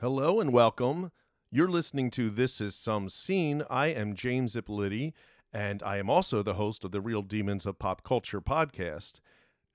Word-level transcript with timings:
Hello 0.00 0.38
and 0.38 0.52
welcome. 0.52 1.10
You're 1.50 1.68
listening 1.68 2.12
to 2.12 2.30
This 2.30 2.60
Is 2.60 2.76
Some 2.76 3.08
Scene. 3.08 3.64
I 3.68 3.88
am 3.88 4.14
James 4.14 4.54
Ippoliti, 4.54 5.12
and 5.52 5.82
I 5.82 5.96
am 5.96 6.08
also 6.08 6.40
the 6.40 6.54
host 6.54 6.84
of 6.84 6.92
the 6.92 7.00
Real 7.00 7.20
Demons 7.20 7.66
of 7.66 7.80
Pop 7.80 8.04
Culture 8.04 8.40
podcast, 8.40 9.14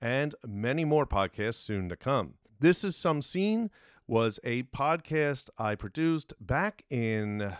and 0.00 0.34
many 0.46 0.86
more 0.86 1.04
podcasts 1.04 1.56
soon 1.56 1.90
to 1.90 1.96
come. 1.96 2.36
This 2.58 2.84
Is 2.84 2.96
Some 2.96 3.20
Scene 3.20 3.70
was 4.06 4.40
a 4.44 4.62
podcast 4.62 5.50
I 5.58 5.74
produced 5.74 6.32
back 6.40 6.86
in 6.88 7.54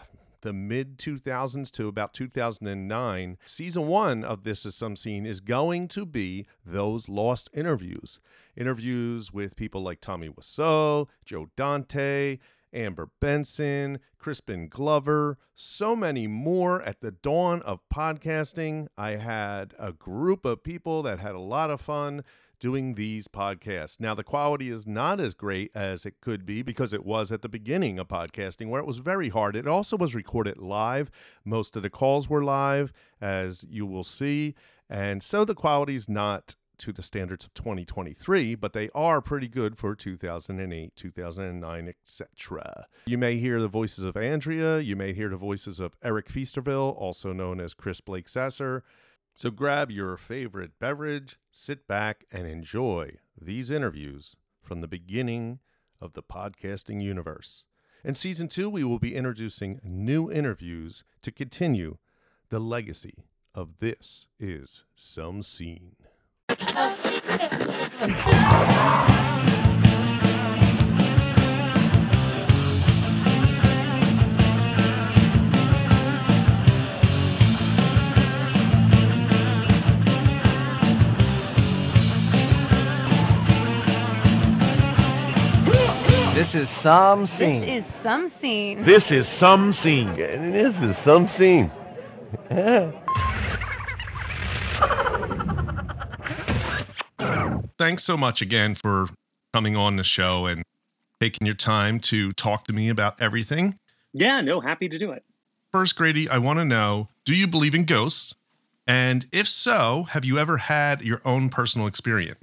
the 0.45 0.53
mid 0.53 0.99
2000s 0.99 1.71
to 1.73 1.89
about 1.89 2.13
2009. 2.13 3.39
Season 3.47 3.87
one 3.89 4.23
of 4.23 4.45
This 4.45 4.65
Is 4.67 4.75
Some 4.75 4.95
Scene 4.95 5.25
is 5.25 5.41
going 5.41 5.89
to 5.89 6.05
be 6.05 6.47
those 6.65 7.09
lost 7.09 7.49
interviews. 7.55 8.21
Interviews 8.55 9.33
with 9.33 9.57
people 9.57 9.83
like 9.83 10.01
Tommy 10.01 10.29
Wiseau, 10.29 11.09
Joe 11.25 11.49
Dante, 11.57 12.39
Amber 12.75 13.09
Benson, 13.21 14.01
Crispin 14.19 14.69
Glover, 14.69 15.39
so 15.55 15.97
many 15.97 16.27
more. 16.27 16.83
At 16.83 17.01
the 17.01 17.13
dawn 17.13 17.63
of 17.63 17.81
podcasting, 17.93 18.89
I 18.99 19.13
had 19.13 19.73
a 19.79 19.93
group 19.93 20.45
of 20.45 20.63
people 20.63 21.03
that 21.05 21.21
had 21.21 21.35
a 21.35 21.41
lot 21.41 21.71
of 21.71 21.81
fun 21.81 22.23
doing 22.59 22.95
these 22.95 23.29
podcasts. 23.29 24.01
Now, 24.01 24.15
the 24.15 24.25
quality 24.25 24.71
is 24.71 24.87
not 24.87 25.21
as 25.21 25.35
great 25.35 25.71
as 25.75 26.07
it 26.07 26.21
could 26.21 26.45
be 26.47 26.63
because 26.63 26.93
it 26.93 27.05
was 27.05 27.33
at 27.33 27.43
the 27.43 27.49
beginning 27.49 27.99
of 27.99 28.09
podcasting 28.09 28.69
where 28.69 28.81
it 28.81 28.87
was 28.87 28.99
very 28.99 29.29
hard. 29.29 29.57
It 29.57 29.67
also 29.67 29.97
was 29.97 30.15
recorded 30.15 30.59
live. 30.59 31.11
Most 31.45 31.77
of 31.77 31.83
the 31.83 31.91
calls 31.91 32.29
were 32.29 32.45
live, 32.45 32.93
as 33.21 33.65
you 33.69 33.87
will 33.87 34.05
see. 34.05 34.55
And 34.89 35.23
so 35.23 35.45
the 35.45 35.55
quality 35.55 35.95
is 35.95 36.09
not 36.09 36.57
to 36.79 36.93
the 36.93 37.03
standards 37.03 37.45
of 37.45 37.55
2023, 37.55 38.55
but 38.55 38.73
they 38.73 38.91
are 38.95 39.21
pretty 39.21 39.49
good 39.49 39.79
for 39.79 39.95
2008, 39.95 40.97
2009, 40.97 41.89
etc. 41.89 42.87
You 43.07 43.19
may 43.19 43.37
hear 43.37 43.61
the 43.61 43.69
voices 43.69 44.05
of 44.05 44.17
Andrea, 44.17 44.81
you 44.81 44.97
may 44.97 45.13
hear 45.13 45.29
the 45.29 45.37
voices 45.37 45.81
of 45.81 45.97
Eric 46.03 46.29
Feasterville, 46.29 46.97
also 46.97 47.33
known 47.33 47.61
as 47.61 47.75
Chris 47.75 48.01
Blake 48.01 48.29
Sasser. 48.29 48.83
So 49.37 49.51
grab 49.51 49.91
your 49.91 50.17
favorite 50.17 50.79
beverage, 50.79 51.39
sit 51.51 51.89
back, 51.89 52.25
and 52.31 52.47
enjoy 52.47 53.17
these 53.39 53.69
interviews 53.69 54.37
from 54.63 54.81
the 54.81 54.87
beginning 54.87 55.59
of 56.01 56.13
the 56.13 56.23
podcasting 56.23 57.03
universe. 57.03 57.65
In 58.05 58.15
season 58.15 58.47
two, 58.47 58.71
we 58.71 58.85
will 58.85 59.01
be 59.01 59.17
introducing 59.17 59.81
new 59.83 60.31
interviews 60.31 61.03
to 61.23 61.33
continue 61.33 61.99
the 62.49 62.61
legacy 62.61 63.25
of 63.57 63.81
This 63.81 64.29
Is 64.39 64.85
Some 64.95 65.43
Scene. 65.43 65.97
Is 86.65 86.69
some 86.83 87.29
scene. 87.39 87.61
This 87.61 87.85
is 87.85 87.93
some 88.03 88.33
scene. 88.41 88.85
This 88.85 89.03
is 89.11 89.27
some 89.39 89.77
scene. 89.83 90.09
And 90.09 90.55
this 90.55 90.75
is 90.83 90.97
some 91.05 91.31
scene. 91.39 91.71
Thanks 97.79 98.05
so 98.05 98.17
much 98.17 98.41
again 98.41 98.75
for 98.75 99.09
coming 99.53 99.77
on 99.77 99.97
the 99.97 100.05
show 100.05 100.47
and 100.47 100.63
taking 101.21 101.47
your 101.47 101.57
time 101.57 102.01
to 102.01 102.33
talk 102.33 102.65
to 102.65 102.73
me 102.73 102.89
about 102.89 103.21
everything. 103.21 103.79
Yeah, 104.13 104.41
no, 104.41 104.61
happy 104.61 104.89
to 104.89 104.99
do 104.99 105.13
it. 105.13 105.25
First, 105.71 105.97
Grady, 105.97 106.29
I 106.29 106.39
want 106.39 106.59
to 106.61 106.65
know 106.65 107.09
do 107.25 107.35
you 107.35 107.47
believe 107.47 107.75
in 107.75 107.85
ghosts? 107.85 108.35
And 108.87 109.27
if 109.33 109.49
so, 109.49 110.05
have 110.11 110.25
you 110.25 110.39
ever 110.39 110.59
had 110.59 111.03
your 111.03 111.21
own 111.25 111.49
personal 111.49 111.87
experience 111.87 112.39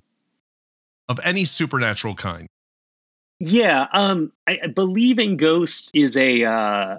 of 1.08 1.20
any 1.24 1.46
supernatural 1.46 2.16
kind? 2.16 2.48
Yeah, 3.44 3.88
um, 3.92 4.32
I, 4.48 4.60
I 4.66 4.68
believe 4.68 5.18
in 5.18 5.36
ghosts 5.36 5.90
is 5.96 6.16
a 6.16 6.44
uh, 6.44 6.98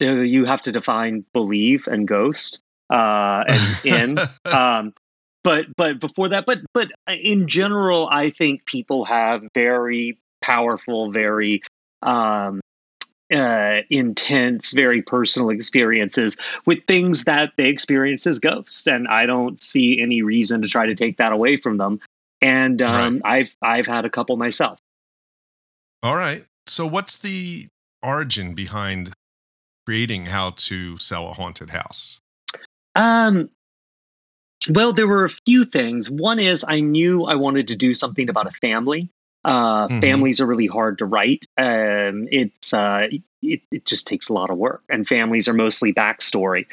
you 0.00 0.44
have 0.44 0.60
to 0.62 0.72
define 0.72 1.24
believe 1.32 1.86
and 1.86 2.06
ghost 2.06 2.58
uh, 2.90 3.44
and 3.46 3.84
in. 3.84 4.18
um, 4.52 4.92
but 5.44 5.66
but 5.76 6.00
before 6.00 6.30
that, 6.30 6.46
but 6.46 6.58
but 6.74 6.90
uh, 7.08 7.12
in 7.12 7.46
general, 7.46 8.08
I 8.10 8.30
think 8.30 8.66
people 8.66 9.04
have 9.04 9.44
very 9.54 10.18
powerful, 10.40 11.12
very 11.12 11.62
um, 12.02 12.60
uh, 13.32 13.82
intense, 13.88 14.72
very 14.72 15.00
personal 15.00 15.50
experiences 15.50 16.36
with 16.66 16.80
things 16.88 17.22
that 17.22 17.52
they 17.56 17.68
experience 17.68 18.26
as 18.26 18.40
ghosts, 18.40 18.88
and 18.88 19.06
I 19.06 19.26
don't 19.26 19.60
see 19.60 20.02
any 20.02 20.22
reason 20.22 20.60
to 20.62 20.68
try 20.68 20.86
to 20.86 20.94
take 20.96 21.18
that 21.18 21.30
away 21.30 21.56
from 21.56 21.76
them. 21.76 22.00
And 22.40 22.82
um, 22.82 23.22
I've 23.24 23.54
I've 23.62 23.86
had 23.86 24.04
a 24.04 24.10
couple 24.10 24.36
myself. 24.36 24.80
All 26.02 26.16
right. 26.16 26.44
So, 26.66 26.86
what's 26.86 27.18
the 27.18 27.68
origin 28.02 28.54
behind 28.54 29.12
creating 29.86 30.26
how 30.26 30.50
to 30.50 30.98
sell 30.98 31.28
a 31.28 31.34
haunted 31.34 31.70
house? 31.70 32.20
Um, 32.94 33.50
well, 34.70 34.92
there 34.92 35.08
were 35.08 35.24
a 35.24 35.30
few 35.30 35.64
things. 35.64 36.08
One 36.10 36.38
is 36.38 36.64
I 36.66 36.80
knew 36.80 37.24
I 37.24 37.34
wanted 37.34 37.68
to 37.68 37.76
do 37.76 37.94
something 37.94 38.28
about 38.28 38.46
a 38.46 38.52
family. 38.52 39.10
Uh, 39.44 39.88
Mhm. 39.88 40.00
Families 40.00 40.40
are 40.40 40.46
really 40.46 40.68
hard 40.68 40.98
to 40.98 41.04
write. 41.04 41.44
Um, 41.56 42.28
it's 42.30 42.72
uh, 42.72 43.08
it, 43.42 43.60
it 43.72 43.84
just 43.84 44.06
takes 44.06 44.28
a 44.28 44.32
lot 44.32 44.50
of 44.50 44.58
work, 44.58 44.82
and 44.88 45.06
families 45.06 45.48
are 45.48 45.52
mostly 45.52 45.92
backstory. 45.92 46.66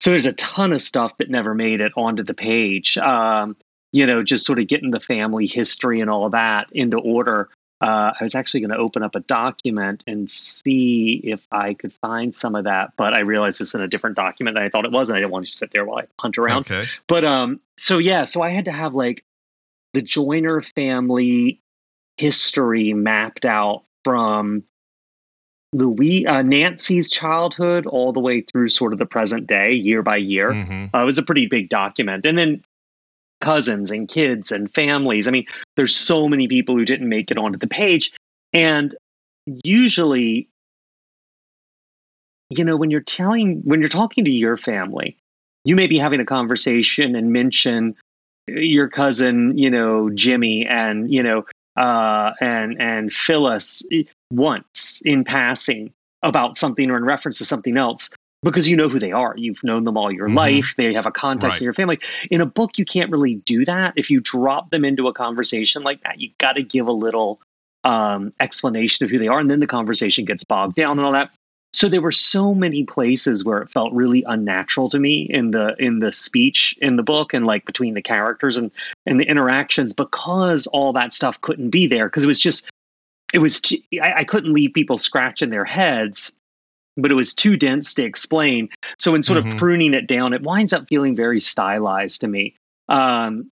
So 0.00 0.10
there's 0.10 0.26
a 0.26 0.32
ton 0.34 0.72
of 0.72 0.82
stuff 0.82 1.16
that 1.18 1.30
never 1.30 1.54
made 1.54 1.80
it 1.80 1.92
onto 1.96 2.22
the 2.22 2.34
page. 2.34 2.98
Um, 2.98 3.56
you 3.92 4.06
know, 4.06 4.22
just 4.22 4.46
sort 4.46 4.58
of 4.60 4.68
getting 4.68 4.92
the 4.92 5.00
family 5.00 5.46
history 5.46 6.00
and 6.00 6.10
all 6.10 6.30
that 6.30 6.68
into 6.72 6.98
order. 6.98 7.48
Uh, 7.80 8.12
I 8.18 8.22
was 8.22 8.34
actually 8.34 8.60
going 8.60 8.70
to 8.70 8.76
open 8.76 9.02
up 9.02 9.14
a 9.14 9.20
document 9.20 10.04
and 10.06 10.28
see 10.28 11.20
if 11.24 11.46
I 11.50 11.72
could 11.72 11.92
find 11.92 12.34
some 12.34 12.54
of 12.54 12.64
that, 12.64 12.92
but 12.96 13.14
I 13.14 13.20
realized 13.20 13.60
it's 13.60 13.74
in 13.74 13.80
a 13.80 13.88
different 13.88 14.16
document 14.16 14.54
than 14.54 14.64
I 14.64 14.68
thought 14.68 14.84
it 14.84 14.92
was, 14.92 15.08
and 15.08 15.16
I 15.16 15.20
didn't 15.20 15.32
want 15.32 15.46
to 15.46 15.50
sit 15.50 15.70
there 15.70 15.84
while 15.86 15.98
I 15.98 16.06
hunt 16.18 16.36
around. 16.36 16.70
Okay. 16.70 16.86
But 17.06 17.24
um, 17.24 17.58
so 17.78 17.98
yeah, 17.98 18.24
so 18.24 18.42
I 18.42 18.50
had 18.50 18.66
to 18.66 18.72
have 18.72 18.94
like 18.94 19.24
the 19.94 20.02
Joyner 20.02 20.60
family 20.60 21.60
history 22.18 22.92
mapped 22.92 23.46
out 23.46 23.84
from 24.04 24.62
Louis 25.72 26.26
uh, 26.26 26.42
Nancy's 26.42 27.10
childhood 27.10 27.86
all 27.86 28.12
the 28.12 28.20
way 28.20 28.40
through 28.40 28.68
sort 28.68 28.92
of 28.92 28.98
the 28.98 29.06
present 29.06 29.46
day, 29.46 29.72
year 29.72 30.02
by 30.02 30.16
year. 30.16 30.52
hmm 30.52 30.86
Uh, 30.92 31.00
it 31.00 31.04
was 31.04 31.18
a 31.18 31.22
pretty 31.22 31.46
big 31.46 31.68
document, 31.70 32.26
and 32.26 32.36
then 32.36 32.62
cousins 33.40 33.90
and 33.90 34.08
kids 34.08 34.52
and 34.52 34.72
families. 34.72 35.26
I 35.26 35.30
mean, 35.30 35.46
there's 35.76 35.94
so 35.94 36.28
many 36.28 36.48
people 36.48 36.76
who 36.76 36.84
didn't 36.84 37.08
make 37.08 37.30
it 37.30 37.38
onto 37.38 37.58
the 37.58 37.66
page, 37.66 38.12
and 38.52 38.94
usually, 39.64 40.48
you 42.50 42.64
know, 42.64 42.76
when 42.76 42.90
you're 42.90 43.00
telling, 43.00 43.60
when 43.64 43.80
you're 43.80 43.88
talking 43.88 44.24
to 44.24 44.30
your 44.30 44.56
family, 44.56 45.16
you 45.64 45.76
may 45.76 45.86
be 45.86 45.98
having 45.98 46.20
a 46.20 46.24
conversation 46.24 47.14
and 47.14 47.32
mention 47.32 47.94
your 48.46 48.88
cousin, 48.88 49.56
you 49.56 49.70
know, 49.70 50.10
Jimmy, 50.10 50.66
and 50.66 51.12
you 51.12 51.22
know, 51.22 51.44
uh, 51.76 52.32
and 52.40 52.80
and 52.80 53.12
Phyllis 53.12 53.82
once 54.32 55.00
in 55.04 55.24
passing 55.24 55.92
about 56.22 56.58
something 56.58 56.90
or 56.90 56.96
in 56.96 57.04
reference 57.04 57.38
to 57.38 57.44
something 57.44 57.76
else 57.76 58.10
because 58.42 58.68
you 58.68 58.76
know 58.76 58.88
who 58.88 58.98
they 58.98 59.12
are. 59.12 59.34
You've 59.36 59.62
known 59.62 59.84
them 59.84 59.96
all 59.96 60.12
your 60.12 60.28
Mhm. 60.28 60.34
life. 60.34 60.74
They 60.76 60.92
have 60.94 61.06
a 61.06 61.10
context 61.10 61.54
Right. 61.54 61.60
in 61.60 61.64
your 61.64 61.74
family. 61.74 61.98
In 62.30 62.40
a 62.40 62.46
book, 62.46 62.78
you 62.78 62.84
can't 62.84 63.10
really 63.10 63.34
do 63.46 63.64
that. 63.64 63.92
If 63.96 64.10
you 64.10 64.20
drop 64.20 64.70
them 64.70 64.84
into 64.84 65.08
a 65.08 65.12
conversation 65.12 65.82
like 65.82 66.02
that, 66.04 66.20
you 66.20 66.30
got 66.38 66.54
to 66.54 66.62
give 66.62 66.86
a 66.86 66.92
little 66.92 67.40
um, 67.84 68.30
explanation 68.40 69.04
of 69.04 69.10
who 69.10 69.18
they 69.18 69.26
are, 69.26 69.40
and 69.40 69.50
then 69.50 69.60
the 69.60 69.66
conversation 69.66 70.26
gets 70.26 70.44
bogged 70.44 70.74
down 70.74 70.98
and 70.98 71.06
all 71.06 71.12
that. 71.12 71.30
So 71.72 71.88
there 71.88 72.02
were 72.02 72.12
so 72.12 72.52
many 72.54 72.84
places 72.84 73.42
where 73.42 73.62
it 73.62 73.70
felt 73.70 73.90
really 73.94 74.22
unnatural 74.24 74.90
to 74.90 74.98
me 74.98 75.22
in 75.30 75.52
the 75.52 75.74
in 75.78 76.00
the 76.00 76.12
speech 76.12 76.74
in 76.82 76.96
the 76.96 77.02
book 77.02 77.32
and 77.32 77.46
like 77.46 77.64
between 77.64 77.94
the 77.94 78.02
characters 78.02 78.58
and 78.58 78.70
and 79.06 79.18
the 79.18 79.24
interactions 79.24 79.94
because 79.94 80.66
all 80.66 80.92
that 80.92 81.14
stuff 81.14 81.40
couldn't 81.40 81.70
be 81.70 81.86
there 81.86 82.06
because 82.06 82.24
it 82.24 82.26
was 82.26 82.38
just 82.40 82.68
it 83.32 83.38
was 83.38 83.62
I 84.02 84.24
couldn't 84.24 84.52
leave 84.52 84.74
people 84.74 84.98
scratching 84.98 85.48
their 85.48 85.64
heads 85.64 86.32
but 86.96 87.10
it 87.10 87.14
was 87.14 87.34
too 87.34 87.56
dense 87.56 87.94
to 87.94 88.04
explain. 88.04 88.68
So 88.98 89.14
in 89.14 89.22
sort 89.22 89.42
Mhm. 89.44 89.52
of 89.52 89.58
pruning 89.58 89.94
it 89.94 90.06
down 90.06 90.32
it 90.32 90.42
winds 90.42 90.72
up 90.72 90.86
feeling 90.88 91.14
very 91.14 91.40
stylized 91.40 92.20
to 92.22 92.28
me. 92.28 92.54
Um 92.88 93.50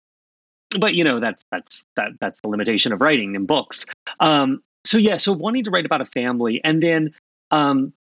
but 0.80 0.95
you 0.95 1.04
know 1.04 1.19
that's 1.19 1.44
that's 1.51 1.86
that 1.95 2.12
that's 2.19 2.42
the 2.42 2.50
limitation 2.50 2.92
of 2.92 3.01
writing 3.01 3.36
in 3.36 3.45
books. 3.45 3.86
Um 4.19 4.62
so 4.86 4.98
yeah 4.98 5.18
so 5.18 5.31
wanting 5.31 5.63
to 5.63 5.72
write 5.72 5.86
about 5.86 6.01
a 6.01 6.06
family 6.06 6.62
and 6.63 6.81
then 6.84 7.13
um 7.51 7.94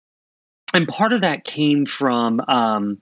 and 0.73 0.87
part 0.87 1.13
of 1.13 1.21
that 1.21 1.43
came 1.43 1.85
from 1.85 2.41
um 2.47 2.97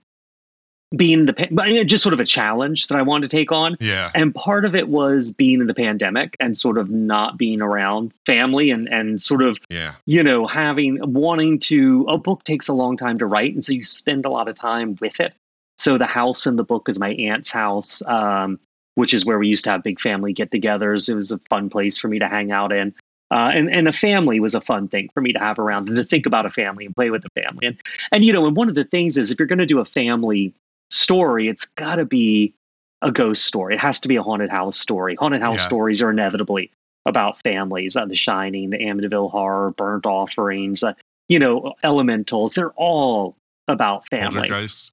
being 0.96 1.26
the 1.26 1.48
but, 1.50 1.66
just 1.86 2.02
sort 2.02 2.12
of 2.12 2.20
a 2.20 2.24
challenge 2.24 2.86
that 2.88 2.98
I 2.98 3.02
wanted 3.02 3.30
to 3.30 3.36
take 3.36 3.52
on. 3.52 3.76
Yeah. 3.80 4.10
And 4.14 4.34
part 4.34 4.64
of 4.64 4.74
it 4.74 4.88
was 4.88 5.32
being 5.32 5.60
in 5.60 5.66
the 5.66 5.74
pandemic 5.74 6.36
and 6.40 6.56
sort 6.56 6.78
of 6.78 6.90
not 6.90 7.38
being 7.38 7.60
around 7.60 8.12
family 8.26 8.70
and 8.70 8.88
and 8.92 9.20
sort 9.20 9.42
of 9.42 9.58
Yeah. 9.70 9.92
you 10.06 10.22
know 10.22 10.46
having 10.46 10.98
wanting 11.02 11.58
to 11.60 12.04
a 12.08 12.18
book 12.18 12.44
takes 12.44 12.68
a 12.68 12.72
long 12.72 12.96
time 12.96 13.18
to 13.18 13.26
write 13.26 13.54
and 13.54 13.64
so 13.64 13.72
you 13.72 13.84
spend 13.84 14.24
a 14.24 14.30
lot 14.30 14.48
of 14.48 14.54
time 14.54 14.96
with 15.00 15.20
it. 15.20 15.34
So 15.78 15.98
the 15.98 16.06
house 16.06 16.46
in 16.46 16.56
the 16.56 16.64
book 16.64 16.88
is 16.88 17.00
my 17.00 17.14
aunt's 17.14 17.50
house, 17.50 18.00
um, 18.06 18.60
which 18.94 19.12
is 19.12 19.26
where 19.26 19.38
we 19.38 19.48
used 19.48 19.64
to 19.64 19.70
have 19.70 19.82
big 19.82 20.00
family 20.00 20.32
get-togethers. 20.32 21.08
It 21.08 21.14
was 21.14 21.32
a 21.32 21.38
fun 21.50 21.68
place 21.68 21.98
for 21.98 22.06
me 22.08 22.18
to 22.20 22.28
hang 22.28 22.52
out 22.52 22.72
in. 22.72 22.94
Uh, 23.30 23.50
and 23.52 23.68
and 23.70 23.88
a 23.88 23.92
family 23.92 24.38
was 24.38 24.54
a 24.54 24.60
fun 24.60 24.86
thing 24.86 25.08
for 25.12 25.20
me 25.20 25.32
to 25.32 25.38
have 25.38 25.58
around 25.58 25.88
and 25.88 25.96
to 25.96 26.04
think 26.04 26.26
about 26.26 26.46
a 26.46 26.50
family 26.50 26.86
and 26.86 26.94
play 26.94 27.10
with 27.10 27.22
the 27.22 27.42
family. 27.42 27.66
And 27.66 27.76
and 28.12 28.24
you 28.24 28.32
know, 28.32 28.46
and 28.46 28.56
one 28.56 28.68
of 28.68 28.76
the 28.76 28.84
things 28.84 29.16
is 29.16 29.30
if 29.30 29.38
you're 29.38 29.48
going 29.48 29.58
to 29.58 29.66
do 29.66 29.80
a 29.80 29.84
family 29.84 30.54
story, 30.90 31.48
it's 31.48 31.64
got 31.64 31.96
to 31.96 32.04
be 32.04 32.54
a 33.02 33.10
ghost 33.10 33.44
story. 33.44 33.74
It 33.74 33.80
has 33.80 34.00
to 34.00 34.08
be 34.08 34.16
a 34.16 34.22
haunted 34.22 34.50
house 34.50 34.78
story. 34.78 35.14
Haunted 35.16 35.42
house 35.42 35.58
Yeah. 35.58 35.66
stories 35.66 36.02
are 36.02 36.10
inevitably 36.10 36.70
about 37.06 37.38
families. 37.40 37.96
Uh, 37.96 38.06
the 38.06 38.14
Shining, 38.14 38.70
the 38.70 38.78
Amityville 38.78 39.30
Horror, 39.30 39.72
Burnt 39.72 40.06
Offerings, 40.06 40.82
uh, 40.82 40.94
you 41.28 41.38
know, 41.38 41.74
Elementals. 41.82 42.54
They're 42.54 42.72
all 42.72 43.36
about 43.68 44.08
family. 44.08 44.48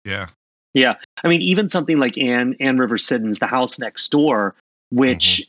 Yeah. 0.05 0.27
Yeah, 0.73 0.95
I 1.23 1.27
mean, 1.27 1.41
even 1.41 1.69
something 1.69 1.99
like 1.99 2.17
Anne 2.17 2.55
Anne 2.61 2.77
River 2.77 2.97
Siddons, 2.97 3.39
The 3.39 3.47
House 3.47 3.77
Next 3.77 4.07
Door, 4.09 4.55
which 4.89 5.45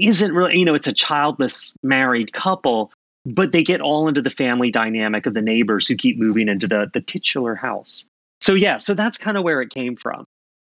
isn't 0.00 0.32
really, 0.32 0.58
you 0.58 0.64
know, 0.64 0.74
it's 0.74 0.88
a 0.88 0.92
childless 0.92 1.72
married 1.84 2.32
couple, 2.32 2.90
but 3.24 3.52
they 3.52 3.62
get 3.62 3.80
all 3.80 4.08
into 4.08 4.20
the 4.20 4.30
family 4.30 4.72
dynamic 4.72 5.26
of 5.26 5.34
the 5.34 5.40
neighbors 5.40 5.86
who 5.86 5.94
keep 5.94 6.18
moving 6.18 6.48
into 6.48 6.66
the 6.66 6.90
the 6.92 7.00
titular 7.00 7.54
house. 7.54 8.04
So 8.44 8.52
yeah, 8.52 8.76
so 8.76 8.92
that's 8.92 9.16
kind 9.16 9.38
of 9.38 9.42
where 9.42 9.62
it 9.62 9.70
came 9.70 9.96
from. 9.96 10.26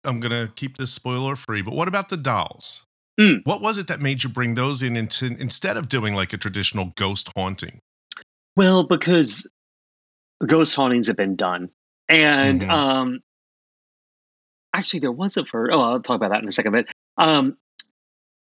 I'm 0.04 0.20
gonna 0.20 0.50
keep 0.54 0.76
this 0.76 0.92
spoiler 0.92 1.34
free, 1.34 1.62
but 1.62 1.72
what 1.72 1.88
about 1.88 2.10
the 2.10 2.18
dolls? 2.18 2.84
Mm. 3.18 3.40
What 3.44 3.62
was 3.62 3.78
it 3.78 3.88
that 3.88 4.02
made 4.02 4.22
you 4.22 4.28
bring 4.28 4.54
those 4.54 4.82
in 4.82 4.98
into 4.98 5.34
instead 5.40 5.78
of 5.78 5.88
doing 5.88 6.14
like 6.14 6.34
a 6.34 6.36
traditional 6.36 6.92
ghost 6.94 7.32
haunting? 7.34 7.78
Well, 8.54 8.82
because 8.82 9.46
ghost 10.46 10.76
hauntings 10.76 11.06
have 11.06 11.16
been 11.16 11.36
done, 11.36 11.70
and 12.06 12.60
Mhm. 12.60 12.70
um, 12.70 13.20
actually, 14.74 15.00
there 15.00 15.10
was 15.10 15.38
a 15.38 15.46
first. 15.46 15.72
Oh, 15.72 15.80
I'll 15.80 16.00
talk 16.00 16.16
about 16.16 16.32
that 16.32 16.42
in 16.42 16.48
a 16.48 16.52
second. 16.52 16.72
But 16.72 16.88
um, 17.16 17.56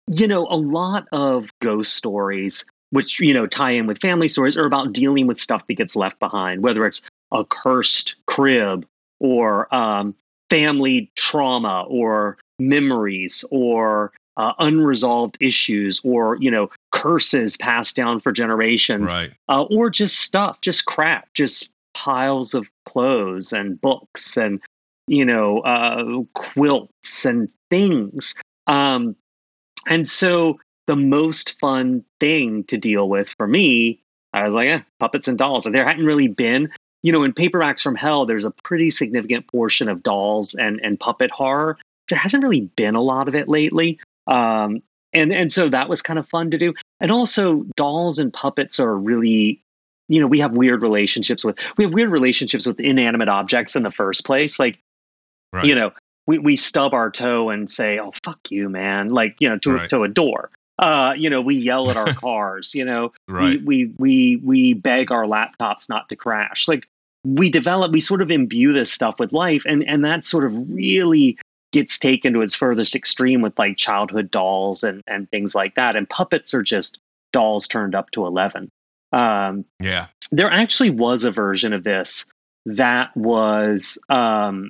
you 0.08 0.26
know, 0.26 0.48
a 0.50 0.58
lot 0.58 1.06
of 1.12 1.52
ghost 1.62 1.94
stories, 1.94 2.66
which 2.90 3.20
you 3.20 3.36
know 3.36 3.46
tie 3.46 3.70
in 3.70 3.86
with 3.86 4.02
family 4.02 4.30
stories, 4.30 4.58
are 4.58 4.66
about 4.66 4.94
dealing 4.94 5.28
with 5.28 5.40
stuff 5.40 5.68
that 5.68 5.76
gets 5.76 5.96
left 5.96 6.18
behind, 6.18 6.64
whether 6.64 6.88
it's 6.88 7.04
a 7.32 7.46
cursed 7.46 8.16
crib 8.26 8.88
or 9.22 9.74
um, 9.74 10.16
family 10.50 11.12
trauma 11.16 11.86
or 11.88 12.38
memories 12.60 13.46
or 13.52 14.12
uh, 14.38 14.54
unresolved 14.60 15.38
issues 15.40 16.02
or 16.04 16.38
you 16.42 16.50
know 16.50 16.70
curses 16.92 17.56
passed 17.58 17.96
down 17.96 18.20
for 18.20 18.32
generations 18.32 19.14
Right. 19.14 19.32
uh, 19.48 19.64
or 19.64 19.90
just 19.90 20.20
stuff, 20.20 20.60
just 20.62 20.86
crap, 20.86 21.32
just 21.34 21.70
piles 21.94 22.54
of 22.54 22.70
clothes 22.86 23.54
and 23.54 23.80
books 23.80 24.38
and 24.38 24.60
you 25.08 25.24
know 25.24 25.60
uh, 25.60 26.24
quilts 26.34 27.26
and 27.26 27.50
things. 27.70 28.34
Um, 28.68 29.16
and 29.88 30.08
so 30.08 30.60
the 30.88 30.96
most 30.96 31.60
fun 31.60 32.04
thing 32.20 32.64
to 32.66 32.78
deal 32.78 33.10
with 33.10 33.30
for 33.38 33.48
me, 33.48 34.02
I 34.34 34.44
was 34.44 34.56
like, 34.56 34.70
eh, 34.70 34.80
puppets 35.00 35.28
and 35.28 35.38
dolls. 35.38 35.66
And 35.66 35.76
there 35.76 35.86
hadn't 35.86 36.06
really 36.06 36.28
been, 36.28 36.70
you 37.04 37.12
know, 37.12 37.24
in 37.24 37.34
Paperbacks 37.34 37.82
from 37.82 37.96
Hell, 37.96 38.26
there's 38.26 38.46
a 38.46 38.52
pretty 38.52 38.90
significant 38.90 39.48
portion 39.48 39.88
of 39.90 40.04
dolls 40.04 40.54
and 40.56 40.80
and 40.84 41.00
puppet 41.00 41.32
horror. 41.32 41.78
There 42.10 42.20
hasn't 42.20 42.44
really 42.44 42.62
been 42.76 42.96
a 42.96 43.02
lot 43.02 43.28
of 43.28 43.36
it 43.36 43.48
lately. 43.48 44.00
Um, 44.28 44.82
and 45.14 45.34
and 45.34 45.52
so 45.52 45.68
that 45.70 45.90
was 45.90 46.02
kind 46.02 46.20
of 46.20 46.28
fun 46.28 46.52
to 46.52 46.58
do. 46.58 46.74
And 47.00 47.12
also, 47.12 47.66
dolls 47.76 48.20
and 48.20 48.32
puppets 48.32 48.80
are 48.80 48.96
really, 48.96 49.62
you 50.10 50.22
know, 50.22 50.28
we 50.28 50.40
have 50.40 50.52
weird 50.54 50.82
relationships 50.84 51.44
with 51.44 51.58
we 51.78 51.84
have 51.84 51.94
weird 51.94 52.10
relationships 52.10 52.66
with 52.66 52.80
inanimate 52.80 53.28
objects 53.30 53.76
in 53.76 53.84
the 53.84 53.92
first 53.92 54.26
place. 54.26 54.60
Like, 54.60 54.78
Right. 55.54 55.66
you 55.66 55.76
know, 55.76 55.92
we 56.28 56.38
we 56.38 56.56
stub 56.56 56.94
our 56.94 57.10
toe 57.12 57.50
and 57.50 57.70
say, 57.70 58.00
"Oh 58.00 58.12
fuck 58.24 58.40
you, 58.50 58.70
man!" 58.70 59.10
Like 59.10 59.36
you 59.40 59.50
know, 59.50 59.58
to 59.60 59.72
Right. 59.74 59.90
to 59.90 60.04
a 60.04 60.08
door. 60.08 60.50
Uh, 60.80 61.14
you 61.18 61.30
know, 61.30 61.42
we 61.42 61.56
yell 61.56 61.90
at 61.92 61.98
our 61.98 62.14
cars. 62.14 62.74
You 62.74 62.86
know, 62.86 63.12
Right. 63.28 63.62
we, 63.64 63.88
we 63.88 63.94
we 63.98 64.36
we 64.38 64.74
beg 64.74 65.12
our 65.12 65.26
laptops 65.26 65.90
not 65.90 66.08
to 66.10 66.16
crash. 66.16 66.68
Like 66.70 66.88
we 67.24 67.50
develop, 67.50 67.92
we 67.92 68.00
sort 68.00 68.22
of 68.22 68.32
imbue 68.32 68.74
this 68.74 68.92
stuff 68.92 69.20
with 69.20 69.34
life, 69.34 69.64
and 69.66 69.84
and 69.88 70.04
that 70.06 70.26
sort 70.26 70.46
of 70.46 70.54
really 70.70 71.38
gets 71.72 71.98
taken 71.98 72.34
to 72.34 72.42
its 72.42 72.56
furthest 72.56 72.96
extreme 72.96 73.42
with 73.42 73.58
like 73.58 73.78
childhood 73.78 74.32
dolls 74.32 74.84
and 74.84 75.02
and 75.08 75.30
things 75.30 75.56
like 75.56 75.76
that. 75.76 75.96
And 75.96 76.10
puppets 76.10 76.54
are 76.54 76.64
just 76.64 77.00
dolls 77.32 77.68
turned 77.68 77.96
up 77.96 78.12
to 78.12 78.26
eleven. 78.26 78.70
Um, 79.14 79.66
yeah. 79.82 80.08
there 80.32 80.50
actually 80.50 80.90
was 80.90 81.26
a 81.26 81.32
version 81.32 81.74
of 81.74 81.84
this 81.84 82.26
that 82.66 83.16
was 83.18 84.00
um, 84.10 84.70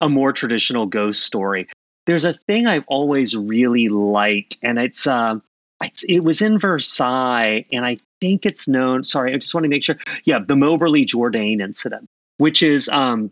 a 0.00 0.08
more 0.08 0.32
traditional 0.32 0.86
ghost 0.86 1.22
story. 1.24 1.68
There's 2.06 2.24
a 2.24 2.32
thing 2.32 2.66
I've 2.66 2.86
always 2.88 3.36
really 3.36 3.88
liked, 3.88 4.56
and 4.62 4.78
it's 4.78 5.06
um, 5.06 5.42
it's, 5.42 5.47
it 6.06 6.24
was 6.24 6.42
in 6.42 6.58
Versailles, 6.58 7.64
and 7.72 7.84
I 7.84 7.98
think 8.20 8.44
it's 8.44 8.68
known. 8.68 9.04
Sorry, 9.04 9.32
I 9.32 9.38
just 9.38 9.54
want 9.54 9.64
to 9.64 9.68
make 9.68 9.84
sure. 9.84 9.96
Yeah, 10.24 10.40
the 10.40 10.56
Moberly 10.56 11.06
Jourdain 11.06 11.60
incident, 11.60 12.08
which 12.38 12.62
is 12.62 12.88
um, 12.88 13.30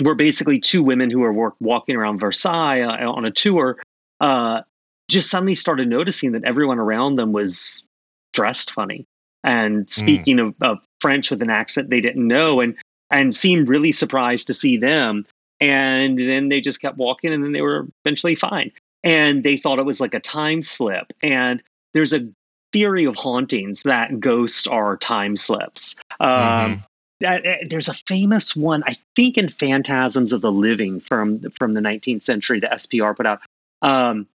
where 0.00 0.14
basically 0.14 0.58
two 0.58 0.82
women 0.82 1.10
who 1.10 1.22
are 1.22 1.32
work, 1.32 1.54
walking 1.60 1.96
around 1.96 2.18
Versailles 2.18 2.80
uh, 2.80 3.10
on 3.10 3.24
a 3.24 3.30
tour 3.30 3.78
uh, 4.20 4.62
just 5.08 5.30
suddenly 5.30 5.54
started 5.54 5.88
noticing 5.88 6.32
that 6.32 6.44
everyone 6.44 6.78
around 6.78 7.16
them 7.16 7.32
was 7.32 7.84
dressed 8.32 8.70
funny 8.70 9.06
and 9.44 9.88
speaking 9.88 10.38
of, 10.38 10.54
of 10.60 10.78
French 11.00 11.30
with 11.30 11.42
an 11.42 11.50
accent 11.50 11.90
they 11.90 12.00
didn't 12.00 12.26
know, 12.26 12.60
and 12.60 12.74
and 13.10 13.34
seemed 13.34 13.68
really 13.68 13.92
surprised 13.92 14.46
to 14.48 14.54
see 14.54 14.76
them. 14.76 15.26
And 15.60 16.18
then 16.18 16.48
they 16.48 16.60
just 16.60 16.80
kept 16.80 16.96
walking, 16.96 17.32
and 17.32 17.44
then 17.44 17.52
they 17.52 17.62
were 17.62 17.86
eventually 18.04 18.34
fine. 18.34 18.72
And 19.02 19.44
they 19.44 19.56
thought 19.56 19.78
it 19.78 19.84
was 19.84 20.00
like 20.00 20.14
a 20.14 20.20
time 20.20 20.62
slip. 20.62 21.12
And 21.22 21.62
there's 21.94 22.12
a 22.12 22.28
theory 22.72 23.04
of 23.04 23.16
hauntings 23.16 23.82
that 23.82 24.20
ghosts 24.20 24.66
are 24.66 24.96
time 24.96 25.36
slips. 25.36 25.96
Um, 26.20 26.28
Mhm. 26.30 26.82
that- 27.20 27.46
uh, 27.46 27.54
there's 27.68 27.88
a 27.88 27.94
famous 28.06 28.54
one, 28.54 28.82
I 28.86 28.96
think, 29.16 29.36
in 29.36 29.48
Phantasms 29.48 30.32
of 30.32 30.40
the 30.40 30.52
Living 30.52 31.00
from 31.00 31.40
from 31.58 31.72
the 31.72 31.80
19th 31.80 32.22
century, 32.22 32.60
the 32.60 32.72
SPR 32.72 33.14
put 33.14 33.26
out, 33.26 33.40
um, 33.82 34.26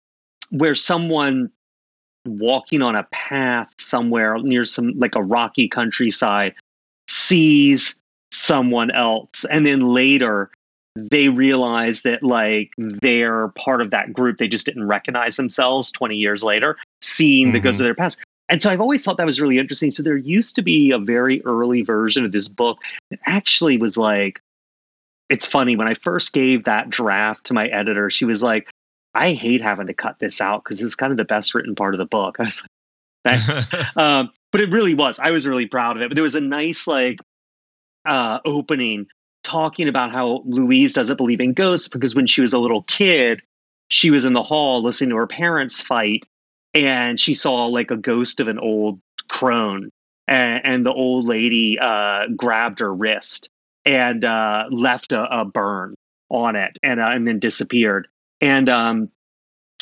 where 0.50 0.76
someone 0.76 1.52
walking 2.28 2.82
on 2.82 2.96
a 2.96 3.04
path 3.12 3.74
somewhere 3.80 4.38
near 4.40 4.66
some 4.66 4.94
like 4.98 5.16
a 5.16 5.22
rocky 5.24 5.68
countryside 5.68 6.54
sees 7.08 7.96
someone 8.32 8.92
else, 8.92 9.46
and 9.46 9.66
then 9.66 9.80
later 9.82 10.50
they 10.96 11.30
realize 11.30 12.04
that 12.04 12.24
like 12.24 12.72
they're 12.78 13.50
part 13.50 13.82
of 13.82 13.92
that 13.92 14.14
group. 14.14 14.38
They 14.38 14.48
just 14.48 14.66
didn't 14.66 14.88
recognize 14.88 15.36
themselves 15.36 15.92
20 15.92 16.16
years 16.16 16.44
later, 16.44 16.78
seeing 17.02 17.52
the 17.52 17.60
ghosts 17.60 17.82
of 17.82 17.86
their 17.86 17.96
past. 17.96 18.20
And 18.48 18.62
so 18.62 18.72
I've 18.72 18.82
always 18.82 19.04
thought 19.04 19.18
that 19.18 19.25
was 19.25 19.42
really 19.42 19.58
interesting. 19.58 19.92
So 19.92 20.04
there 20.04 20.16
used 20.16 20.56
to 20.56 20.62
be 20.62 20.92
a 20.92 21.00
very 21.00 21.44
early 21.46 21.82
version 21.82 22.24
of 22.24 22.32
this 22.32 22.48
book 22.48 22.80
that 23.10 23.20
actually 23.25 23.78
was 23.78 23.98
like, 23.98 24.40
it's 25.30 25.48
funny. 25.48 25.75
When 25.75 25.88
I 25.88 25.96
first 25.96 26.32
gave 26.32 26.64
that 26.66 26.90
draft 26.90 27.46
to 27.46 27.54
my 27.54 27.68
editor, 27.68 28.12
she 28.12 28.25
was 28.25 28.44
like, 28.44 28.70
I 29.16 29.34
hate 29.34 29.62
having 29.62 29.88
to 29.88 29.94
cut 29.94 30.20
this 30.20 30.40
out 30.42 30.64
because 30.64 30.82
it's 30.82 30.96
kind 30.96 31.12
of 31.12 31.18
the 31.18 31.25
best 31.25 31.56
written 31.56 31.74
part 31.74 31.96
of 31.96 31.98
the 31.98 32.06
book. 32.06 32.38
I 32.40 32.44
was 32.44 32.64
like, 33.25 33.98
um, 33.98 34.30
but 34.52 34.62
it 34.62 34.70
really 34.70 34.94
was. 34.94 35.20
I 35.20 35.32
was 35.32 35.48
really 35.48 35.66
proud 35.66 35.98
of 35.98 36.04
it. 36.04 36.10
But 36.10 36.16
there 36.16 36.24
was 36.24 36.36
a 36.36 36.42
nice 36.42 36.86
like 36.86 37.18
uh, 38.06 38.40
opening 38.46 39.08
talking 39.46 39.88
about 39.88 40.12
how 40.12 40.42
Louise 40.46 40.94
doesn't 40.94 41.18
believe 41.18 41.40
in 41.40 41.54
ghosts 41.54 41.88
because 41.88 42.16
when 42.16 42.28
she 42.28 42.42
was 42.42 42.52
a 42.52 42.60
little 42.60 42.82
kid, 42.84 43.42
she 43.88 44.12
was 44.12 44.25
in 44.25 44.34
the 44.34 44.44
hall 44.44 44.84
listening 44.84 45.12
to 45.12 45.16
her 45.16 45.28
parents 45.28 45.82
fight, 45.82 46.25
and 46.74 47.20
she 47.20 47.34
saw 47.34 47.68
like 47.68 47.92
a 47.92 47.96
ghost 47.96 48.40
of 48.40 48.48
an 48.48 48.60
old 48.60 49.00
crone, 49.30 49.90
and, 50.28 50.66
and 50.66 50.86
the 50.86 50.92
old 50.92 51.25
lady 51.25 51.78
uh, 51.80 52.28
grabbed 52.36 52.80
her 52.80 52.94
wrist 52.94 53.50
and 53.86 54.25
uh, 54.25 54.66
left 54.72 55.14
a, 55.14 55.24
a 55.40 55.46
burn 55.46 55.94
on 56.30 56.56
it, 56.56 56.78
and 56.82 57.00
uh, 57.00 57.10
and 57.10 57.28
then 57.28 57.40
disappeared. 57.40 58.08
And 58.42 58.68
um, 58.68 59.10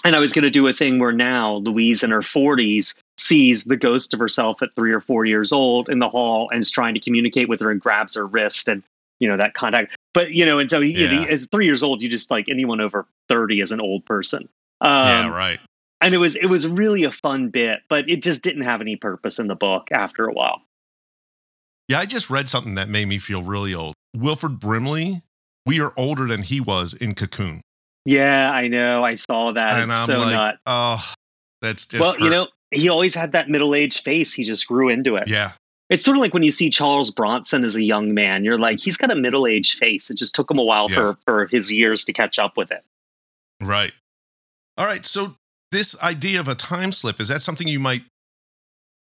and 0.03 0.15
I 0.15 0.19
was 0.19 0.33
going 0.33 0.43
to 0.43 0.49
do 0.49 0.67
a 0.67 0.73
thing 0.73 0.99
where 0.99 1.13
now 1.13 1.55
Louise 1.55 2.03
in 2.03 2.11
her 2.11 2.21
forties 2.21 2.93
sees 3.17 3.63
the 3.63 3.77
ghost 3.77 4.13
of 4.13 4.19
herself 4.19 4.61
at 4.61 4.75
three 4.75 4.91
or 4.91 4.99
four 4.99 5.23
years 5.23 5.53
old 5.53 5.87
in 5.87 5.99
the 5.99 6.09
hall 6.09 6.49
and 6.51 6.59
is 6.59 6.71
trying 6.71 6.93
to 6.93 6.99
communicate 6.99 7.47
with 7.47 7.61
her 7.61 7.71
and 7.71 7.79
grabs 7.79 8.15
her 8.15 8.27
wrist 8.27 8.67
and 8.67 8.83
you 9.19 9.27
know 9.27 9.37
that 9.37 9.53
contact. 9.53 9.95
But 10.13 10.31
you 10.31 10.45
know, 10.45 10.59
and 10.59 10.69
so 10.69 10.79
you 10.79 11.07
know, 11.07 11.21
Yeah. 11.21 11.27
as 11.27 11.47
three 11.51 11.65
years 11.65 11.83
old, 11.83 12.01
you 12.01 12.09
just 12.09 12.29
like 12.31 12.49
anyone 12.49 12.81
over 12.81 13.05
thirty 13.29 13.61
is 13.61 13.71
an 13.71 13.81
old 13.81 14.05
person. 14.05 14.47
Um, 14.81 15.07
yeah. 15.07 15.27
Right. 15.29 15.59
and 16.01 16.13
it 16.13 16.17
was 16.17 16.35
it 16.35 16.47
was 16.47 16.67
really 16.67 17.03
a 17.03 17.11
fun 17.11 17.49
bit, 17.49 17.79
but 17.89 18.09
it 18.09 18.21
just 18.23 18.41
didn't 18.43 18.63
have 18.63 18.81
any 18.81 18.95
purpose 18.95 19.39
in 19.39 19.47
the 19.47 19.55
book 19.55 19.87
after 19.91 20.25
a 20.27 20.33
while. 20.33 20.61
Yeah. 21.87 21.99
I 21.99 22.05
just 22.05 22.29
read 22.29 22.49
something 22.49 22.75
that 22.75 22.89
made 22.89 23.07
me 23.07 23.17
feel 23.17 23.41
really 23.41 23.73
old. 23.73 23.93
Wilford 24.15 24.59
Brimley 24.59 25.21
we 25.65 25.79
are 25.79 25.93
older 25.95 26.27
than 26.27 26.41
he 26.43 26.59
was 26.59 26.93
in 26.93 27.15
Cocoon. 27.15 27.61
Yeah, 28.05 28.51
I 28.51 28.67
know. 28.67 29.01
I 29.05 29.15
saw 29.15 29.53
that. 29.53 29.71
and 29.81 29.89
it's 29.89 29.99
I'm 30.01 30.05
so 30.07 30.19
like, 30.19 30.31
nut. 30.33 30.57
oh, 30.65 31.13
that's 31.61 31.85
just 31.85 32.01
Well, 32.01 32.19
you 32.19 32.29
know, 32.29 32.47
he 32.75 32.89
always 32.89 33.15
had 33.15 33.31
that 33.31 33.47
middle-aged 33.49 34.03
face. 34.03 34.33
He 34.33 34.43
just 34.43 34.67
grew 34.67 34.89
into 34.89 35.15
it. 35.15 35.29
yeah, 35.29 35.51
It's 35.93 36.03
sort 36.03 36.17
of 36.17 36.21
like 36.21 36.33
when 36.33 36.41
you 36.43 36.51
see 36.51 36.69
Charles 36.71 37.11
Bronson 37.11 37.63
as 37.63 37.75
a 37.75 37.83
young 37.83 38.13
man. 38.15 38.43
You're 38.43 38.57
like, 38.57 38.79
he's 38.79 38.97
got 38.97 39.11
a 39.11 39.15
middle-aged 39.15 39.77
face. 39.77 40.09
It 40.09 40.17
just 40.17 40.33
took 40.33 40.49
him 40.49 40.57
a 40.57 40.63
while 40.63 40.87
Yeah. 40.89 40.95
for 40.95 41.17
for 41.25 41.45
his 41.47 41.71
years 41.71 42.03
to 42.05 42.13
catch 42.13 42.39
up 42.39 42.57
with 42.57 42.71
it. 42.71 42.83
right. 43.61 43.93
All 44.75 44.85
right, 44.87 45.05
so 45.05 45.35
this 45.71 45.95
idea 46.03 46.39
of 46.39 46.47
a 46.47 46.55
time 46.55 46.91
slip 46.91 47.19
is 47.21 47.27
that 47.27 47.43
something 47.43 47.67
you 47.67 47.79
might 47.79 48.03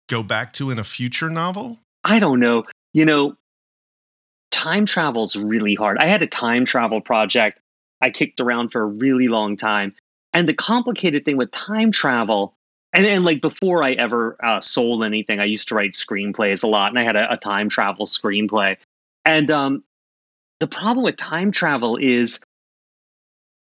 go 0.10 0.22
back 0.22 0.52
to 0.54 0.70
in 0.70 0.78
a 0.78 0.84
future 0.84 1.30
novel? 1.30 1.78
I 2.04 2.20
don't 2.20 2.40
know. 2.42 2.66
You 2.94 3.06
know, 3.06 3.38
time 4.52 4.86
travel's 4.86 5.36
really 5.38 5.76
hard. 5.76 5.98
I 6.00 6.08
had 6.08 6.22
a 6.22 6.28
time 6.28 6.66
travel 6.66 7.00
project 7.00 7.60
I 8.02 8.10
kicked 8.10 8.42
around 8.42 8.70
for 8.74 8.82
a 8.82 8.86
really 8.86 9.30
long 9.30 9.56
time. 9.56 9.94
And 10.34 10.48
the 10.48 10.54
complicated 10.54 11.24
thing 11.24 11.38
with 11.38 11.52
time 11.52 11.92
travel, 11.92 12.54
and 12.94 13.06
then 13.06 13.24
like 13.24 13.42
before 13.42 13.84
I 13.84 13.92
ever 13.94 14.38
uh, 14.44 14.62
sold 14.62 15.04
anything, 15.04 15.40
I 15.40 15.46
used 15.46 15.68
to 15.70 15.76
write 15.76 15.92
screenplays 15.92 16.64
a 16.64 16.68
lot, 16.68 16.90
and 16.92 17.00
I 17.00 17.04
had 17.04 17.16
a, 17.16 17.34
a 17.34 17.38
time 17.38 17.70
travel 17.70 18.06
screenplay. 18.06 18.78
And 19.26 19.50
um, 19.52 19.84
the 20.60 20.68
problem 20.68 21.04
with 21.04 21.16
time 21.18 21.52
travel 21.52 21.98
is 21.98 22.40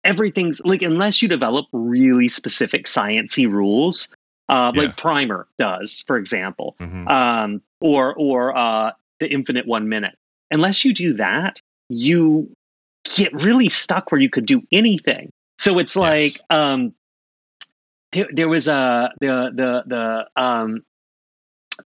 everything's 0.05 0.61
like 0.65 0.83
unless 0.83 1.23
you 1.23 1.29
develop 1.29 1.67
really 1.73 2.29
specific 2.29 2.87
sciency 2.87 3.51
rules, 3.51 4.09
uh, 4.49 4.73
Yeah. 4.75 4.83
like 4.83 4.97
Primer 4.97 5.47
does, 5.59 6.03
for 6.07 6.17
example 6.17 6.77
Mhm. 6.81 7.11
um, 7.11 7.63
or 7.81 8.15
or 8.15 8.57
uh, 8.57 8.93
the 9.21 9.29
infinite 9.29 9.67
one 9.67 9.89
minute. 9.89 10.15
Unless 10.51 10.85
you 10.85 10.95
do 10.95 11.15
that, 11.15 11.59
you 11.89 12.51
get 13.15 13.33
really 13.33 13.69
stuck 13.69 14.13
where 14.13 14.21
you 14.21 14.31
could 14.31 14.47
do 14.47 14.63
anything. 14.73 15.31
So 15.59 15.79
it's 15.79 15.97
like 15.97 16.35
Yes. 16.35 16.41
um, 16.51 16.95
there, 18.13 18.29
there 18.33 18.49
was 18.49 18.69
a 18.69 19.13
the 19.21 19.51
the 19.55 19.83
the 19.87 20.43
um, 20.43 20.83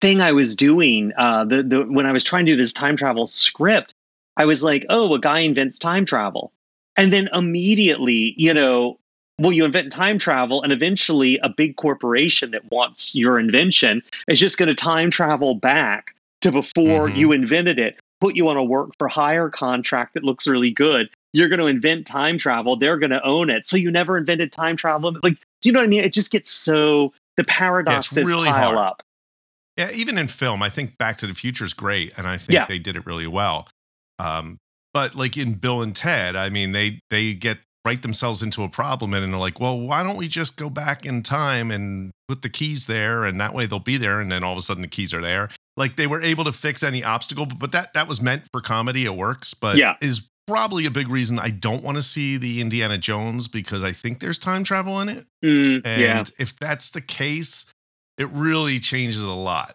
thing 0.01 0.21
I 0.21 0.33
was 0.33 0.57
doing 0.57 1.13
uh, 1.17 1.45
the 1.45 1.63
the 1.63 1.83
when 1.83 2.07
I 2.07 2.13
was 2.13 2.25
trying 2.25 2.47
to 2.47 2.53
do 2.53 2.57
this 2.57 2.73
time 2.73 2.97
travel 2.97 3.27
script. 3.27 3.95
I 4.37 4.45
was 4.45 4.63
like, 4.63 4.85
oh, 4.91 5.15
a 5.15 5.19
guy 5.21 5.41
invents 5.41 5.79
time 5.79 6.05
travel, 6.05 6.53
and 6.97 7.13
then 7.13 7.29
immediately, 7.33 8.35
you 8.37 8.53
know. 8.53 8.99
Well, 9.39 9.53
you 9.53 9.67
invent 9.67 9.93
time 9.93 10.19
travel, 10.19 10.63
and 10.63 10.73
eventually, 10.73 11.39
a 11.43 11.51
big 11.51 11.77
corporation 11.77 12.53
that 12.53 12.71
wants 12.73 13.15
your 13.15 13.39
invention 13.39 14.01
is 14.29 14.41
just 14.41 14.57
going 14.57 14.71
to 14.71 14.75
time 14.75 15.11
travel 15.11 15.55
back 15.55 16.15
to 16.41 16.51
before 16.51 17.11
Mhm. 17.11 17.17
you 17.17 17.33
invented 17.33 17.79
it, 17.79 17.99
put 18.23 18.35
you 18.35 18.49
on 18.49 18.57
a 18.57 18.65
work 18.65 18.93
for 18.99 19.09
hire 19.09 19.51
contract 19.51 20.15
that 20.15 20.25
looks 20.25 20.47
really 20.47 20.71
good. 20.71 21.11
You're 21.35 21.51
going 21.51 21.61
to 21.61 21.67
invent 21.67 22.07
time 22.07 22.39
travel. 22.39 22.77
They're 22.77 22.97
going 22.97 23.11
to 23.11 23.23
own 23.27 23.51
it. 23.51 23.67
So 23.67 23.77
you 23.77 23.91
never 23.91 24.17
invented 24.17 24.53
time 24.53 24.75
travel. 24.75 25.15
Like, 25.23 25.37
do 25.67 25.71
you 25.71 25.73
know 25.73 25.81
what 25.81 25.87
I 25.87 25.89
mean? 25.89 26.05
It 26.05 26.13
just 26.13 26.31
gets 26.31 26.53
so 26.53 27.13
the 27.37 27.43
paradoxes 27.43 28.31
really 28.31 28.47
pile 28.49 28.75
hard. 28.75 28.77
up. 28.79 29.03
Yeah, 29.77 29.91
even 29.93 30.17
in 30.17 30.29
film, 30.29 30.63
I 30.63 30.69
think 30.69 30.97
Back 30.97 31.17
to 31.19 31.27
the 31.27 31.35
Future 31.35 31.65
is 31.65 31.75
great, 31.75 32.17
and 32.17 32.25
I 32.29 32.37
think 32.39 32.55
Yeah. 32.55 32.67
they 32.69 32.79
did 32.79 32.95
it 32.95 33.05
really 33.05 33.27
well. 33.27 33.67
Um, 34.21 34.59
but 34.95 35.17
like 35.17 35.37
in 35.37 35.55
Bill 35.55 35.83
and 35.83 35.95
Ted, 35.95 36.37
I 36.37 36.51
mean, 36.51 36.71
they 36.71 37.01
they 37.11 37.35
get 37.35 37.59
write 37.85 38.03
themselves 38.03 38.45
into 38.45 38.63
a 38.63 38.69
problem, 38.69 39.13
and 39.13 39.33
they're 39.33 39.41
like, 39.41 39.59
well, 39.59 39.77
why 39.77 40.05
don't 40.05 40.17
we 40.17 40.29
just 40.29 40.57
go 40.57 40.71
back 40.71 41.05
in 41.05 41.25
time 41.25 41.73
and 41.73 42.13
put 42.29 42.43
the 42.43 42.49
keys 42.49 42.87
there, 42.87 43.25
and 43.25 43.41
that 43.41 43.55
way 43.55 43.67
they'll 43.67 43.81
be 43.81 43.97
there, 43.97 44.21
and 44.21 44.31
then 44.31 44.45
all 44.45 44.53
of 44.53 44.59
a 44.59 44.63
sudden 44.63 44.83
the 44.83 44.89
keys 44.89 45.13
are 45.13 45.21
there. 45.21 45.49
Like 45.77 45.97
they 45.97 46.07
were 46.07 46.23
able 46.23 46.45
to 46.45 46.53
fix 46.53 46.85
any 46.85 47.03
obstacle, 47.03 47.45
but, 47.47 47.59
but 47.59 47.73
that 47.73 47.93
that 47.95 48.07
was 48.07 48.23
meant 48.23 48.45
for 48.53 48.61
comedy. 48.61 49.05
It 49.05 49.17
works, 49.17 49.53
but 49.53 49.77
Yeah. 49.79 49.97
is 50.01 50.31
probably 50.47 50.87
a 50.87 50.91
big 50.91 51.09
reason 51.09 51.39
I 51.39 51.51
don't 51.51 51.83
want 51.83 51.97
to 51.97 52.03
see 52.03 52.37
the 52.37 52.61
Indiana 52.61 52.99
Jones 52.99 53.49
because 53.49 53.83
I 53.83 53.93
think 53.93 54.21
there's 54.21 54.39
time 54.39 54.65
travel 54.65 55.01
in 55.01 55.09
it. 55.09 55.27
Mm, 55.45 55.83
And 55.85 56.01
yeah. 56.01 56.25
if 56.39 56.57
that's 56.59 56.91
the 56.91 57.01
case, 57.01 57.73
it 58.19 58.29
really 58.31 58.79
changes 58.79 59.25
a 59.25 59.35
lot 59.35 59.75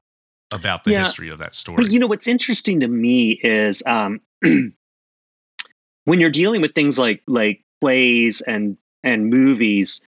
about 0.52 0.84
the 0.84 0.92
Yeah. 0.92 1.00
history 1.00 1.30
of 1.30 1.40
that 1.40 1.56
story. 1.56 1.84
But 1.84 1.92
you 1.92 2.00
know 2.00 2.08
what's 2.08 2.28
interesting 2.28 2.80
to 2.82 2.88
me 2.88 3.32
is 3.44 3.84
um, 3.86 4.22
when 6.06 6.20
you're 6.20 6.30
dealing 6.30 6.62
with 6.62 6.74
things 6.74 6.98
like 6.98 7.22
like 7.28 7.64
plays 7.82 8.42
and 8.42 8.78
and 9.04 9.30
movies, 9.30 10.02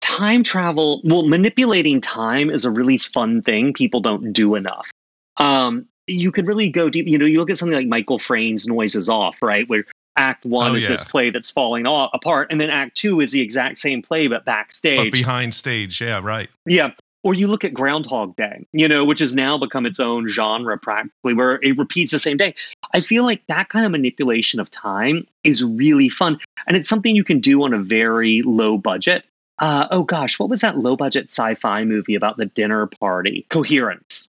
time 0.00 0.42
travel. 0.42 1.00
Well, 1.04 1.26
manipulating 1.26 2.00
time 2.00 2.50
is 2.50 2.64
a 2.64 2.70
really 2.70 2.98
fun 2.98 3.42
thing. 3.42 3.72
People 3.72 4.00
don't 4.00 4.32
do 4.32 4.54
enough. 4.54 4.90
Um, 5.38 5.86
you 6.06 6.30
could 6.32 6.46
really 6.46 6.68
go 6.68 6.88
deep. 6.90 7.06
You 7.08 7.18
know, 7.18 7.26
you 7.26 7.38
look 7.38 7.50
at 7.50 7.58
something 7.58 7.76
like 7.76 7.86
Michael 7.86 8.18
Frayn's 8.18 8.66
"Noises 8.66 9.08
Off," 9.08 9.40
right, 9.42 9.68
where 9.68 9.84
Act 10.16 10.44
One 10.44 10.72
Oh, 10.72 10.74
is 10.74 10.86
this 10.86 11.04
play 11.04 11.30
that's 11.30 11.50
falling 11.50 11.86
off, 11.86 12.10
apart, 12.12 12.48
and 12.50 12.60
then 12.60 12.70
Act 12.70 12.96
Two 12.96 13.20
is 13.20 13.32
the 13.32 13.40
exact 13.40 13.78
same 13.78 14.02
play 14.02 14.26
but 14.28 14.44
backstage. 14.44 14.98
but 14.98 15.12
behind 15.12 15.54
stage, 15.54 16.00
yeah, 16.00 16.20
right. 16.22 16.50
Yeah. 16.66 16.90
Or 17.22 17.32
you 17.32 17.46
look 17.48 17.64
at 17.64 17.72
Groundhog 17.72 18.36
Day, 18.36 18.66
you 18.72 18.86
know, 18.86 19.02
which 19.02 19.20
has 19.20 19.34
now 19.34 19.56
become 19.56 19.86
its 19.86 19.98
own 19.98 20.28
genre 20.28 20.76
practically, 20.76 21.32
where 21.32 21.58
it 21.62 21.78
repeats 21.78 22.12
the 22.12 22.18
same 22.18 22.36
day. 22.36 22.54
I 22.92 23.00
feel 23.00 23.24
like 23.24 23.42
that 23.46 23.70
kind 23.70 23.86
of 23.86 23.92
manipulation 23.92 24.60
of 24.60 24.70
time 24.70 25.26
is 25.42 25.64
really 25.64 26.10
fun. 26.10 26.38
And 26.66 26.76
it's 26.76 26.86
something 26.86 27.16
you 27.16 27.24
can 27.24 27.40
do 27.40 27.62
on 27.62 27.72
a 27.72 27.78
very 27.78 28.42
low 28.42 28.76
budget. 28.76 29.26
Uh, 29.58 29.86
oh 29.90 30.02
gosh, 30.02 30.38
what 30.38 30.50
was 30.50 30.60
that 30.60 30.76
low 30.76 30.96
budget 30.96 31.30
sci 31.30 31.54
fi 31.54 31.82
movie 31.82 32.14
about 32.14 32.36
the 32.36 32.44
dinner 32.44 32.86
party? 32.86 33.46
Coherence. 33.48 34.28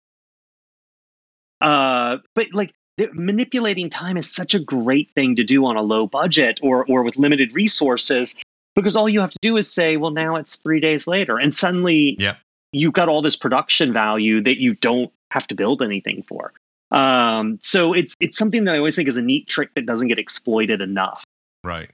Uh, 1.62 2.18
but 2.36 2.48
like 2.54 2.72
manipulating 3.14 3.90
time 3.90 4.16
is 4.18 4.30
such 4.34 4.54
a 4.54 4.60
great 4.60 5.12
thing 5.16 5.36
to 5.36 5.44
do 5.44 5.66
on 5.66 5.76
a 5.76 5.82
low 5.82 6.08
budget 6.08 6.60
or, 6.64 6.86
or 6.88 7.04
with 7.04 7.18
limited 7.18 7.54
resources 7.54 8.36
because 8.76 8.96
all 8.96 9.08
you 9.10 9.20
have 9.20 9.32
to 9.32 9.38
do 9.42 9.58
is 9.58 9.70
say, 9.72 9.98
well, 9.98 10.12
now 10.12 10.36
it's 10.36 10.56
three 10.58 10.80
days 10.80 11.08
later. 11.08 11.38
And 11.38 11.54
suddenly 11.54 12.16
Yep. 12.20 12.38
you've 12.72 12.94
got 12.94 13.10
all 13.10 13.22
this 13.22 13.36
production 13.36 13.92
value 13.94 14.42
that 14.44 14.60
you 14.62 14.76
don't 14.76 15.12
have 15.32 15.48
to 15.48 15.56
build 15.56 15.82
anything 15.82 16.24
for. 16.24 16.54
Um, 16.92 17.58
so 17.62 17.94
it's 17.94 18.14
it's 18.22 18.38
something 18.38 18.64
that 18.66 18.76
I 18.76 18.78
always 18.78 18.96
think 18.96 19.08
is 19.10 19.18
a 19.18 19.22
neat 19.22 19.48
trick 19.48 19.74
that 19.76 19.86
doesn't 19.86 20.08
get 20.08 20.20
exploited 20.20 20.82
enough. 20.82 21.24
Right. 21.64 21.90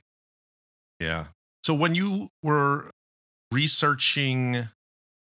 Yeah. 0.99 1.25
So 1.65 1.73
when 1.73 1.95
you 1.95 2.29
were 2.43 2.91
researching 3.51 4.67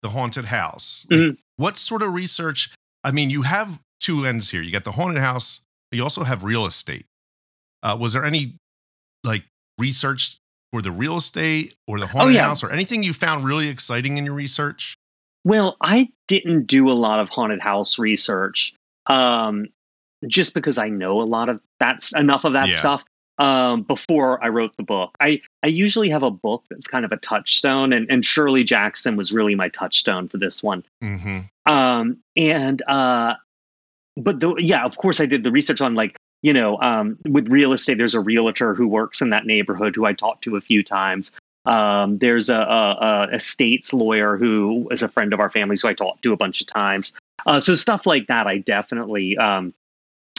the 0.01 0.09
haunted 0.09 0.45
house, 0.45 1.05
like, 1.09 1.19
Mhm. 1.19 1.37
what 1.57 1.77
sort 1.77 2.01
of 2.01 2.13
research? 2.13 2.73
I 3.03 3.11
mean, 3.11 3.29
you 3.29 3.43
have 3.43 3.79
two 4.03 4.25
ends 4.25 4.51
here. 4.51 4.61
You 4.61 4.71
got 4.71 4.83
the 4.83 4.91
haunted 4.93 5.21
house, 5.21 5.65
but 5.89 5.97
you 5.97 6.03
also 6.03 6.23
have 6.23 6.43
real 6.43 6.65
estate. 6.65 7.05
Uh, 7.81 7.97
was 7.99 8.13
there 8.13 8.25
any 8.25 8.55
like 9.23 9.43
research 9.79 10.37
for 10.71 10.81
the 10.81 10.91
real 10.91 11.17
estate 11.17 11.75
or 11.87 11.99
the 11.99 12.07
haunted 12.07 12.35
Oh, 12.35 12.39
yeah. 12.39 12.47
house 12.47 12.63
or 12.63 12.71
anything 12.71 13.03
you 13.03 13.13
found 13.13 13.43
really 13.45 13.69
exciting 13.69 14.17
in 14.17 14.25
your 14.25 14.33
research? 14.35 14.95
Well, 15.45 15.75
I 15.81 16.09
didn't 16.27 16.67
do 16.67 16.89
a 16.89 16.93
lot 16.93 17.19
of 17.19 17.29
haunted 17.29 17.59
house 17.61 17.99
research, 17.99 18.73
um, 19.07 19.67
just 20.27 20.53
because 20.53 20.77
I 20.77 20.87
know 20.89 21.21
a 21.21 21.23
lot 21.23 21.49
of 21.49 21.59
that's 21.79 22.15
enough 22.15 22.45
of 22.45 22.53
that 22.53 22.69
Yeah. 22.69 22.75
stuff. 22.75 23.03
Um, 23.39 23.81
before 23.81 24.41
I 24.43 24.49
wrote 24.49 24.77
the 24.77 24.83
book, 24.83 25.09
I 25.19 25.41
I 25.63 25.67
usually 25.67 26.07
have 26.09 26.21
a 26.23 26.29
book 26.31 26.63
that's 26.69 26.87
kind 26.87 27.03
of 27.03 27.11
a 27.11 27.17
touchstone, 27.17 27.91
and 27.91 28.09
and 28.09 28.23
Shirley 28.23 28.63
Jackson 28.63 29.15
was 29.15 29.33
really 29.33 29.55
my 29.55 29.69
touchstone 29.69 30.27
for 30.29 30.37
this 30.37 30.61
one. 30.63 30.83
Mm-hmm. 31.03 31.39
um 31.71 32.17
and 32.35 32.81
uh 32.87 33.33
but 34.17 34.39
the 34.39 34.53
yeah 34.55 34.83
of 34.85 34.97
course 34.97 35.19
i 35.19 35.25
did 35.25 35.43
the 35.43 35.51
research 35.51 35.81
on 35.81 35.95
like 35.95 36.15
you 36.41 36.53
know 36.53 36.79
um 36.81 37.17
with 37.27 37.47
real 37.47 37.73
estate 37.73 37.97
there's 37.97 38.15
a 38.15 38.19
realtor 38.19 38.73
who 38.73 38.87
works 38.87 39.21
in 39.21 39.29
that 39.29 39.45
neighborhood 39.45 39.95
who 39.95 40.05
i 40.05 40.13
talked 40.13 40.43
to 40.43 40.55
a 40.55 40.61
few 40.61 40.83
times. 40.83 41.31
Um 41.65 42.17
there's 42.17 42.49
a, 42.49 42.57
a, 42.57 42.97
a 42.99 43.35
estates 43.35 43.93
lawyer 43.93 44.35
who 44.35 44.87
is 44.91 45.01
a 45.01 45.07
friend 45.07 45.33
of 45.33 45.39
our 45.39 45.49
family 45.49 45.77
so 45.77 45.87
i 45.87 45.93
talked 45.93 46.21
to 46.23 46.33
a 46.33 46.37
bunch 46.37 46.61
of 46.61 46.67
times. 46.67 47.13
Uh 47.45 47.59
so 47.59 47.73
stuff 47.73 48.05
like 48.05 48.27
that 48.27 48.47
i 48.47 48.57
definitely 48.57 49.37
um 49.37 49.73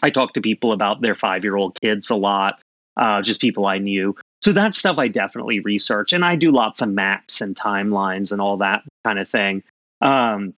i 0.02 0.10
talked 0.10 0.34
to 0.34 0.40
people 0.40 0.72
about 0.72 1.00
their 1.00 1.14
five 1.14 1.42
year 1.42 1.56
old 1.56 1.80
kids 1.80 2.10
a 2.10 2.16
lot 2.16 2.60
uh 2.96 3.22
just 3.22 3.40
people 3.40 3.66
i 3.66 3.78
knew. 3.78 4.14
So 4.42 4.52
that 4.52 4.74
stuff 4.74 4.98
i 4.98 5.08
definitely 5.08 5.60
research 5.60 6.12
and 6.12 6.24
i 6.24 6.36
do 6.36 6.52
lots 6.52 6.82
of 6.82 6.90
maps 6.90 7.40
and 7.40 7.56
timelines 7.56 8.30
and 8.30 8.40
all 8.42 8.58
that 8.58 8.82
kind 9.04 9.18
of 9.18 9.26
thing. 9.26 9.62
Um 10.02 10.52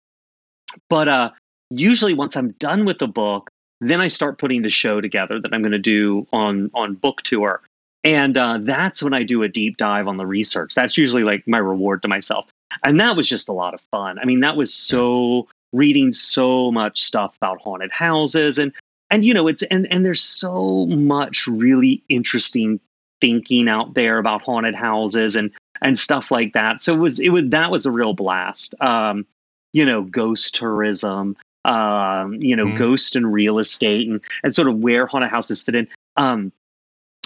but 0.88 1.09
uh, 1.09 1.30
usually 1.78 2.14
once 2.14 2.37
I'm 2.37 2.52
done 2.52 2.85
with 2.85 2.99
the 2.99 3.07
book, 3.07 3.50
then 3.81 4.00
I 4.00 4.09
start 4.09 4.38
putting 4.38 4.62
the 4.62 4.71
show 4.71 5.00
together 5.00 5.40
that 5.40 5.52
I'm 5.52 5.62
going 5.62 5.73
to 5.73 5.78
do 5.78 6.26
on 6.33 6.71
on 6.75 6.95
book 6.95 7.23
tour, 7.23 7.62
and 8.02 8.37
uh, 8.37 8.59
that's 8.61 9.02
when 9.02 9.14
I 9.14 9.23
do 9.23 9.43
a 9.43 9.49
deep 9.49 9.76
dive 9.76 10.09
on 10.09 10.16
the 10.16 10.26
research. 10.26 10.75
That's 10.75 10.97
usually 10.97 11.25
like 11.25 11.47
my 11.47 11.59
reward 11.59 12.02
to 12.02 12.09
myself, 12.09 12.47
and 12.83 13.00
that 13.00 13.16
was 13.16 13.28
just 13.28 13.49
a 13.49 13.52
lot 13.52 13.75
of 13.75 13.81
fun. 13.81 14.19
I 14.19 14.25
mean, 14.25 14.40
that 14.40 14.57
was 14.57 14.73
so 14.73 15.49
reading 15.73 16.12
so 16.12 16.71
much 16.71 17.00
stuff 17.00 17.37
about 17.37 17.61
haunted 17.61 17.90
houses 17.90 18.59
and 18.59 18.73
and 19.11 19.25
you 19.25 19.35
know 19.35 19.49
it's 19.49 19.62
and 19.64 19.90
and 19.93 20.07
there's 20.07 20.23
so 20.23 20.87
much 20.87 21.49
really 21.49 22.02
interesting 22.09 22.81
thinking 23.21 23.69
out 23.69 23.95
there 23.95 24.19
about 24.19 24.43
haunted 24.43 24.75
houses 24.75 25.37
and 25.37 25.50
and 25.83 25.99
stuff 25.99 26.31
like 26.31 26.52
that. 26.52 26.83
So 26.83 26.95
it 26.95 26.99
was 26.99 27.21
it 27.21 27.31
was 27.31 27.45
that 27.49 27.71
was 27.71 27.87
a 27.87 27.90
real 27.90 28.12
blast. 28.12 28.75
Um, 28.81 29.26
you 29.73 29.85
know, 29.85 30.02
ghost 30.02 30.54
tourism, 30.54 31.37
um, 31.64 32.35
you 32.40 32.54
know, 32.54 32.66
Mhm. 32.66 32.76
ghost 32.76 33.16
and 33.16 33.33
real 33.33 33.59
estate 33.59 34.09
and, 34.09 34.21
and 34.42 34.54
sort 34.54 34.68
of 34.68 34.78
where 34.78 35.06
haunted 35.06 35.30
houses 35.30 35.62
fit 35.62 35.75
in. 35.75 35.88
Um, 36.16 36.52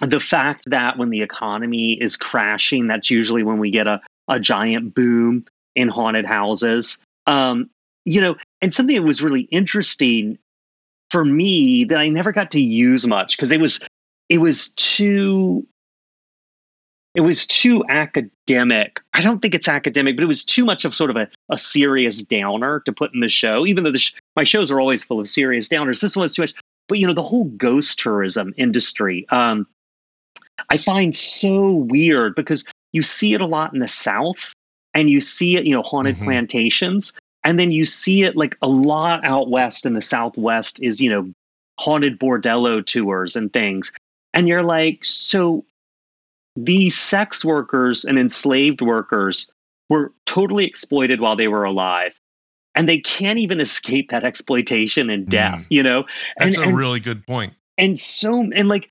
the 0.00 0.20
fact 0.20 0.64
that 0.66 0.96
when 0.96 1.10
the 1.10 1.22
economy 1.22 1.94
is 2.00 2.16
crashing, 2.16 2.86
that's 2.86 3.10
usually 3.10 3.42
when 3.42 3.58
we 3.58 3.70
get 3.70 3.86
a, 3.86 4.00
a 4.28 4.38
giant 4.38 4.94
boom 4.94 5.44
in 5.74 5.88
haunted 5.88 6.24
houses. 6.24 6.98
Um, 7.26 7.68
you 8.04 8.20
know, 8.20 8.36
and 8.62 8.72
something 8.72 8.96
that 8.96 9.02
was 9.02 9.22
really 9.22 9.42
interesting 9.42 10.38
for 11.10 11.24
me 11.24 11.84
that 11.84 11.98
I 11.98 12.08
never 12.08 12.32
got 12.32 12.50
to 12.52 12.60
use 12.60 13.06
much 13.06 13.36
because 13.36 13.52
it 13.52 13.60
was 13.60 13.80
it 14.28 14.38
was 14.38 14.70
too 14.72 15.66
it 17.18 17.22
was 17.22 17.48
too 17.48 17.84
academic. 17.88 19.00
I 19.12 19.20
don't 19.22 19.42
think 19.42 19.52
it's 19.52 19.66
academic, 19.66 20.14
but 20.14 20.22
it 20.22 20.28
was 20.28 20.44
too 20.44 20.64
much 20.64 20.84
of 20.84 20.94
sort 20.94 21.10
of 21.10 21.16
a, 21.16 21.28
a 21.50 21.58
serious 21.58 22.22
downer 22.22 22.78
to 22.86 22.92
put 22.92 23.12
in 23.12 23.18
the 23.18 23.28
show. 23.28 23.66
Even 23.66 23.82
though 23.82 23.90
the 23.90 23.98
sh- 23.98 24.14
my 24.36 24.44
shows 24.44 24.70
are 24.70 24.78
always 24.78 25.02
full 25.02 25.18
of 25.18 25.26
serious 25.26 25.68
downers, 25.68 26.00
this 26.00 26.14
one 26.14 26.22
was 26.22 26.36
too 26.36 26.42
much. 26.42 26.54
But 26.86 27.00
you 27.00 27.08
know, 27.08 27.12
the 27.12 27.22
whole 27.24 27.46
ghost 27.56 27.98
tourism 27.98 28.54
industry, 28.56 29.26
um, 29.30 29.66
I 30.70 30.76
find 30.76 31.12
so 31.12 31.72
weird 31.74 32.36
because 32.36 32.64
you 32.92 33.02
see 33.02 33.34
it 33.34 33.40
a 33.40 33.46
lot 33.46 33.74
in 33.74 33.80
the 33.80 33.88
South, 33.88 34.52
and 34.94 35.10
you 35.10 35.20
see 35.20 35.56
it, 35.56 35.64
you 35.64 35.74
know, 35.74 35.82
haunted 35.82 36.14
Mhm. 36.18 36.24
plantations, 36.24 37.12
and 37.42 37.58
then 37.58 37.72
you 37.72 37.84
see 37.84 38.22
it 38.22 38.36
like 38.36 38.56
a 38.62 38.68
lot 38.68 39.24
out 39.24 39.50
west 39.50 39.84
in 39.84 39.94
the 39.94 40.02
Southwest 40.02 40.80
is 40.84 41.00
you 41.00 41.10
know 41.10 41.28
haunted 41.80 42.20
bordello 42.20 42.80
tours 42.86 43.34
and 43.34 43.52
things, 43.52 43.90
and 44.34 44.46
you're 44.46 44.62
like, 44.62 45.04
so 45.04 45.64
these 46.64 46.96
sex 46.96 47.44
workers 47.44 48.04
and 48.04 48.18
enslaved 48.18 48.80
workers 48.82 49.50
were 49.88 50.12
totally 50.26 50.64
exploited 50.64 51.20
while 51.20 51.36
they 51.36 51.48
were 51.48 51.64
alive. 51.64 52.18
And 52.74 52.88
they 52.88 52.98
can't 52.98 53.38
even 53.38 53.60
escape 53.60 54.10
that 54.10 54.24
exploitation 54.24 55.10
and 55.10 55.26
death, 55.28 55.60
Mm. 55.60 55.66
you 55.70 55.82
know? 55.82 56.04
That's 56.38 56.56
and, 56.56 56.66
a 56.66 56.68
and, 56.68 56.78
really 56.78 57.00
good 57.00 57.26
point. 57.26 57.54
and 57.76 57.98
so 57.98 58.40
and 58.54 58.68
like 58.68 58.90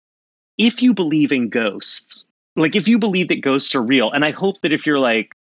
if 0.57 0.81
you 0.81 0.93
believe 0.93 1.31
in 1.31 1.49
ghosts 1.49 2.25
like 2.55 2.75
if 2.75 2.87
you 2.87 2.97
believe 2.97 3.27
that 3.27 3.41
ghosts 3.41 3.75
are 3.75 3.81
real 3.83 4.11
and 4.11 4.25
i 4.25 4.31
hope 4.31 4.59
that 4.61 4.73
if 4.73 4.85
you're 4.87 4.97
like 4.99 5.35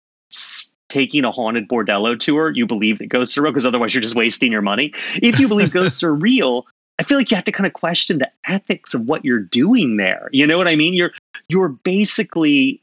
taking 0.89 1.25
a 1.25 1.31
haunted 1.31 1.69
bordello 1.69 2.19
tour 2.19 2.53
you 2.55 2.67
believe 2.67 2.99
that 2.99 3.09
ghosts 3.09 3.37
are 3.37 3.43
real 3.43 3.53
because 3.53 3.67
otherwise 3.67 3.95
you're 3.95 4.01
just 4.03 4.15
wasting 4.17 4.51
your 4.51 4.63
money 4.63 4.93
if 5.23 5.39
you 5.39 5.47
believe 5.49 5.71
ghosts 5.81 6.03
are 6.03 6.15
real 6.15 6.67
i 7.03 7.05
feel 7.05 7.19
like 7.19 7.31
you 7.31 7.35
have 7.35 7.45
to 7.45 7.53
kind 7.53 7.67
of 7.67 7.73
question 7.73 8.19
the 8.19 8.31
ethics 8.47 8.95
of 8.95 9.03
what 9.03 9.25
you're 9.25 9.41
doing 9.41 9.97
there 9.97 10.29
you 10.33 10.47
know 10.47 10.57
what 10.57 10.69
i 10.69 10.77
mean 10.77 10.95
you're 10.95 11.13
you're 11.49 11.69
basically 11.69 12.81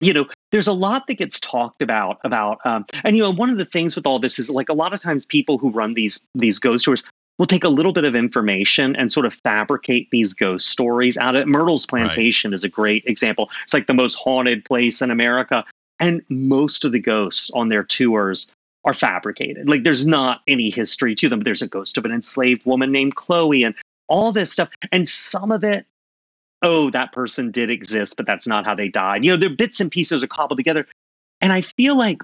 you 0.00 0.12
know 0.12 0.26
there's 0.52 0.68
a 0.68 0.72
lot 0.72 1.06
that 1.06 1.14
gets 1.14 1.40
talked 1.40 1.82
about 1.82 2.18
about 2.24 2.58
um, 2.64 2.84
and 3.04 3.16
you 3.16 3.22
know 3.22 3.30
one 3.30 3.50
of 3.50 3.56
the 3.56 3.64
things 3.64 3.96
with 3.96 4.06
all 4.06 4.18
this 4.18 4.38
is 4.38 4.50
like 4.50 4.68
a 4.68 4.74
lot 4.74 4.92
of 4.92 5.00
times 5.00 5.26
people 5.26 5.58
who 5.58 5.70
run 5.70 5.94
these 5.94 6.20
these 6.34 6.58
ghost 6.58 6.84
tours 6.84 7.02
will 7.38 7.46
take 7.46 7.64
a 7.64 7.68
little 7.68 7.92
bit 7.92 8.04
of 8.04 8.14
information 8.14 8.96
and 8.96 9.12
sort 9.12 9.24
of 9.24 9.32
fabricate 9.32 10.08
these 10.10 10.34
ghost 10.34 10.68
stories 10.68 11.16
out 11.16 11.36
of 11.36 11.42
it. 11.42 11.46
Myrtle's 11.46 11.86
Plantation 11.86 12.52
is 12.52 12.64
a 12.64 12.68
great 12.68 13.04
example. 13.06 13.48
It's 13.62 13.72
like 13.72 13.86
the 13.86 13.94
most 13.94 14.16
haunted 14.16 14.64
place 14.64 15.00
in 15.00 15.10
America. 15.10 15.64
And 16.00 16.22
most 16.28 16.84
of 16.84 16.92
the 16.92 16.98
ghosts 16.98 17.50
on 17.52 17.68
their 17.68 17.84
tours 17.84 18.50
are 18.84 18.94
fabricated. 18.94 19.68
Like 19.68 19.84
there's 19.84 20.06
not 20.06 20.40
any 20.48 20.70
history 20.70 21.14
to 21.16 21.28
them. 21.28 21.40
There's 21.40 21.62
a 21.62 21.68
ghost 21.68 21.98
of 21.98 22.04
an 22.04 22.12
enslaved 22.12 22.64
woman 22.64 22.90
named 22.92 23.16
Chloe 23.16 23.64
and 23.64 23.74
all 24.08 24.32
this 24.32 24.52
stuff. 24.52 24.70
And 24.92 25.08
some 25.08 25.50
of 25.52 25.64
it, 25.64 25.84
oh, 26.62 26.90
that 26.90 27.12
person 27.12 27.50
did 27.50 27.70
exist, 27.70 28.16
but 28.16 28.26
that's 28.26 28.46
not 28.46 28.64
how 28.64 28.74
they 28.74 28.88
died. 28.88 29.24
You 29.24 29.32
know, 29.32 29.36
they're 29.36 29.50
bits 29.50 29.80
and 29.80 29.90
pieces 29.90 30.24
are 30.24 30.28
cobbled 30.28 30.58
together. 30.58 30.86
And 31.40 31.52
I 31.52 31.60
feel 31.60 31.96
like 31.96 32.22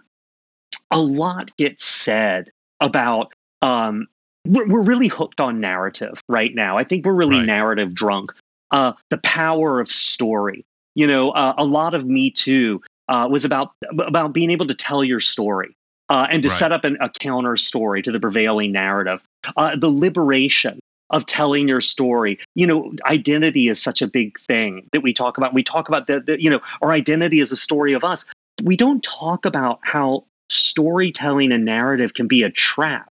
a 0.90 1.00
lot 1.00 1.54
gets 1.56 1.84
said 1.84 2.50
about 2.80 3.32
um, 3.62 4.06
we're, 4.46 4.66
we're 4.66 4.82
really 4.82 5.08
hooked 5.08 5.40
on 5.40 5.60
narrative 5.60 6.22
right 6.28 6.54
now. 6.54 6.78
I 6.78 6.84
think 6.84 7.04
we're 7.06 7.12
really 7.12 7.36
Right. 7.38 7.46
narrative 7.46 7.94
drunk. 7.94 8.32
Uh, 8.70 8.92
the 9.10 9.18
power 9.18 9.80
of 9.80 9.90
story. 9.90 10.64
You 10.94 11.06
know, 11.06 11.30
uh, 11.30 11.54
a 11.58 11.64
lot 11.64 11.94
of 11.94 12.06
Me 12.06 12.30
Too 12.30 12.80
uh, 13.08 13.28
was 13.30 13.44
about 13.44 13.72
about 13.90 14.32
being 14.32 14.50
able 14.50 14.66
to 14.66 14.74
tell 14.74 15.02
your 15.04 15.20
story 15.20 15.76
uh, 16.08 16.26
and 16.30 16.42
to 16.42 16.48
Right. 16.48 16.58
set 16.58 16.72
up 16.72 16.84
an, 16.84 16.96
a 17.00 17.08
counter 17.08 17.56
story 17.56 18.02
to 18.02 18.12
the 18.12 18.20
prevailing 18.20 18.72
narrative. 18.72 19.22
Uh, 19.56 19.76
the 19.76 19.90
liberation 19.90 20.80
of 21.10 21.26
telling 21.26 21.68
your 21.68 21.80
story. 21.80 22.38
You 22.54 22.66
know, 22.66 22.92
identity 23.06 23.68
is 23.68 23.82
such 23.82 24.02
a 24.02 24.06
big 24.06 24.38
thing 24.38 24.88
that 24.92 25.02
we 25.02 25.12
talk 25.12 25.38
about. 25.38 25.54
We 25.54 25.62
talk 25.62 25.88
about 25.88 26.06
the, 26.06 26.20
the 26.20 26.42
you 26.42 26.50
know 26.50 26.60
our 26.82 26.92
identity 26.92 27.40
is 27.40 27.52
a 27.52 27.56
story 27.56 27.92
of 27.92 28.04
us. 28.04 28.26
We 28.62 28.76
don't 28.76 29.02
talk 29.02 29.44
about 29.44 29.80
how 29.82 30.24
storytelling 30.50 31.52
and 31.52 31.64
narrative 31.64 32.14
can 32.14 32.26
be 32.26 32.42
a 32.42 32.50
trap 32.50 33.08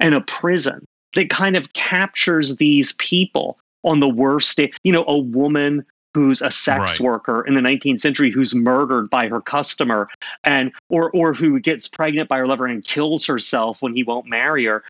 and 0.00 0.14
a 0.14 0.20
prison 0.20 0.84
that 1.14 1.30
kind 1.30 1.56
of 1.56 1.72
captures 1.74 2.56
these 2.56 2.92
people 2.94 3.58
on 3.84 4.00
the 4.00 4.08
worst 4.08 4.56
day. 4.56 4.72
You 4.84 4.92
know, 4.92 5.04
a 5.06 5.18
woman 5.18 5.84
who's 6.14 6.42
a 6.42 6.50
sex 6.50 6.78
Right. 6.80 7.00
worker 7.00 7.42
in 7.46 7.54
the 7.54 7.60
19th 7.60 8.00
century 8.00 8.30
who's 8.30 8.54
murdered 8.54 9.08
by 9.08 9.28
her 9.28 9.40
customer 9.40 10.08
and 10.44 10.72
or 10.88 11.10
or 11.12 11.32
who 11.32 11.58
gets 11.60 11.88
pregnant 11.88 12.28
by 12.28 12.38
her 12.38 12.46
lover 12.46 12.66
and 12.66 12.84
kills 12.84 13.26
herself 13.26 13.80
when 13.82 13.94
he 13.94 14.02
won't 14.02 14.26
marry 14.26 14.64
her. 14.66 14.84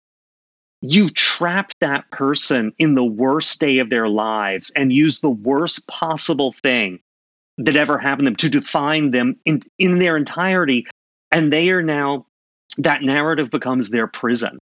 you 0.85 1.09
trap 1.11 1.71
that 1.81 2.11
person 2.11 2.73
in 2.81 2.97
the 2.97 3.05
worst 3.05 3.61
day 3.61 3.79
of 3.79 3.89
their 3.89 4.09
lives 4.09 4.73
and 4.75 4.93
use 4.93 5.21
the 5.21 5.31
worst 5.31 5.87
possible 5.87 6.51
thing 6.51 6.99
that 7.57 7.77
ever 7.77 7.99
happened 7.99 8.27
to 8.27 8.31
them 8.31 8.37
to 8.37 8.49
define 8.49 9.13
them 9.13 9.37
in, 9.45 9.63
in 9.79 10.01
their 10.01 10.17
entirety. 10.17 10.85
And 11.31 11.53
they 11.53 11.71
are 11.71 11.83
now, 11.85 12.27
that 12.79 13.03
narrative 13.03 13.49
becomes 13.49 13.91
their 13.91 14.09
prison. 14.09 14.59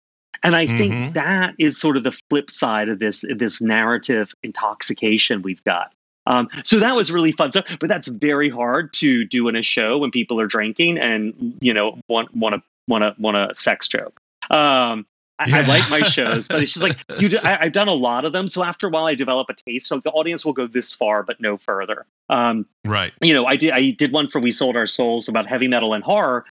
And 0.44 0.54
I 0.54 0.66
think 0.68 0.92
Mhm. 0.94 1.12
that 1.14 1.54
is 1.58 1.80
sort 1.80 1.96
of 1.96 2.04
the 2.04 2.16
flip 2.30 2.48
side 2.48 2.88
of 2.88 3.00
this 3.00 3.24
this 3.34 3.60
narrative 3.60 4.32
intoxication 4.44 5.42
we've 5.42 5.64
got. 5.64 5.92
Um, 6.26 6.48
so 6.64 6.78
that 6.80 6.96
was 6.96 7.12
really 7.12 7.32
fun. 7.32 7.52
So, 7.52 7.62
but 7.80 7.88
that's 7.88 8.08
very 8.08 8.48
hard 8.48 8.92
to 8.94 9.24
do 9.24 9.48
in 9.48 9.56
a 9.56 9.62
show 9.62 9.98
when 9.98 10.10
people 10.10 10.40
are 10.40 10.46
drinking 10.46 10.98
and 10.98 11.56
you 11.60 11.74
know 11.74 11.98
want 12.08 12.34
want 12.34 12.54
to 12.54 12.62
want 12.88 13.02
to 13.02 13.14
want 13.18 13.36
a 13.36 13.54
sex 13.54 13.88
joke. 13.88 14.20
Um, 14.50 15.06
I, 15.38 15.46
I 15.52 15.66
like 15.66 15.90
my 15.90 16.00
shows, 16.00 16.46
but 16.46 16.62
it's 16.62 16.72
just 16.72 16.82
like 16.82 16.96
you. 17.20 17.28
Do, 17.28 17.38
I, 17.42 17.64
I've 17.64 17.72
done 17.72 17.88
a 17.88 17.94
lot 17.94 18.24
of 18.24 18.32
them, 18.32 18.46
so 18.46 18.62
after 18.62 18.86
a 18.86 18.90
while, 18.90 19.06
I 19.06 19.14
develop 19.14 19.48
a 19.50 19.54
taste. 19.54 19.88
So 19.88 19.98
the 19.98 20.10
audience 20.10 20.44
will 20.44 20.52
go 20.52 20.66
this 20.66 20.94
far, 20.94 21.22
but 21.22 21.40
no 21.40 21.56
further. 21.56 22.06
Um, 22.30 22.66
Right. 22.86 23.12
you 23.20 23.34
know, 23.34 23.44
I 23.44 23.56
did 23.56 23.72
I 23.72 23.90
did 23.90 24.12
one 24.12 24.28
for 24.28 24.40
We 24.40 24.50
Sold 24.50 24.76
Our 24.76 24.86
Souls 24.86 25.28
about 25.28 25.46
heavy 25.48 25.66
metal 25.68 25.92
and 25.92 26.04
horror, 26.04 26.44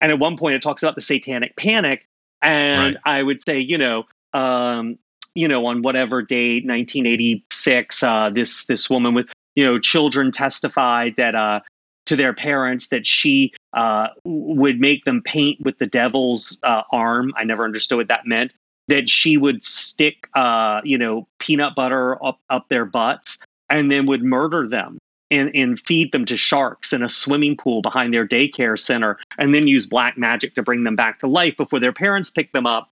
and 0.00 0.10
at 0.10 0.18
one 0.18 0.36
point 0.36 0.56
it 0.56 0.62
talks 0.62 0.82
about 0.82 0.96
the 0.96 1.00
Satanic 1.00 1.56
Panic, 1.56 2.06
and 2.42 2.94
Right. 2.94 2.96
I 3.04 3.22
would 3.22 3.40
say, 3.40 3.60
you 3.60 3.78
know, 3.78 4.04
um, 4.32 4.98
you 5.34 5.48
know, 5.48 5.66
on 5.66 5.82
whatever 5.82 6.22
date, 6.22 6.64
1986, 6.64 8.02
uh, 8.02 8.30
this 8.30 8.64
this 8.66 8.88
woman 8.88 9.14
with 9.14 9.26
you 9.54 9.64
know 9.64 9.78
children 9.78 10.30
testified 10.30 11.14
that 11.16 11.34
uh, 11.34 11.60
to 12.06 12.16
their 12.16 12.32
parents 12.32 12.88
that 12.88 13.06
she 13.06 13.52
uh, 13.72 14.08
would 14.24 14.80
make 14.80 15.04
them 15.04 15.22
paint 15.22 15.58
with 15.64 15.78
the 15.78 15.86
devil's 15.86 16.56
uh, 16.62 16.82
arm. 16.92 17.32
I 17.36 17.44
never 17.44 17.64
understood 17.64 17.98
what 17.98 18.08
that 18.08 18.26
meant. 18.26 18.52
That 18.88 19.08
she 19.08 19.38
would 19.38 19.64
stick, 19.64 20.28
uh, 20.34 20.82
you 20.84 20.98
know, 20.98 21.26
peanut 21.38 21.74
butter 21.74 22.22
up 22.24 22.38
up 22.50 22.68
their 22.68 22.84
butts, 22.84 23.38
and 23.70 23.90
then 23.90 24.06
would 24.06 24.22
murder 24.22 24.68
them 24.68 24.98
and, 25.30 25.50
and 25.54 25.80
feed 25.80 26.12
them 26.12 26.24
to 26.26 26.36
sharks 26.36 26.92
in 26.92 27.02
a 27.02 27.08
swimming 27.08 27.56
pool 27.56 27.80
behind 27.80 28.12
their 28.12 28.26
daycare 28.26 28.78
center, 28.78 29.18
and 29.38 29.54
then 29.54 29.66
use 29.66 29.86
black 29.86 30.18
magic 30.18 30.54
to 30.54 30.62
bring 30.62 30.84
them 30.84 30.96
back 30.96 31.18
to 31.20 31.26
life 31.26 31.56
before 31.56 31.80
their 31.80 31.92
parents 31.92 32.30
pick 32.30 32.52
them 32.52 32.66
up. 32.66 32.90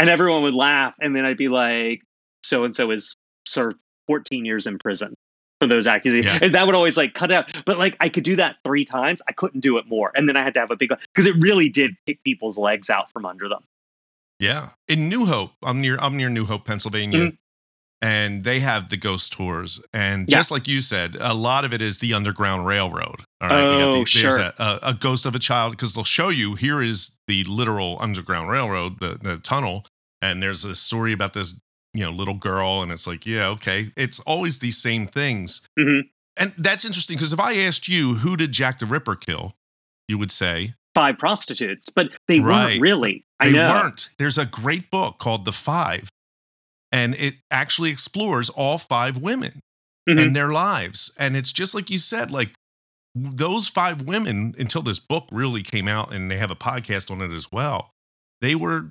And 0.00 0.10
everyone 0.10 0.42
would 0.42 0.54
laugh, 0.54 0.94
and 1.00 1.14
then 1.14 1.24
I'd 1.24 1.36
be 1.36 1.48
like, 1.48 2.02
"So 2.42 2.64
and 2.64 2.74
so 2.74 2.90
is 2.90 3.16
served 3.46 3.76
14 4.06 4.44
years 4.44 4.66
in 4.66 4.78
prison 4.78 5.14
for 5.60 5.66
those 5.68 5.86
accusations." 5.86 6.26
Yeah. 6.40 6.46
And 6.46 6.54
that 6.54 6.66
would 6.66 6.74
always 6.74 6.96
like 6.96 7.14
cut 7.14 7.30
out. 7.30 7.46
But 7.66 7.78
like 7.78 7.96
I 8.00 8.08
could 8.08 8.24
do 8.24 8.36
that 8.36 8.56
three 8.64 8.84
times, 8.84 9.20
I 9.28 9.32
couldn't 9.32 9.60
do 9.60 9.76
it 9.78 9.86
more, 9.86 10.10
and 10.14 10.28
then 10.28 10.36
I 10.36 10.42
had 10.42 10.54
to 10.54 10.60
have 10.60 10.70
a 10.70 10.76
big 10.76 10.90
because 11.14 11.26
it 11.26 11.36
really 11.38 11.68
did 11.68 11.92
kick 12.06 12.22
people's 12.24 12.58
legs 12.58 12.90
out 12.90 13.12
from 13.12 13.26
under 13.26 13.48
them. 13.48 13.62
Yeah. 14.38 14.70
In 14.88 15.08
New 15.08 15.26
Hope, 15.26 15.52
I'm 15.62 15.80
near 15.80 15.98
I'm 16.00 16.16
near 16.16 16.30
New 16.30 16.46
Hope, 16.46 16.64
Pennsylvania. 16.64 17.18
Mm-hmm. 17.18 17.36
And 18.02 18.44
they 18.44 18.60
have 18.60 18.88
the 18.88 18.96
ghost 18.96 19.30
tours. 19.34 19.84
And 19.92 20.26
Yeah. 20.28 20.36
just 20.38 20.50
like 20.50 20.66
you 20.66 20.80
said, 20.80 21.16
a 21.20 21.34
lot 21.34 21.66
of 21.66 21.74
it 21.74 21.82
is 21.82 21.98
the 21.98 22.14
Underground 22.14 22.66
Railroad. 22.66 23.24
All 23.40 23.48
right. 23.48 23.60
Oh, 23.62 23.92
There's 23.92 24.08
sure. 24.10 24.38
a, 24.58 24.78
a, 24.82 24.94
ghost 24.98 25.24
of 25.24 25.34
a 25.34 25.38
child 25.38 25.72
because 25.72 25.94
they'll 25.94 26.04
show 26.04 26.28
you 26.28 26.56
here 26.56 26.82
is 26.82 27.18
the 27.26 27.42
literal 27.44 27.96
Underground 28.00 28.50
Railroad, 28.50 29.00
the, 29.00 29.18
the 29.20 29.38
tunnel. 29.38 29.86
And 30.20 30.42
there's 30.42 30.64
a 30.66 30.74
story 30.74 31.12
about 31.14 31.32
this, 31.32 31.58
you 31.94 32.04
know, 32.04 32.10
little 32.10 32.34
girl. 32.36 32.82
And 32.82 32.92
it's 32.92 33.06
like, 33.06 33.24
yeah, 33.24 33.46
okay. 33.46 33.86
It's 33.96 34.20
always 34.20 34.58
these 34.58 34.76
same 34.76 35.06
things. 35.06 35.66
Mhm. 35.78 36.02
And 36.36 36.52
that's 36.58 36.84
interesting 36.84 37.16
because 37.16 37.32
if 37.32 37.40
I 37.40 37.54
asked 37.56 37.88
you, 37.88 38.14
who 38.16 38.36
did 38.36 38.52
Jack 38.52 38.78
the 38.78 38.86
Ripper 38.86 39.16
kill? 39.16 39.52
You 40.08 40.18
would 40.18 40.32
say, 40.32 40.74
Five 40.94 41.18
prostitutes, 41.18 41.88
but 41.88 42.08
they 42.28 42.40
Right. 42.40 42.64
weren't 42.72 42.80
really. 42.82 43.24
I 43.38 43.46
They 43.50 43.52
know. 43.56 43.70
weren't. 43.72 44.08
There's 44.18 44.36
a 44.38 44.44
great 44.44 44.90
book 44.90 45.18
called 45.18 45.44
The 45.44 45.52
Five, 45.52 46.08
and 46.90 47.14
it 47.14 47.36
actually 47.50 47.90
explores 47.90 48.50
all 48.50 48.76
five 48.76 49.16
women 49.16 49.60
Mhm. 50.08 50.20
and 50.20 50.36
their 50.36 50.50
lives. 50.50 51.12
And 51.18 51.36
it's 51.36 51.52
just 51.52 51.74
like 51.76 51.90
you 51.90 51.98
said, 51.98 52.30
like 52.32 52.50
those 53.14 53.68
five 53.68 54.02
women, 54.02 54.54
until 54.58 54.82
this 54.82 54.98
book 54.98 55.26
really 55.32 55.62
came 55.62 55.88
out, 55.88 56.12
and 56.12 56.30
they 56.30 56.36
have 56.38 56.50
a 56.50 56.56
podcast 56.56 57.10
on 57.10 57.20
it 57.20 57.32
as 57.34 57.50
well, 57.52 57.90
they 58.40 58.54
were 58.54 58.90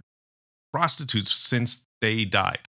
prostitutes 0.73 1.31
since 1.31 1.85
they 2.01 2.25
died. 2.25 2.61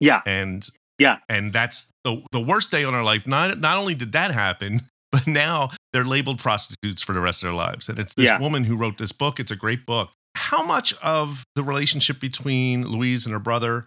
Yeah. 0.00 0.20
And 0.26 0.66
Yeah. 0.98 1.18
And 1.28 1.52
that's 1.52 1.90
the, 2.04 2.22
the 2.32 2.40
worst 2.40 2.70
day 2.70 2.84
on 2.84 2.94
our 2.94 3.02
life. 3.04 3.26
Not 3.26 3.58
not 3.58 3.78
only 3.78 3.94
did 3.94 4.12
that 4.12 4.30
happen, 4.32 4.80
but 5.12 5.26
now 5.26 5.70
they're 5.92 6.04
labeled 6.04 6.38
prostitutes 6.38 7.02
for 7.02 7.12
the 7.14 7.20
rest 7.20 7.42
of 7.42 7.48
their 7.48 7.56
lives. 7.56 7.88
And 7.88 7.98
it's 7.98 8.14
this 8.14 8.26
Yeah. 8.26 8.38
woman 8.40 8.64
who 8.64 8.76
wrote 8.76 8.98
this 8.98 9.12
book. 9.12 9.40
It's 9.40 9.50
a 9.50 9.56
great 9.56 9.86
book. 9.86 10.10
How 10.36 10.62
much 10.64 10.94
of 11.02 11.44
the 11.56 11.62
relationship 11.62 12.20
between 12.20 12.86
Louise 12.86 13.26
and 13.26 13.32
her 13.32 13.38
brother 13.40 13.86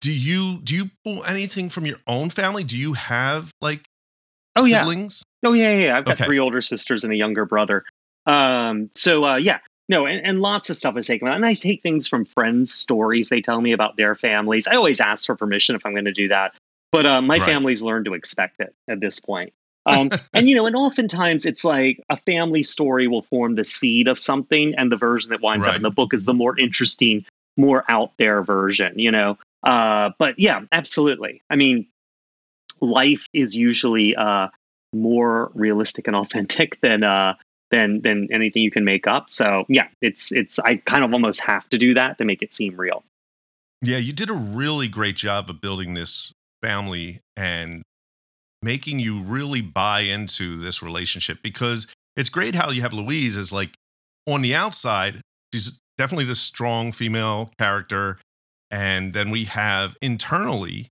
do 0.00 0.12
you 0.12 0.58
do 0.64 0.74
you 0.74 0.90
pull 1.04 1.24
anything 1.24 1.68
from 1.68 1.86
your 1.86 1.98
own 2.08 2.28
family? 2.30 2.64
Do 2.64 2.76
you 2.76 2.94
have 2.94 3.52
like 3.60 3.82
Oh 4.56 4.64
yeah. 4.66 4.80
siblings? 4.80 5.22
Oh 5.44 5.52
yeah, 5.52 5.72
yeah. 5.72 5.78
yeah. 5.86 5.96
I've 5.96 6.04
got 6.04 6.14
Okay. 6.14 6.24
three 6.24 6.38
older 6.38 6.60
sisters 6.60 7.04
and 7.04 7.12
a 7.12 7.16
younger 7.16 7.44
brother. 7.44 7.84
Um, 8.26 8.90
so 8.94 9.24
uh, 9.24 9.36
yeah, 9.36 9.58
no, 9.88 10.06
and, 10.06 10.24
and 10.26 10.40
lots 10.40 10.70
of 10.70 10.76
stuff 10.76 10.96
is 10.96 11.06
taken. 11.06 11.28
And 11.28 11.44
I 11.44 11.54
take 11.54 11.82
things 11.82 12.06
from 12.06 12.24
friends' 12.24 12.72
stories 12.72 13.28
they 13.28 13.40
tell 13.40 13.60
me 13.60 13.72
about 13.72 13.96
their 13.96 14.14
families. 14.14 14.68
I 14.68 14.74
always 14.76 15.00
ask 15.00 15.26
for 15.26 15.36
permission 15.36 15.74
if 15.76 15.84
I'm 15.84 15.92
going 15.92 16.04
to 16.04 16.12
do 16.12 16.28
that, 16.28 16.54
but 16.92 17.06
uh, 17.06 17.20
my 17.20 17.38
Right. 17.38 17.46
family's 17.46 17.82
learned 17.82 18.04
to 18.06 18.14
expect 18.14 18.60
it 18.60 18.74
at 18.88 19.00
this 19.00 19.18
point. 19.18 19.52
Um, 19.86 20.10
and 20.32 20.48
you 20.48 20.54
know, 20.54 20.66
and 20.66 20.76
oftentimes 20.76 21.44
it's 21.44 21.64
like 21.64 22.00
a 22.08 22.16
family 22.16 22.62
story 22.62 23.08
will 23.08 23.22
form 23.22 23.56
the 23.56 23.64
seed 23.64 24.06
of 24.06 24.18
something, 24.20 24.74
and 24.76 24.92
the 24.92 24.96
version 24.96 25.30
that 25.30 25.40
winds 25.40 25.66
up 25.66 25.76
in 25.76 25.82
the 25.82 25.90
book 25.90 26.14
is 26.14 26.24
the 26.24 26.34
more 26.34 26.58
interesting, 26.58 27.24
more 27.56 27.84
out 27.88 28.12
there 28.18 28.42
version. 28.42 28.96
You 28.98 29.10
know, 29.10 29.38
uh, 29.64 30.10
but 30.18 30.38
yeah, 30.38 30.60
absolutely. 30.70 31.42
I 31.50 31.56
mean, 31.56 31.88
life 32.80 33.26
is 33.32 33.56
usually 33.56 34.14
uh, 34.14 34.48
more 34.92 35.50
realistic 35.54 36.06
and 36.06 36.16
authentic 36.16 36.80
than 36.82 37.04
uh, 37.04 37.34
than 37.70 38.02
than 38.02 38.28
anything 38.32 38.62
you 38.62 38.70
can 38.70 38.84
make 38.84 39.06
up. 39.06 39.30
So 39.30 39.64
yeah, 39.68 39.88
it's 40.00 40.32
it's 40.32 40.58
I 40.58 40.76
kind 40.76 41.04
of 41.04 41.12
almost 41.12 41.40
have 41.40 41.68
to 41.70 41.78
do 41.78 41.94
that 41.94 42.18
to 42.18 42.24
make 42.24 42.42
it 42.42 42.54
seem 42.54 42.76
real. 42.76 43.04
Yeah, 43.80 43.98
you 43.98 44.12
did 44.12 44.30
a 44.30 44.34
really 44.34 44.86
great 44.86 45.16
job 45.16 45.50
of 45.50 45.60
building 45.60 45.94
this 45.94 46.32
family 46.62 47.20
and 47.36 47.82
making 48.62 49.00
you 49.00 49.22
really 49.22 49.60
buy 49.60 50.00
into 50.00 50.56
this 50.56 50.82
relationship 50.82 51.38
because 51.42 51.92
it's 52.16 52.28
great 52.28 52.54
how 52.54 52.70
you 52.70 52.82
have 52.82 52.92
Louise 52.92 53.36
as 53.36 53.52
like 53.52 53.74
on 54.26 54.42
the 54.42 54.54
outside, 54.54 55.20
she's 55.52 55.80
definitely 55.98 56.26
the 56.26 56.34
strong 56.36 56.92
female 56.92 57.50
character. 57.58 58.18
And 58.70 59.12
then 59.12 59.30
we 59.30 59.44
have 59.44 59.96
internally, 60.00 60.88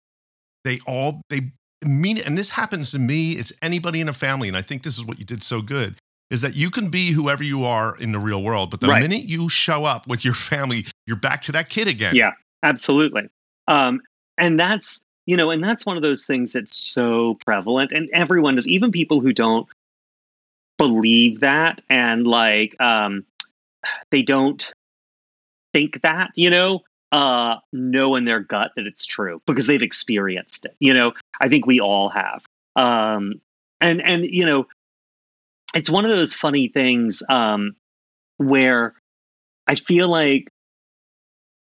they 0.64 0.80
all 0.86 1.22
they 1.30 1.52
mean 1.86 2.18
and 2.26 2.38
this 2.38 2.52
happens 2.52 2.92
to 2.92 3.00
me, 3.00 3.32
it's 3.32 3.54
anybody 3.62 4.02
in 4.02 4.10
a 4.10 4.14
family, 4.14 4.48
and 4.48 4.58
I 4.58 4.62
think 4.62 4.84
this 4.84 4.98
is 4.98 5.06
what 5.06 5.20
you 5.20 5.26
did 5.26 5.44
so 5.44 5.62
good. 5.62 5.98
Is 6.30 6.42
that 6.42 6.56
you 6.56 6.70
can 6.70 6.90
be 6.90 7.12
whoever 7.12 7.44
you 7.44 7.66
are 7.66 7.98
in 7.98 8.14
the 8.14 8.20
real 8.20 8.42
world, 8.42 8.72
but 8.72 8.80
the 8.80 8.88
Right. 8.88 9.02
minute 9.02 9.24
you 9.24 9.50
show 9.50 9.84
up 9.84 10.08
with 10.08 10.24
your 10.24 10.34
family, 10.52 10.86
you're 11.06 11.18
back 11.18 11.42
to 11.42 11.52
that 11.52 11.70
kid 11.70 11.88
again. 11.88 12.16
Yeah, 12.16 12.32
absolutely. 12.64 13.30
Um, 13.68 14.02
and 14.38 14.60
that's 14.60 15.02
you 15.26 15.38
know, 15.38 15.52
and 15.52 15.64
that's 15.64 15.86
one 15.86 15.98
of 15.98 16.02
those 16.02 16.26
things 16.26 16.54
that's 16.54 16.76
so 16.76 17.36
prevalent, 17.46 17.92
and 17.92 18.10
everyone 18.12 18.56
does, 18.56 18.68
even 18.68 18.92
people 18.92 19.20
who 19.20 19.34
don't 19.34 19.68
believe 20.78 21.42
that, 21.42 21.82
and 21.90 22.26
like 22.26 22.76
um, 22.82 23.24
they 24.10 24.22
don't 24.22 24.72
think 25.74 26.02
that, 26.02 26.32
you 26.36 26.50
know, 26.50 26.82
uh, 27.12 27.58
know 27.74 28.16
in 28.16 28.26
their 28.26 28.40
gut 28.40 28.72
that 28.76 28.88
it's 28.88 29.06
true 29.06 29.42
because 29.46 29.68
they've 29.68 29.82
experienced 29.82 30.66
it. 30.66 30.76
You 30.80 30.94
know, 30.94 31.14
I 31.40 31.50
think 31.50 31.66
we 31.66 31.80
all 31.80 32.10
have. 32.10 32.46
Um, 32.76 33.42
and 33.80 34.02
and 34.02 34.26
you 34.26 34.46
know, 34.46 34.68
it's 35.74 35.90
one 35.90 36.06
of 36.06 36.12
those 36.12 36.34
funny 36.34 36.68
things 36.68 37.24
um, 37.30 37.76
where 38.38 38.94
I 39.68 39.76
feel 39.76 40.08
like 40.08 40.50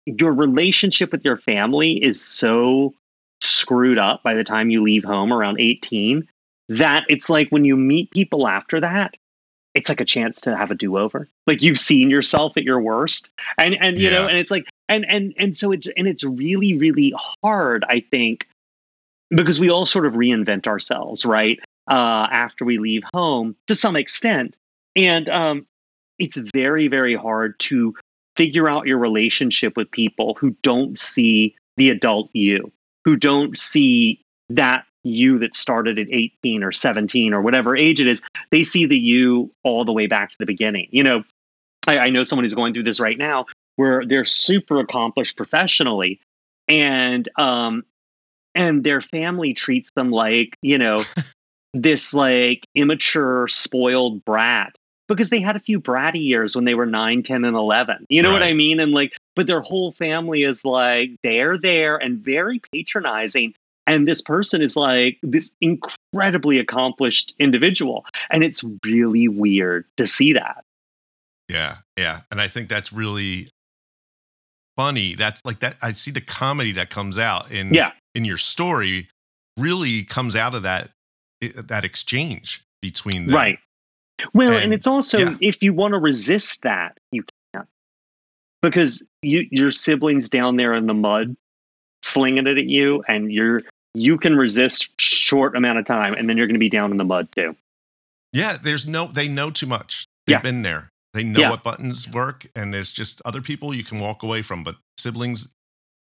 your 0.06 0.32
relationship 0.32 1.12
with 1.12 1.24
your 1.24 1.36
family 1.36 2.02
is 2.02 2.24
so 2.24 2.94
screwed 3.42 3.98
up 3.98 4.22
by 4.22 4.34
the 4.34 4.44
time 4.44 4.70
you 4.70 4.82
leave 4.82 5.04
home 5.04 5.32
around 5.32 5.60
18 5.60 6.26
that 6.68 7.04
it's 7.08 7.28
like 7.28 7.48
when 7.50 7.64
you 7.64 7.76
meet 7.76 8.10
people 8.10 8.48
after 8.48 8.80
that 8.80 9.16
it's 9.74 9.90
like 9.90 10.00
a 10.00 10.06
chance 10.06 10.40
to 10.40 10.56
have 10.56 10.70
a 10.70 10.74
do-over 10.74 11.28
like 11.46 11.60
you've 11.60 11.78
seen 11.78 12.08
yourself 12.08 12.56
at 12.56 12.62
your 12.62 12.80
worst 12.80 13.30
and 13.58 13.76
and 13.78 13.98
you 13.98 14.10
know 14.10 14.26
and 14.26 14.38
it's 14.38 14.50
like 14.50 14.64
and 14.88 15.04
and 15.08 15.34
and 15.38 15.56
so 15.56 15.72
it's 15.72 15.88
and 15.96 16.06
it's 16.06 16.24
really 16.24 16.76
really 16.78 17.14
hard 17.42 17.84
i 17.88 18.00
think 18.00 18.48
because 19.30 19.58
we 19.58 19.70
all 19.70 19.86
sort 19.86 20.06
of 20.06 20.14
reinvent 20.14 20.66
ourselves 20.66 21.24
right 21.24 21.58
uh 21.88 22.28
after 22.30 22.64
we 22.64 22.78
leave 22.78 23.02
home 23.14 23.56
to 23.66 23.74
some 23.74 23.96
extent 23.96 24.56
and 24.94 25.28
um 25.28 25.66
it's 26.18 26.38
very 26.54 26.88
very 26.88 27.14
hard 27.14 27.58
to 27.58 27.94
figure 28.36 28.68
out 28.68 28.86
your 28.86 28.98
relationship 28.98 29.76
with 29.76 29.90
people 29.90 30.36
who 30.38 30.54
don't 30.62 30.98
see 30.98 31.56
the 31.76 31.90
adult 31.90 32.30
you, 32.32 32.70
who 33.04 33.16
don't 33.16 33.56
see 33.58 34.20
that 34.50 34.84
you 35.04 35.38
that 35.38 35.56
started 35.56 35.98
at 35.98 36.08
18 36.10 36.62
or 36.62 36.72
17 36.72 37.32
or 37.32 37.40
whatever 37.40 37.76
age 37.76 38.00
it 38.00 38.06
is. 38.06 38.22
They 38.50 38.62
see 38.62 38.86
the 38.86 38.98
you 38.98 39.50
all 39.64 39.84
the 39.84 39.92
way 39.92 40.06
back 40.06 40.30
to 40.30 40.36
the 40.38 40.46
beginning. 40.46 40.88
You 40.90 41.04
know, 41.04 41.24
I, 41.86 41.98
I 41.98 42.10
know 42.10 42.24
someone 42.24 42.44
who's 42.44 42.54
going 42.54 42.74
through 42.74 42.82
this 42.82 43.00
right 43.00 43.18
now 43.18 43.46
where 43.76 44.04
they're 44.04 44.24
super 44.24 44.80
accomplished 44.80 45.36
professionally. 45.36 46.20
And 46.68 47.28
um 47.36 47.84
and 48.54 48.82
their 48.82 49.00
family 49.00 49.54
treats 49.54 49.90
them 49.92 50.10
like, 50.10 50.56
you 50.62 50.78
know, 50.78 50.98
this 51.74 52.14
like 52.14 52.66
immature, 52.74 53.48
spoiled 53.48 54.24
brat 54.24 54.76
because 55.08 55.30
they 55.30 55.40
had 55.40 55.56
a 55.56 55.60
few 55.60 55.80
bratty 55.80 56.24
years 56.24 56.56
when 56.56 56.64
they 56.64 56.74
were 56.74 56.86
9 56.86 57.22
10 57.22 57.44
and 57.44 57.56
11 57.56 58.06
you 58.08 58.20
know 58.20 58.32
what 58.32 58.42
i 58.42 58.52
mean? 58.52 58.80
And 58.80 58.92
like 58.92 59.12
but 59.36 59.46
their 59.46 59.60
whole 59.60 59.92
family 59.92 60.42
is 60.42 60.64
like 60.64 61.10
they're 61.22 61.58
there 61.58 61.96
and 61.96 62.18
very 62.18 62.60
patronizing. 62.72 63.54
And 63.86 64.08
this 64.08 64.20
person 64.20 64.62
is 64.62 64.74
like 64.74 65.18
this 65.22 65.52
incredibly 65.60 66.58
accomplished 66.58 67.34
individual. 67.38 68.04
And 68.30 68.42
it's 68.42 68.64
really 68.84 69.28
weird 69.28 69.84
to 69.98 70.08
see 70.08 70.32
that. 70.32 70.64
Yeah, 71.48 71.76
yeah. 71.96 72.20
And 72.32 72.40
I 72.40 72.48
think 72.48 72.68
that's 72.68 72.92
really 72.92 73.46
funny. 74.76 75.14
That's 75.14 75.44
like 75.44 75.60
that 75.60 75.76
I 75.82 75.90
see 75.92 76.10
the 76.10 76.20
comedy 76.20 76.72
that 76.72 76.90
comes 76.90 77.18
out 77.18 77.50
in 77.50 77.72
yeah 77.74 77.90
in 78.14 78.24
your 78.24 78.36
story 78.38 79.08
really 79.58 80.04
comes 80.04 80.36
out 80.36 80.54
of 80.54 80.62
that 80.62 80.90
eh, 81.42 81.50
that 81.54 81.84
exchange 81.84 82.62
between 82.82 83.26
them. 83.26 83.34
right 83.34 83.58
well 84.32 84.52
and, 84.52 84.64
And- 84.64 84.74
it's 84.74 84.86
also 84.86 85.18
yeah. 85.18 85.34
if 85.40 85.62
you 85.62 85.72
want 85.74 85.92
to 85.92 85.98
resist 85.98 86.62
that 86.62 86.98
you 87.12 87.24
can't 87.54 87.66
because 88.62 89.02
you 89.22 89.46
your 89.50 89.70
siblings 89.70 90.28
down 90.30 90.56
there 90.56 90.72
in 90.74 90.86
the 90.86 90.94
mud 90.94 91.36
slinging 92.02 92.46
it 92.46 92.58
at 92.58 92.64
you 92.66 93.02
and 93.08 93.32
you're 93.32 93.62
you 93.94 94.18
can 94.18 94.36
resist 94.36 94.90
short 95.00 95.56
amount 95.56 95.78
of 95.78 95.84
time 95.86 96.14
and 96.14 96.28
then 96.28 96.36
you're 96.36 96.46
going 96.46 96.54
to 96.54 96.58
be 96.60 96.68
down 96.68 96.90
in 96.90 96.96
the 96.98 97.04
mud 97.04 97.28
too 97.34 97.56
Yeah, 98.32 98.56
there's 98.62 98.86
no 98.86 99.06
they 99.06 99.28
know 99.28 99.50
too 99.50 99.66
much. 99.66 100.06
They've 100.26 100.34
Yeah. 100.36 100.40
been 100.42 100.62
there. 100.62 100.90
They 101.16 101.24
know 101.24 101.40
Yeah. 101.40 101.50
what 101.50 101.62
buttons 101.62 102.08
work 102.12 102.46
and 102.54 102.72
there's 102.72 102.92
just 102.92 103.22
other 103.24 103.40
people 103.40 103.74
you 103.74 103.82
can 103.84 103.98
walk 103.98 104.22
away 104.22 104.42
from, 104.42 104.62
but 104.62 104.76
siblings 104.98 105.54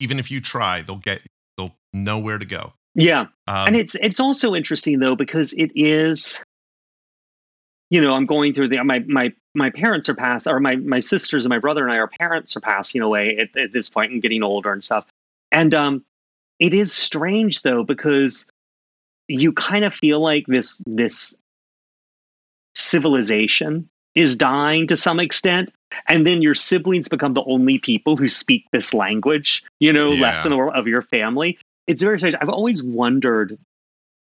even 0.01 0.19
if 0.19 0.31
you 0.31 0.41
try, 0.41 0.83
they'll 0.83 0.97
get 0.97 1.27
they'll 1.57 1.77
know 1.93 2.19
where 2.19 2.39
to 2.39 2.45
go. 2.47 2.73
yeah 2.95 3.21
Um, 3.47 3.69
and 3.69 3.77
it's 3.77 3.95
it's 3.97 4.21
also 4.21 4.55
interesting 4.55 4.99
though 5.01 5.15
because 5.17 5.53
it 5.55 5.71
is 5.75 6.41
you 7.91 8.01
know 8.01 8.15
i'm 8.15 8.27
going 8.27 8.53
through 8.55 8.69
the 8.69 8.83
my 8.85 9.01
my 9.07 9.33
my 9.55 9.71
parents 9.71 10.09
are 10.09 10.15
past 10.15 10.47
or 10.47 10.61
my 10.61 10.77
my 10.77 11.01
sisters 11.01 11.45
and 11.45 11.51
my 11.51 11.59
brother 11.59 11.83
and 11.85 11.93
i 11.93 11.99
our 11.99 12.09
parents 12.09 12.57
are 12.57 12.61
passing 12.61 13.01
away 13.03 13.37
at, 13.39 13.57
at 13.57 13.73
this 13.73 13.89
point 13.91 14.13
and 14.13 14.23
getting 14.23 14.43
older 14.43 14.73
and 14.73 14.83
stuff 14.85 15.07
and 15.53 15.75
um 15.75 16.03
it 16.59 16.75
is 16.75 16.93
strange 16.93 17.63
though 17.63 17.85
because 17.85 18.47
you 19.29 19.53
kind 19.53 19.85
of 19.85 19.93
feel 19.95 20.21
like 20.21 20.45
this 20.47 20.77
this 20.87 21.35
civilization 22.75 23.89
is 24.15 24.37
dying 24.37 24.87
to 24.87 24.97
some 24.97 25.19
extent 25.21 25.73
and 26.09 26.27
then 26.27 26.43
your 26.43 26.55
siblings 26.55 27.09
become 27.09 27.35
the 27.35 27.45
only 27.45 27.79
people 27.79 28.17
who 28.17 28.29
speak 28.29 28.65
this 28.73 28.93
language 28.95 29.63
you 29.81 29.93
know 29.93 30.09
left 30.09 30.45
in 30.45 30.51
the 30.51 30.57
world 30.57 30.75
of 30.75 30.87
your 30.87 31.03
family. 31.03 31.59
It's 31.87 32.03
very 32.03 32.19
strange. 32.19 32.37
I've 32.41 32.49
always 32.49 32.83
wondered 32.83 33.59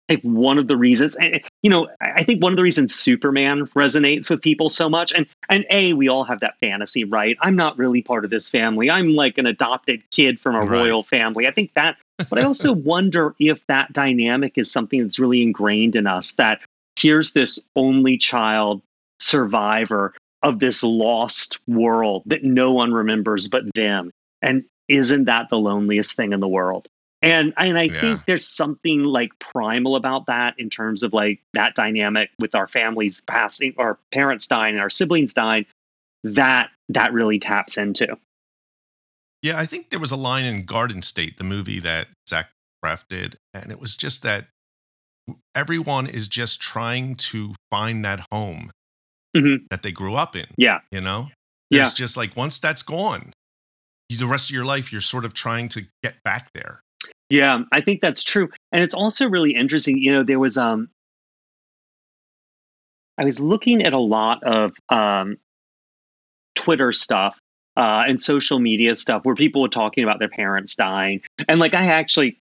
if 0.08 0.24
one 0.24 0.58
of 0.58 0.66
the 0.66 0.76
reasons 0.76 1.16
eh, 1.20 1.30
eh, 1.34 1.38
you 1.62 1.70
know 1.70 1.88
i 2.00 2.10
I 2.16 2.24
think 2.24 2.42
one 2.42 2.52
of 2.52 2.56
the 2.56 2.62
reasons 2.62 2.94
superman 2.94 3.66
resonates 3.68 4.28
with 4.30 4.42
people 4.42 4.68
so 4.70 4.88
much 4.88 5.12
and 5.12 5.26
and 5.48 5.64
a 5.70 5.92
we 5.92 6.08
all 6.08 6.24
have 6.24 6.40
that 6.40 6.58
fantasy 6.58 7.04
right? 7.04 7.36
I'm 7.40 7.56
not 7.56 7.78
really 7.78 8.02
part 8.02 8.24
of 8.24 8.30
this 8.30 8.50
family. 8.50 8.90
I'm 8.90 9.14
like 9.14 9.38
an 9.38 9.46
adopted 9.46 10.02
kid 10.10 10.38
from 10.40 10.54
a 10.56 10.64
Right. 10.64 10.78
royal 10.80 11.02
family. 11.02 11.46
I 11.46 11.52
think 11.52 11.72
that 11.74 11.96
but 12.28 12.38
i 12.38 12.42
also 12.42 12.72
wonder 12.92 13.34
if 13.38 13.64
that 13.66 13.92
dynamic 13.92 14.58
is 14.58 14.70
something 14.70 15.02
that's 15.02 15.18
really 15.18 15.42
ingrained 15.42 15.96
in 15.96 16.06
us 16.06 16.32
that 16.32 16.60
here's 16.98 17.32
this 17.32 17.58
only 17.76 18.18
child 18.18 18.82
survivor 19.20 20.14
of 20.42 20.58
this 20.58 20.82
lost 20.82 21.58
world 21.66 22.22
that 22.26 22.42
no 22.42 22.72
one 22.72 22.92
remembers 22.92 23.48
but 23.48 23.62
them. 23.74 24.10
And 24.42 24.64
isn't 24.88 25.24
that 25.24 25.50
the 25.50 25.58
loneliest 25.58 26.16
thing 26.16 26.32
in 26.32 26.40
the 26.40 26.48
world? 26.48 26.86
And 27.22 27.52
and 27.58 27.78
i 27.78 27.84
Yeah. 27.84 28.00
think 28.00 28.24
there's 28.24 28.46
something 28.46 29.04
like 29.04 29.30
primal 29.38 29.94
about 29.94 30.26
that 30.26 30.54
in 30.58 30.70
terms 30.70 31.02
of 31.02 31.12
like 31.12 31.40
that 31.52 31.74
dynamic 31.74 32.30
with 32.38 32.54
our 32.54 32.66
families 32.66 33.20
passing 33.20 33.74
our 33.76 33.98
parents 34.10 34.48
dying 34.48 34.74
and 34.74 34.80
our 34.80 34.88
siblings 34.88 35.34
dying 35.34 35.66
that 36.24 36.70
that 36.88 37.12
really 37.12 37.38
taps 37.38 37.76
into. 37.76 38.16
Yeah, 39.42 39.58
I 39.58 39.66
think 39.66 39.90
there 39.90 40.00
was 40.00 40.12
a 40.12 40.16
line 40.16 40.44
in 40.44 40.64
Garden 40.64 41.00
State, 41.02 41.38
the 41.38 41.44
movie 41.44 41.80
that 41.80 42.08
Zach 42.28 42.50
Lovecraft 42.82 43.08
did, 43.08 43.36
and 43.54 43.70
it 43.72 43.80
was 43.80 43.96
just 43.96 44.22
that 44.22 44.48
everyone 45.54 46.06
is 46.06 46.28
just 46.28 46.60
trying 46.60 47.14
to 47.14 47.54
find 47.70 48.04
that 48.04 48.26
home 48.30 48.70
Mhm. 49.36 49.68
that 49.70 49.82
they 49.82 49.92
grew 49.92 50.14
up 50.14 50.34
in. 50.36 50.46
Yeah. 50.56 50.80
You 50.90 51.00
know, 51.00 51.30
Yeah. 51.70 51.82
it's 51.82 51.94
just 51.94 52.16
like 52.16 52.36
once 52.36 52.58
that's 52.58 52.82
gone, 52.82 53.32
you- 54.08 54.18
the 54.18 54.26
rest 54.26 54.50
of 54.50 54.54
your 54.54 54.64
life 54.64 54.90
you're 54.92 55.00
sort 55.00 55.24
of 55.24 55.34
trying 55.34 55.68
to 55.70 55.82
get 56.02 56.22
back 56.24 56.52
there. 56.52 56.82
Yeah, 57.28 57.60
I 57.70 57.80
think 57.80 58.00
that's 58.00 58.24
true. 58.24 58.48
And 58.72 58.82
it's 58.82 58.94
also 58.94 59.26
really 59.26 59.54
interesting. 59.54 59.98
You 59.98 60.12
know, 60.12 60.22
there 60.24 60.40
was 60.40 60.56
um 60.58 60.90
I 63.18 63.24
was 63.24 63.40
looking 63.40 63.82
at 63.82 63.92
a 63.92 63.98
lot 63.98 64.42
of 64.42 64.74
um 64.88 65.36
Twitter 66.54 66.92
stuff 66.92 67.38
uh 67.76 68.04
and 68.06 68.20
social 68.20 68.58
media 68.58 68.96
stuff 68.96 69.24
where 69.24 69.34
people 69.34 69.62
were 69.62 69.68
talking 69.68 70.02
about 70.04 70.18
their 70.18 70.28
parents 70.28 70.74
dying. 70.74 71.20
And 71.48 71.60
like 71.60 71.74
I 71.74 71.86
actually 71.86 72.38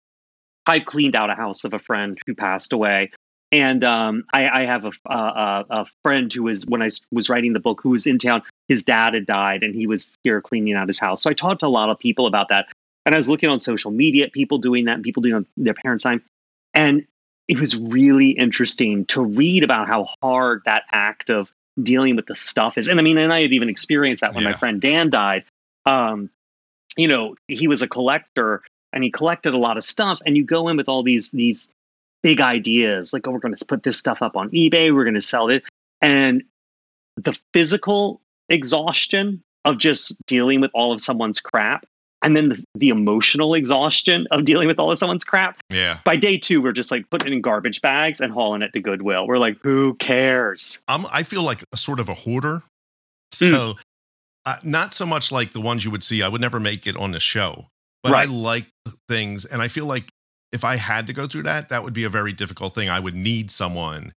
I 0.65 0.80
cleaned 0.80 1.15
out 1.15 1.30
a 1.30 1.36
house 1.36 1.63
of 1.63 1.73
a 1.73 1.80
friend 1.80 2.17
who 2.25 2.34
passed 2.36 2.73
away. 2.73 3.12
And 3.52 3.84
um, 3.84 4.26
I, 4.34 4.62
I 4.62 4.66
have 4.66 4.86
a, 4.86 4.92
a, 5.08 5.66
a 5.70 5.86
friend 6.04 6.32
who 6.32 6.44
was, 6.44 6.66
when 6.68 6.84
I 6.84 6.90
was 7.12 7.30
writing 7.30 7.54
the 7.54 7.60
book, 7.60 7.82
who 7.82 7.90
was 7.90 8.06
in 8.06 8.20
town. 8.20 8.44
His 8.68 8.84
dad 8.84 9.16
had 9.16 9.26
died 9.26 9.64
and 9.64 9.74
he 9.74 9.88
was 9.88 10.12
here 10.24 10.40
cleaning 10.40 10.76
out 10.76 10.88
his 10.88 11.00
house. 11.00 11.24
So 11.24 11.30
I 11.30 11.34
talked 11.34 11.62
to 11.62 11.66
a 11.66 11.68
lot 11.68 11.90
of 11.90 11.98
people 11.98 12.28
about 12.28 12.50
that. 12.50 12.68
And 13.06 13.16
I 13.16 13.18
was 13.18 13.28
looking 13.28 13.50
on 13.50 13.60
social 13.60 13.90
media, 13.90 14.26
at 14.26 14.34
people 14.34 14.60
doing 14.60 14.86
that, 14.86 14.96
and 14.96 15.04
people 15.04 15.24
doing 15.24 15.48
their 15.58 15.74
parents' 15.74 16.04
time. 16.04 16.22
And 16.76 17.08
it 17.48 17.60
was 17.60 17.76
really 17.76 18.30
interesting 18.30 19.06
to 19.06 19.24
read 19.24 19.64
about 19.64 19.88
how 19.88 20.10
hard 20.22 20.62
that 20.66 20.84
act 20.92 21.32
of 21.32 21.52
dealing 21.82 22.16
with 22.16 22.28
the 22.28 22.36
stuff 22.36 22.78
is. 22.78 22.88
And 22.88 23.00
I 23.00 23.04
mean, 23.04 23.18
and 23.18 23.34
I 23.34 23.42
had 23.42 23.52
even 23.52 23.70
experienced 23.70 24.22
that 24.22 24.36
when 24.36 24.44
my 24.44 24.54
friend 24.54 24.80
Dan 24.80 25.10
died. 25.10 25.46
Um, 25.88 26.30
you 26.98 27.08
know, 27.08 27.36
he 27.48 27.68
was 27.68 27.82
a 27.82 27.88
collector 27.88 28.62
and 28.94 29.04
he 29.04 29.10
collected 29.10 29.56
a 29.56 29.58
lot 29.58 29.78
of 29.78 29.84
stuff. 29.84 30.22
And 30.26 30.38
you 30.38 30.44
go 30.44 30.68
in 30.68 30.78
with 30.78 30.88
all 30.88 31.02
these 31.02 31.32
these 31.32 31.70
big 32.24 32.42
ideas, 32.42 33.14
like, 33.14 33.28
oh, 33.28 33.32
we're 33.32 33.40
going 33.40 33.56
to 33.56 33.66
put 33.66 33.84
this 33.84 33.98
stuff 33.98 34.22
up 34.22 34.36
on 34.36 34.50
eBay, 34.50 34.94
we're 34.94 35.04
going 35.04 35.14
to 35.16 35.22
sell 35.22 35.50
it, 35.50 35.64
and 36.02 36.44
the 37.18 37.38
physical 37.54 38.22
exhaustion 38.50 39.42
of 39.66 39.78
just 39.78 40.16
dealing 40.26 40.62
with 40.62 40.72
all 40.74 40.92
of 40.94 41.02
someone's 41.02 41.40
crap. 41.40 41.86
And 42.22 42.36
then 42.36 42.50
the, 42.50 42.64
the 42.76 42.90
emotional 42.90 43.54
exhaustion 43.54 44.28
of 44.32 44.44
dealing 44.44 44.68
with 44.68 44.78
all 44.78 44.92
of 44.92 44.98
someone's 44.98 45.24
crap 45.24 45.58
Yeah. 45.70 46.00
by 46.04 46.18
day 46.18 46.38
two, 46.38 46.62
we're 46.62 46.74
just 46.74 46.92
like 46.92 47.10
putting 47.10 47.32
it 47.32 47.36
in 47.36 47.42
garbage 47.42 47.82
bags 47.82 48.20
and 48.20 48.34
hauling 48.34 48.62
it 48.62 48.74
to 48.74 48.82
Goodwill. 48.82 49.26
We're 49.26 49.38
like, 49.38 49.58
who 49.64 49.94
cares? 49.96 50.80
I'm, 50.90 51.06
I 51.14 51.24
feel 51.24 51.44
like 51.44 51.64
a 51.74 51.78
sort 51.78 51.98
of 52.00 52.10
a 52.10 52.14
hoarder. 52.14 52.56
Hmm. 52.58 53.52
So, 53.54 53.76
uh, 54.46 54.58
not 54.66 54.92
so 54.92 55.06
much 55.06 55.32
like 55.32 55.52
the 55.52 55.62
ones 55.62 55.86
you 55.86 55.92
would 55.92 56.04
see. 56.04 56.22
I 56.22 56.28
would 56.28 56.42
never 56.42 56.60
make 56.60 56.88
it 56.88 56.98
on 56.98 57.12
the 57.12 57.20
show, 57.22 57.68
but 58.04 58.14
I 58.14 58.26
like 58.26 58.66
things. 59.08 59.46
And 59.46 59.62
I 59.62 59.70
feel 59.70 59.86
like 59.86 60.10
if 60.52 60.64
I 60.64 60.78
had 60.78 61.08
to 61.08 61.14
go 61.14 61.28
through 61.28 61.44
that, 61.44 61.70
that 61.70 61.84
would 61.84 61.94
be 61.94 62.04
a 62.04 62.10
very 62.10 62.34
difficult 62.34 62.74
thing. 62.74 62.90
I 62.90 63.00
would 63.00 63.14
need 63.16 63.52
someone 63.52 64.14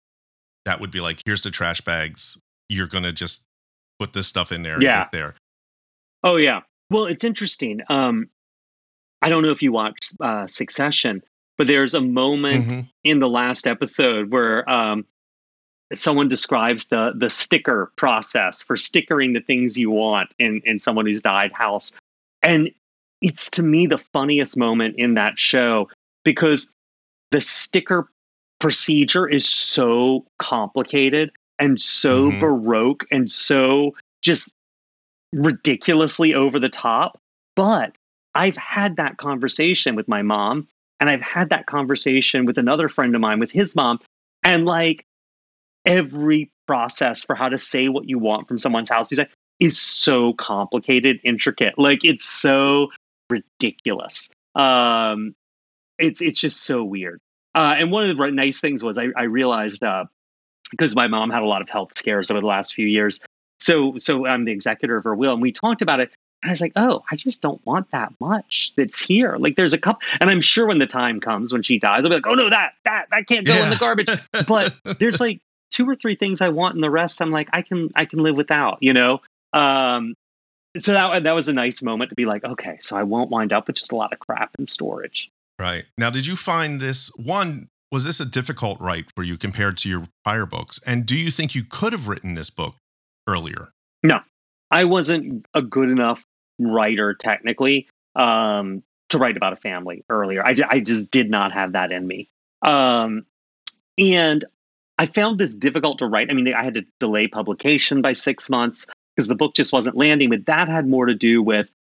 that 0.66 0.80
would 0.80 0.92
be 0.92 1.02
like, 1.02 1.22
here's 1.26 1.42
the 1.42 1.52
trash 1.52 1.82
bags. 1.82 2.40
You're 2.70 2.88
going 2.88 3.04
to 3.04 3.12
just 3.12 3.46
put 4.00 4.14
this 4.14 4.28
stuff 4.28 4.52
in 4.52 4.64
there 4.64 4.76
and 4.76 4.84
Yeah. 4.84 5.04
get 5.04 5.12
there. 5.12 5.36
Oh 6.24 6.38
yeah. 6.38 6.62
Well, 6.90 7.06
it's 7.06 7.24
interesting. 7.24 7.82
Um, 7.90 8.30
I 9.22 9.30
don't 9.30 9.44
know 9.44 9.52
if 9.52 9.62
you 9.62 9.72
watched 9.72 10.14
uh, 10.20 10.48
Succession, 10.48 11.24
but 11.58 11.68
there's 11.68 11.94
a 11.94 12.02
moment 12.02 12.66
Mhm. 12.66 12.90
in 13.04 13.20
the 13.20 13.30
last 13.30 13.68
episode 13.68 14.32
where 14.32 14.68
um, 14.70 15.06
someone 15.94 16.28
describes 16.30 16.86
the 16.86 17.14
the 17.16 17.30
sticker 17.30 17.92
process 17.98 18.64
for 18.64 18.78
stickering 18.78 19.34
the 19.34 19.42
things 19.42 19.78
you 19.78 19.90
want 19.92 20.34
in 20.40 20.62
in 20.66 20.80
someone 20.80 21.06
who's 21.06 21.22
died 21.22 21.52
house, 21.52 21.92
and 22.42 22.72
it's 23.22 23.50
to 23.52 23.64
me 23.64 23.86
the 23.88 23.98
funniest 23.98 24.58
moment 24.58 24.96
in 24.98 25.14
that 25.16 25.38
show 25.38 25.90
because 26.24 26.74
the 27.32 27.42
sticker 27.42 28.10
procedure 28.60 29.28
is 29.28 29.48
so 29.48 30.26
complicated 30.40 31.32
and 31.60 31.80
so 31.80 32.32
Mhm. 32.32 32.40
baroque 32.40 33.06
and 33.12 33.30
so 33.30 33.96
just 34.22 34.54
ridiculously 35.34 36.34
over 36.34 36.60
the 36.60 36.70
top. 36.70 37.18
But 37.56 37.96
I've 38.36 38.58
had 38.58 38.98
that 38.98 39.18
conversation 39.18 39.96
with 39.96 40.08
my 40.08 40.22
mom, 40.22 40.68
and 41.00 41.10
I've 41.10 41.22
had 41.22 41.50
that 41.50 41.66
conversation 41.66 42.46
with 42.46 42.58
another 42.58 42.88
friend 42.88 43.16
of 43.16 43.22
mine 43.22 43.40
with 43.40 43.52
his 43.52 43.76
mom. 43.76 44.00
And 44.44 44.66
like 44.66 45.06
every 45.86 46.52
process 46.68 47.24
for 47.24 47.36
how 47.36 47.50
to 47.50 47.58
say 47.58 47.90
what 47.90 48.08
you 48.08 48.20
want 48.20 48.48
from 48.48 48.58
someone's 48.58 48.90
house 48.90 49.10
he's 49.10 49.20
like, 49.20 49.32
is 49.60 49.80
so 49.80 50.34
complicated, 50.34 51.20
intricate. 51.24 51.78
Like 51.78 52.04
it's 52.04 52.26
so 52.26 52.92
ridiculous. 53.30 54.30
Um, 54.56 55.36
it's 56.02 56.22
it's 56.22 56.40
just 56.40 56.64
so 56.64 56.84
weird. 56.84 57.20
Uh, 57.54 57.76
and 57.78 57.92
one 57.92 58.10
of 58.10 58.16
the 58.16 58.32
nice 58.32 58.60
things 58.60 58.84
was 58.84 58.98
I, 58.98 59.08
I 59.16 59.24
realized 59.24 59.84
uh, 59.84 60.06
because 60.72 60.96
my 60.96 61.08
mom 61.08 61.30
had 61.30 61.44
a 61.44 61.46
lot 61.46 61.62
of 61.62 61.70
health 61.70 61.98
scares 61.98 62.32
over 62.32 62.40
the 62.40 62.48
last 62.48 62.74
few 62.74 62.88
years. 62.88 63.20
So 63.60 63.98
so 63.98 64.26
I'm 64.26 64.44
the 64.44 64.52
executor 64.52 64.98
of 64.98 65.04
her 65.04 65.16
will, 65.16 65.34
and 65.34 65.42
we 65.42 65.52
talked 65.52 65.82
about 65.82 66.00
it. 66.00 66.12
And 66.42 66.50
I 66.50 66.52
was 66.52 66.62
like, 66.62 66.74
oh, 66.76 67.04
I 67.12 67.16
just 67.16 67.42
don't 67.44 67.64
want 67.68 67.92
that 67.92 68.14
much 68.20 68.74
that's 68.76 69.00
here. 69.00 69.36
Like 69.38 69.56
there's 69.56 69.74
a 69.74 69.78
couple, 69.78 70.02
and 70.20 70.30
I'm 70.30 70.42
sure 70.42 70.66
when 70.66 70.80
the 70.80 70.88
time 70.88 71.20
comes 71.20 71.54
when 71.54 71.62
she 71.62 71.78
dies, 71.78 72.04
I'll 72.04 72.10
be 72.10 72.16
like, 72.16 72.28
oh 72.28 72.34
no, 72.34 72.50
that 72.50 72.74
that 72.86 73.08
that 73.12 73.28
can't 73.28 73.46
go 73.46 73.54
in 73.54 73.70
the 73.70 73.78
garbage. 73.78 74.10
But 74.48 74.74
there's 75.00 75.20
like 75.20 75.42
two 75.70 75.88
or 75.88 75.96
three 75.96 76.16
things 76.16 76.42
I 76.42 76.50
want, 76.50 76.76
and 76.76 76.84
the 76.84 76.90
rest 76.90 77.22
I'm 77.22 77.32
like, 77.32 77.50
I 77.54 77.62
can 77.62 77.90
I 77.96 78.06
can 78.06 78.20
live 78.20 78.38
without, 78.38 78.80
you 78.82 78.94
know. 78.94 79.22
Um, 79.54 80.16
so 80.80 80.94
that 80.94 81.24
that 81.24 81.34
was 81.34 81.50
a 81.50 81.54
nice 81.54 81.84
moment 81.84 82.10
to 82.10 82.16
be 82.16 82.26
like, 82.26 82.44
okay, 82.44 82.78
so 82.82 82.96
I 82.96 83.04
won't 83.04 83.30
wind 83.30 83.54
up 83.54 83.68
with 83.68 83.76
just 83.76 83.92
a 83.92 83.96
lot 83.96 84.14
of 84.14 84.20
crap 84.20 84.52
in 84.58 84.66
storage. 84.66 85.30
Right. 85.62 85.86
Now, 85.96 86.10
did 86.10 86.26
you 86.26 86.36
find 86.36 86.80
this 86.80 87.12
one? 87.16 87.70
Was 87.92 88.04
this 88.04 88.20
a 88.20 88.26
difficult 88.26 88.82
write 88.82 89.12
for 89.16 89.22
you 89.22 89.38
compared 89.38 89.78
to 89.78 89.90
your 89.90 90.08
prior 90.26 90.48
books? 90.48 90.80
And 90.88 91.06
do 91.06 91.16
you 91.16 91.30
think 91.30 91.54
you 91.54 91.64
could 91.64 91.94
have 91.94 92.08
written 92.08 92.34
this 92.34 92.50
book 92.50 92.78
earlier? 93.30 93.68
No, 94.02 94.22
I 94.72 94.86
wasn't 94.86 95.46
a 95.54 95.62
good 95.62 95.90
enough 95.90 96.26
writer 96.58 97.14
technically 97.14 97.88
um, 98.16 98.82
to 99.10 99.20
write 99.20 99.38
about 99.38 99.54
a 99.54 99.56
family 99.56 100.04
earlier. 100.10 100.44
I, 100.44 100.56
I 100.68 100.80
just 100.80 101.12
did 101.12 101.30
not 101.30 101.52
have 101.52 101.74
that 101.74 101.92
in 101.92 102.08
me. 102.08 102.28
Um, 102.64 103.28
and 104.00 104.44
I 104.98 105.06
found 105.06 105.40
this 105.40 105.54
difficult 105.54 106.00
to 106.00 106.08
write. 106.08 106.32
I 106.32 106.34
mean, 106.34 106.52
I 106.52 106.64
had 106.64 106.74
to 106.74 106.86
delay 107.00 107.28
publication 107.28 108.02
by 108.02 108.14
six 108.14 108.50
months 108.50 108.88
because 109.16 109.28
the 109.28 109.36
book 109.36 109.54
just 109.54 109.74
wasn't 109.74 109.96
landing, 109.96 110.32
but 110.32 110.48
that 110.48 110.70
had 110.70 110.88
more 110.88 111.06
to 111.06 111.14
do 111.14 111.44
with 111.44 111.72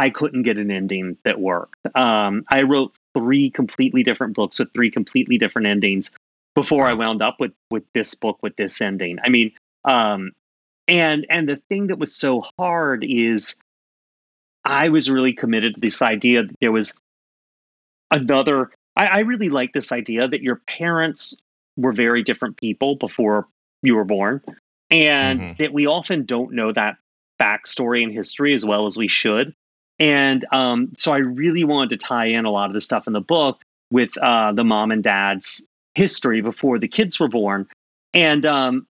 I 0.00 0.08
couldn't 0.08 0.44
get 0.44 0.58
an 0.58 0.70
ending 0.70 1.18
that 1.24 1.40
worked. 1.40 1.86
Um, 1.94 2.44
I 2.48 2.62
wrote 2.62 2.94
three 3.12 3.50
completely 3.50 4.02
different 4.02 4.34
books 4.34 4.58
with 4.58 4.72
three 4.72 4.90
completely 4.90 5.36
different 5.36 5.68
endings 5.68 6.10
before 6.54 6.86
I 6.86 6.94
wound 6.94 7.20
up 7.20 7.38
with 7.38 7.52
with 7.70 7.84
this 7.92 8.14
book 8.14 8.38
with 8.42 8.56
this 8.56 8.80
ending. 8.80 9.18
I 9.22 9.28
mean, 9.28 9.52
um, 9.84 10.32
and 10.88 11.26
and 11.28 11.46
the 11.46 11.56
thing 11.68 11.88
that 11.88 11.98
was 11.98 12.16
so 12.16 12.46
hard 12.58 13.04
is 13.04 13.54
I 14.64 14.88
was 14.88 15.10
really 15.10 15.34
committed 15.34 15.74
to 15.74 15.80
this 15.82 16.00
idea 16.00 16.44
that 16.44 16.56
there 16.62 16.72
was 16.72 16.94
another. 18.10 18.70
I, 18.96 19.04
I 19.06 19.18
really 19.20 19.50
like 19.50 19.74
this 19.74 19.92
idea 19.92 20.26
that 20.26 20.40
your 20.40 20.62
parents 20.66 21.36
were 21.76 21.92
very 21.92 22.22
different 22.22 22.56
people 22.56 22.96
before 22.96 23.48
you 23.82 23.96
were 23.96 24.04
born, 24.04 24.40
and 24.90 25.40
Mhm. 25.40 25.56
that 25.58 25.74
we 25.74 25.86
often 25.86 26.24
don't 26.24 26.52
know 26.54 26.72
that 26.72 26.96
backstory 27.38 28.02
and 28.02 28.12
history 28.14 28.54
as 28.54 28.64
well 28.64 28.86
as 28.86 28.96
we 28.96 29.06
should. 29.08 29.54
And 30.00 30.46
um, 30.50 30.92
so 30.96 31.12
I 31.12 31.18
really 31.18 31.62
wanted 31.62 31.90
to 31.90 31.96
tie 31.98 32.26
in 32.26 32.46
a 32.46 32.50
lot 32.50 32.70
of 32.70 32.74
the 32.74 32.80
stuff 32.80 33.06
in 33.06 33.12
the 33.12 33.20
book 33.20 33.60
with 33.92 34.16
uh, 34.18 34.52
the 34.52 34.64
mom 34.64 34.90
and 34.90 35.04
dad's 35.04 35.62
history 35.94 36.40
before 36.40 36.78
the 36.78 36.88
kids 36.88 37.20
were 37.20 37.28
born. 37.28 37.68
And 38.14 38.46
um, 38.46 38.86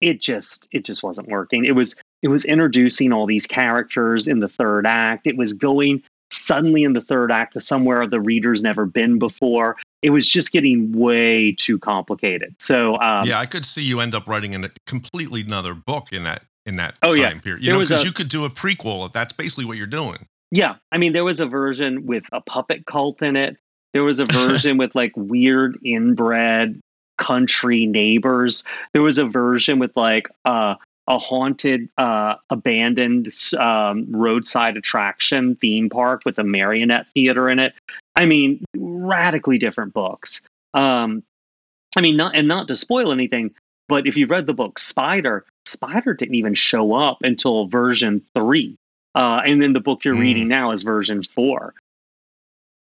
it 0.00 0.20
just 0.20 0.68
it 0.70 0.84
just 0.84 1.02
wasn't 1.02 1.28
working. 1.28 1.64
It 1.64 1.72
was 1.72 1.96
it 2.22 2.28
was 2.28 2.44
introducing 2.44 3.12
all 3.12 3.26
these 3.26 3.46
characters 3.46 4.28
in 4.28 4.40
the 4.40 4.48
third 4.48 4.86
act. 4.86 5.26
It 5.26 5.36
was 5.36 5.54
going 5.54 6.02
suddenly 6.30 6.84
in 6.84 6.92
the 6.92 7.00
third 7.00 7.32
act 7.32 7.54
to 7.54 7.60
somewhere 7.60 8.06
the 8.06 8.20
reader's 8.20 8.62
never 8.62 8.84
been 8.84 9.18
before. 9.18 9.76
It 10.02 10.10
was 10.10 10.28
just 10.28 10.52
getting 10.52 10.92
way 10.92 11.52
too 11.52 11.78
complicated. 11.78 12.54
So 12.60 13.00
um, 13.00 13.26
yeah, 13.26 13.38
I 13.38 13.46
could 13.46 13.64
see 13.64 13.82
you 13.82 14.00
end 14.00 14.14
up 14.14 14.26
writing 14.26 14.54
a 14.62 14.70
completely 14.86 15.40
another 15.40 15.74
book 15.74 16.12
in 16.12 16.24
that 16.24 16.42
in 16.66 16.76
that 16.76 16.96
Oh, 17.02 17.12
time 17.12 17.20
yeah. 17.20 17.38
period. 17.38 17.62
You 17.62 17.70
There 17.70 17.74
know, 17.74 17.80
because 17.84 18.02
a- 18.02 18.06
you 18.06 18.12
could 18.12 18.28
do 18.28 18.44
a 18.44 18.50
prequel. 18.50 19.12
That's 19.12 19.32
basically 19.32 19.64
what 19.64 19.76
you're 19.78 19.86
doing. 19.86 20.26
Yeah, 20.50 20.76
I 20.92 20.98
mean, 20.98 21.12
there 21.12 21.24
was 21.24 21.40
a 21.40 21.46
version 21.46 22.06
with 22.06 22.24
a 22.32 22.40
puppet 22.40 22.86
cult 22.86 23.22
in 23.22 23.36
it. 23.36 23.56
There 23.92 24.04
was 24.04 24.20
a 24.20 24.24
version 24.26 24.76
with 24.78 24.94
like 24.94 25.12
weird 25.16 25.78
inbred 25.84 26.80
country 27.18 27.86
neighbors. 27.86 28.64
There 28.92 29.02
was 29.02 29.18
a 29.18 29.24
version 29.24 29.78
with 29.78 29.96
like 29.96 30.28
uh, 30.44 30.74
a 31.08 31.18
haunted, 31.18 31.88
uh, 31.98 32.34
abandoned 32.50 33.28
um, 33.58 34.06
roadside 34.10 34.76
attraction 34.76 35.56
theme 35.56 35.88
park 35.88 36.22
with 36.24 36.38
a 36.38 36.44
marionette 36.44 37.08
theater 37.14 37.48
in 37.48 37.58
it. 37.58 37.74
I 38.16 38.26
mean, 38.26 38.64
radically 38.76 39.58
different 39.58 39.94
books. 39.94 40.40
Um, 40.74 41.22
I 41.96 42.02
mean, 42.02 42.16
not 42.16 42.34
and 42.36 42.46
not 42.46 42.68
to 42.68 42.76
spoil 42.76 43.10
anything, 43.12 43.54
but 43.88 44.06
if 44.06 44.16
you've 44.16 44.30
read 44.30 44.46
the 44.46 44.54
book 44.54 44.78
Spider, 44.78 45.44
Spider 45.64 46.14
didn't 46.14 46.34
even 46.36 46.54
show 46.54 46.92
up 46.94 47.18
until 47.22 47.66
version 47.66 48.22
three. 48.34 48.76
Uh, 49.14 49.40
and 49.46 49.62
then 49.62 49.72
the 49.72 49.80
book 49.80 50.04
you're 50.04 50.14
Mm. 50.14 50.20
reading 50.20 50.48
now 50.48 50.70
is 50.72 50.82
version 50.82 51.22
four. 51.22 51.74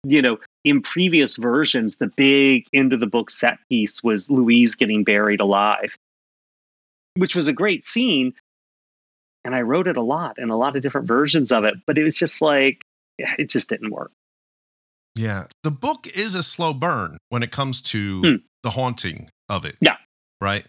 You 0.07 0.21
know, 0.23 0.39
in 0.65 0.83
previous 0.83 1.37
versions, 1.37 1.97
the 1.97 2.09
big 2.09 2.67
end 2.73 2.93
of 2.93 3.01
the 3.01 3.07
book 3.07 3.31
set 3.31 3.59
piece 3.71 4.03
was 4.03 4.31
Louise 4.31 4.75
getting 4.75 5.03
buried 5.05 5.41
alive, 5.41 5.97
which 7.17 7.35
was 7.35 7.49
a 7.49 7.53
great 7.53 7.87
scene. 7.87 8.35
And 9.45 9.55
I 9.55 9.61
wrote 9.63 9.87
it 9.87 9.97
a 9.97 10.03
lot 10.03 10.39
and 10.39 10.51
a 10.51 10.57
lot 10.57 10.77
of 10.77 10.83
different 10.83 11.07
versions 11.07 11.53
of 11.53 11.65
it, 11.65 11.75
but 11.87 11.99
it 11.99 12.05
was 12.05 12.17
just 12.17 12.41
like, 12.43 12.83
it 13.19 13.49
just 13.51 13.69
didn't 13.69 13.91
work. 13.91 14.11
Yeah. 15.15 15.47
The 15.63 15.71
book 15.71 16.07
is 16.09 16.35
a 16.35 16.43
slow 16.43 16.73
burn 16.75 17.19
when 17.29 17.43
it 17.43 17.51
comes 17.51 17.81
to 17.83 18.21
Hmm. 18.23 18.37
the 18.63 18.71
haunting 18.71 19.29
of 19.49 19.65
it. 19.65 19.77
Yeah. 19.81 19.97
Right. 20.41 20.67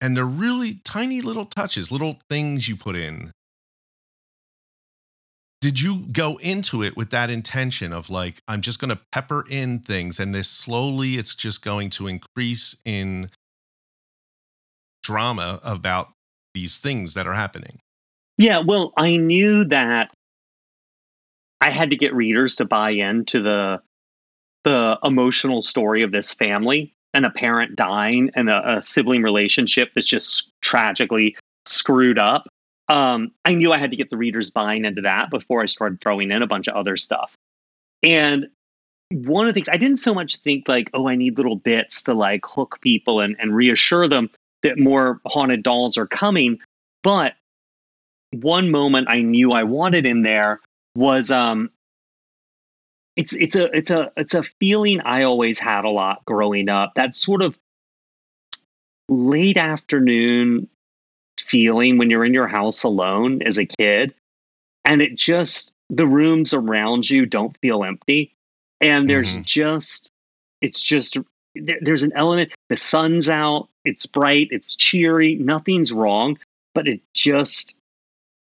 And 0.00 0.16
they're 0.16 0.24
really 0.24 0.80
tiny 0.84 1.20
little 1.20 1.44
touches, 1.44 1.92
little 1.92 2.18
things 2.28 2.68
you 2.68 2.76
put 2.76 2.96
in. 2.96 3.32
Did 5.60 5.82
you 5.82 6.06
go 6.10 6.38
into 6.38 6.82
it 6.82 6.96
with 6.96 7.10
that 7.10 7.28
intention 7.28 7.92
of 7.92 8.08
like, 8.08 8.40
I'm 8.48 8.62
just 8.62 8.80
going 8.80 8.88
to 8.88 9.00
pepper 9.12 9.44
in 9.50 9.80
things 9.80 10.18
and 10.18 10.34
this 10.34 10.48
slowly 10.48 11.16
it's 11.16 11.34
just 11.34 11.62
going 11.62 11.90
to 11.90 12.06
increase 12.06 12.80
in 12.86 13.28
drama 15.02 15.60
about 15.62 16.12
these 16.54 16.78
things 16.78 17.12
that 17.12 17.26
are 17.26 17.34
happening? 17.34 17.78
Yeah, 18.38 18.60
well, 18.60 18.94
I 18.96 19.18
knew 19.18 19.66
that 19.66 20.14
I 21.60 21.70
had 21.70 21.90
to 21.90 21.96
get 21.96 22.14
readers 22.14 22.56
to 22.56 22.64
buy 22.64 22.90
into 22.90 23.42
the 23.42 23.82
the 24.64 24.98
emotional 25.02 25.62
story 25.62 26.02
of 26.02 26.12
this 26.12 26.34
family 26.34 26.94
and 27.14 27.26
a 27.26 27.30
parent 27.30 27.76
dying 27.76 28.30
and 28.34 28.48
a, 28.48 28.76
a 28.76 28.82
sibling 28.82 29.22
relationship 29.22 29.92
that's 29.94 30.06
just 30.06 30.50
tragically 30.60 31.36
screwed 31.66 32.18
up. 32.18 32.48
Um, 32.88 33.32
I 33.44 33.54
knew 33.54 33.72
I 33.72 33.78
had 33.78 33.90
to 33.90 33.96
get 33.96 34.10
the 34.10 34.16
readers 34.16 34.50
buying 34.50 34.84
into 34.84 35.02
that 35.02 35.30
before 35.30 35.62
I 35.62 35.66
started 35.66 36.00
throwing 36.00 36.30
in 36.30 36.42
a 36.42 36.46
bunch 36.46 36.68
of 36.68 36.74
other 36.74 36.96
stuff. 36.96 37.34
And 38.02 38.48
one 39.10 39.46
of 39.46 39.54
the 39.54 39.58
things 39.58 39.68
I 39.70 39.76
didn't 39.76 39.98
so 39.98 40.14
much 40.14 40.36
think 40.36 40.68
like, 40.68 40.90
oh, 40.94 41.08
I 41.08 41.16
need 41.16 41.36
little 41.36 41.56
bits 41.56 42.02
to 42.04 42.14
like 42.14 42.44
hook 42.46 42.78
people 42.80 43.20
and, 43.20 43.36
and 43.38 43.54
reassure 43.54 44.08
them 44.08 44.30
that 44.62 44.78
more 44.78 45.20
haunted 45.26 45.62
dolls 45.62 45.98
are 45.98 46.06
coming. 46.06 46.58
But 47.02 47.34
one 48.32 48.70
moment 48.70 49.08
I 49.08 49.20
knew 49.20 49.52
I 49.52 49.64
wanted 49.64 50.06
in 50.06 50.22
there 50.22 50.60
was 50.96 51.30
um 51.30 51.70
it's 53.20 53.34
it's 53.34 53.54
a 53.54 53.64
it's 53.76 53.90
a 53.90 54.10
it's 54.16 54.34
a 54.34 54.42
feeling 54.42 55.00
I 55.02 55.24
always 55.24 55.58
had 55.58 55.84
a 55.84 55.90
lot 55.90 56.24
growing 56.24 56.70
up. 56.70 56.94
That 56.94 57.14
sort 57.14 57.42
of 57.42 57.58
late 59.10 59.58
afternoon 59.58 60.68
feeling 61.38 61.98
when 61.98 62.08
you're 62.08 62.24
in 62.24 62.32
your 62.32 62.46
house 62.46 62.82
alone 62.82 63.42
as 63.42 63.58
a 63.58 63.66
kid 63.66 64.14
and 64.86 65.02
it 65.02 65.16
just 65.16 65.74
the 65.90 66.06
rooms 66.06 66.54
around 66.54 67.10
you 67.10 67.26
don't 67.26 67.56
feel 67.60 67.84
empty 67.84 68.32
and 68.80 69.08
there's 69.08 69.34
mm-hmm. 69.34 69.42
just 69.44 70.10
it's 70.60 70.80
just 70.80 71.18
there's 71.54 72.02
an 72.02 72.12
element 72.14 72.52
the 72.68 72.76
sun's 72.76 73.28
out 73.28 73.68
it's 73.84 74.06
bright 74.06 74.48
it's 74.50 74.76
cheery 74.76 75.34
nothing's 75.36 75.92
wrong 75.92 76.38
but 76.74 76.86
it 76.86 77.00
just 77.14 77.74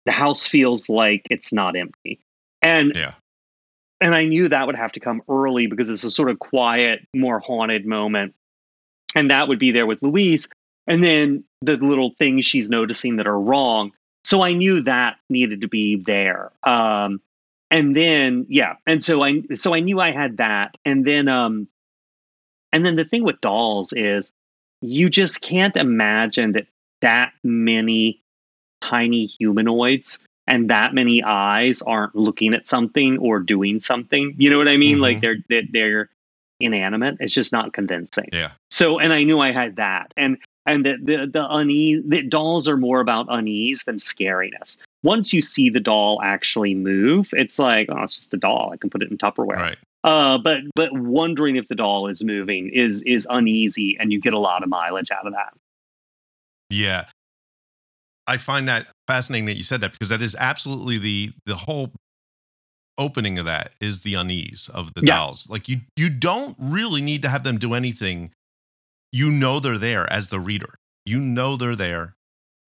the 0.05 0.13
house 0.13 0.47
feels 0.47 0.91
like 0.91 1.27
it's 1.31 1.53
not 1.53 1.77
empty 1.77 2.19
and 2.61 2.93
Yeah. 2.95 3.15
And 4.01 4.15
i 4.15 4.25
knew 4.25 4.49
that 4.49 4.67
would 4.67 4.77
have 4.77 4.93
to 4.93 5.01
come 5.01 5.23
early 5.29 5.67
because 5.67 5.91
it's 5.91 6.05
a 6.05 6.11
sort 6.11 6.31
of 6.31 6.39
quiet 6.39 7.07
more 7.15 7.41
haunted 7.41 7.87
moment. 7.87 8.35
And 9.15 9.31
that 9.31 9.49
would 9.49 9.59
be 9.59 9.73
there 9.73 9.87
with 9.87 10.03
louise. 10.03 10.49
And 10.87 11.03
then 11.03 11.45
the 11.63 11.77
little 11.77 12.11
things 12.19 12.45
she's 12.45 12.69
noticing 12.69 13.17
that 13.17 13.27
are 13.27 13.39
wrong. 13.39 13.93
So 14.25 14.43
i 14.43 14.53
knew 14.53 14.83
that 14.83 15.17
needed 15.29 15.63
to 15.63 15.69
be 15.69 15.97
there. 15.97 16.53
Um 16.63 17.21
and 17.71 17.97
then 17.97 18.47
yeah. 18.49 18.77
And 18.87 19.03
so 19.03 19.23
i 19.23 19.43
so 19.55 19.75
i 19.75 19.81
knew 19.81 20.01
i 20.01 20.11
had 20.13 20.39
that. 20.39 20.77
And 20.85 21.05
then 21.05 21.29
um 21.29 21.69
and 22.73 22.87
then 22.87 22.97
the 22.97 23.05
thing 23.05 23.25
with 23.25 23.41
dolls 23.41 23.93
is 23.93 24.33
you 24.81 25.11
just 25.11 25.43
can't 25.43 25.77
imagine 25.77 26.53
that 26.53 26.67
that 27.03 27.33
many 27.43 28.21
tiny 28.81 29.27
humanoids 29.27 30.21
and 30.51 30.69
that 30.69 30.93
many 30.93 31.23
eyes 31.23 31.81
aren't 31.83 32.15
looking 32.15 32.53
at 32.53 32.69
something 32.69 33.17
or 33.19 33.39
doing 33.39 33.81
something 33.81 34.35
you 34.37 34.51
know 34.51 34.59
what 34.59 34.69
i 34.69 34.77
mean 34.77 34.99
like 35.01 35.17
Mhm. 35.19 35.21
they're 35.23 35.37
they're, 35.49 35.63
they're 35.73 36.11
inanimate 36.61 37.17
it's 37.21 37.33
just 37.33 37.53
not 37.53 37.73
convincing 37.73 38.29
Yeah. 38.33 38.51
so 38.71 38.99
and 38.99 39.13
i 39.15 39.23
knew 39.23 39.39
i 39.41 39.51
had 39.53 39.77
that 39.77 40.13
and 40.19 40.37
and 40.67 40.85
the 40.85 40.97
the, 41.03 41.27
the 41.27 41.47
unease 41.51 42.03
the 42.07 42.23
dolls 42.23 42.69
are 42.69 42.77
more 42.77 43.01
about 43.01 43.27
unease 43.31 43.85
than 43.85 43.97
scariness 43.97 44.79
once 45.03 45.33
you 45.33 45.41
see 45.41 45.71
the 45.71 45.81
doll 45.81 46.21
actually 46.23 46.75
move 46.75 47.31
it's 47.33 47.59
like 47.59 47.89
oh 47.91 48.03
it's 48.03 48.17
just 48.17 48.35
a 48.35 48.37
doll 48.37 48.71
i 48.75 48.77
can 48.77 48.91
put 48.91 49.03
it 49.03 49.11
in 49.11 49.17
tupperware 49.17 49.57
Right. 49.57 49.79
uh, 50.05 50.37
but 50.39 50.59
but 50.75 50.93
wondering 50.93 51.57
if 51.57 51.69
the 51.69 51.75
doll 51.75 52.07
is 52.09 52.23
moving 52.23 52.69
is 52.69 53.01
is 53.03 53.27
uneasy, 53.31 53.97
and 53.99 54.13
you 54.13 54.21
get 54.21 54.35
a 54.35 54.39
lot 54.39 54.63
of 54.63 54.69
mileage 54.69 55.11
out 55.11 55.27
of 55.27 55.33
that. 55.33 55.53
Yeah. 56.71 57.05
I 58.31 58.37
find 58.37 58.69
that 58.69 58.87
fascinating 59.09 59.47
that 59.47 59.57
you 59.57 59.63
said 59.63 59.81
that 59.81 59.93
because 59.93 60.09
that 60.11 60.23
is 60.23 60.37
absolutely 60.39 60.99
the 60.99 61.33
the 61.47 61.57
whole 61.57 61.93
opening 62.97 63.39
of 63.39 63.47
that 63.47 63.73
is 63.81 64.03
the 64.03 64.15
unease 64.15 64.69
of 64.73 64.95
the 64.95 65.01
Yeah. 65.05 65.17
dolls. 65.17 65.49
Like 65.51 65.69
you 65.69 65.81
you 65.97 66.11
don't 66.11 66.55
really 66.59 67.03
need 67.03 67.23
to 67.23 67.29
have 67.29 67.43
them 67.43 67.59
do 67.59 67.75
anything. 67.75 68.31
You 69.13 69.31
know 69.31 69.59
they're 69.59 69.79
there 69.79 70.11
as 70.13 70.29
the 70.29 70.39
reader. 70.39 70.75
You 71.05 71.19
know 71.19 71.57
they're 71.57 71.77
there. 71.77 72.15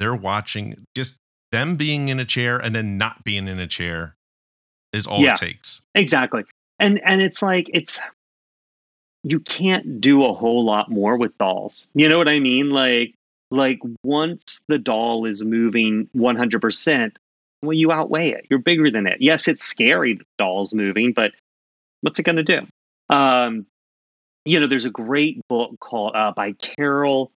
They're 0.01 0.16
watching. 0.16 0.85
Just 0.96 1.18
them 1.53 1.77
being 1.77 2.09
in 2.09 2.18
a 2.18 2.25
chair 2.25 2.59
and 2.59 2.75
then 2.75 2.98
not 2.98 3.22
being 3.25 3.46
in 3.46 3.61
a 3.61 3.66
chair 3.66 4.16
is 4.92 5.07
all 5.07 5.20
Yeah. 5.20 5.33
it 5.33 5.37
takes. 5.37 5.83
Exactly, 5.94 6.42
and 6.79 7.01
and 7.05 7.20
it's 7.22 7.42
like 7.42 7.70
it's 7.72 8.01
you 9.22 9.38
can't 9.38 10.01
do 10.01 10.25
a 10.25 10.33
whole 10.33 10.64
lot 10.64 10.90
more 10.90 11.16
with 11.16 11.37
dolls. 11.38 11.88
You 11.94 12.09
know 12.09 12.18
what 12.18 12.29
I 12.29 12.40
mean? 12.40 12.70
Like 12.70 13.14
like 13.53 13.79
once 14.03 14.61
the 14.69 14.79
doll 14.79 15.25
is 15.27 15.45
moving 15.45 16.09
one 16.12 16.37
hundred 16.37 16.61
percent, 16.61 17.19
well, 17.62 17.75
you 17.75 17.93
outweigh 17.93 18.31
it. 18.31 18.47
You're 18.51 18.59
bigger 18.59 18.91
than 18.91 19.07
it. 19.07 19.21
Yes, 19.21 19.47
it's 19.47 19.65
scary 19.65 20.15
the 20.15 20.25
doll's 20.38 20.75
moving, 20.75 21.12
but 21.12 21.33
what's 22.01 22.19
it 22.19 22.25
going 22.25 22.37
to 22.37 22.43
do? 22.43 22.67
Um, 23.09 23.67
you 24.45 24.59
know, 24.59 24.67
there's 24.67 24.85
a 24.85 24.91
great 24.91 25.41
book 25.49 25.79
called 25.81 26.17
uh, 26.17 26.33
by 26.33 26.53
Carol 26.53 27.31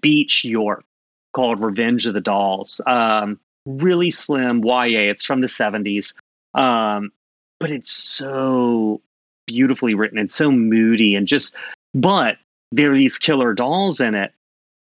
Beach 0.00 0.44
York 0.44 0.84
called 1.32 1.60
Revenge 1.60 2.06
of 2.06 2.14
the 2.14 2.20
Dolls. 2.20 2.80
Um, 2.86 3.38
really 3.66 4.10
slim 4.10 4.64
YA. 4.64 5.10
It's 5.10 5.24
from 5.24 5.40
the 5.40 5.46
70s. 5.46 6.14
Um, 6.54 7.12
but 7.60 7.70
it's 7.70 7.92
so 7.92 9.00
beautifully 9.46 9.94
written. 9.94 10.18
It's 10.18 10.34
so 10.34 10.50
moody 10.50 11.14
and 11.14 11.28
just, 11.28 11.56
but 11.94 12.38
there 12.72 12.90
are 12.90 12.96
these 12.96 13.18
killer 13.18 13.52
dolls 13.52 14.00
in 14.00 14.14
it, 14.14 14.32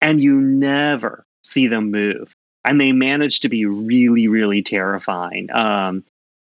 and 0.01 0.21
you 0.21 0.39
never 0.39 1.23
see 1.43 1.67
them 1.67 1.91
move. 1.91 2.33
And 2.65 2.79
they 2.79 2.91
manage 2.91 3.39
to 3.41 3.49
be 3.49 3.65
really, 3.65 4.27
really 4.27 4.61
terrifying. 4.61 5.51
Um, 5.51 6.03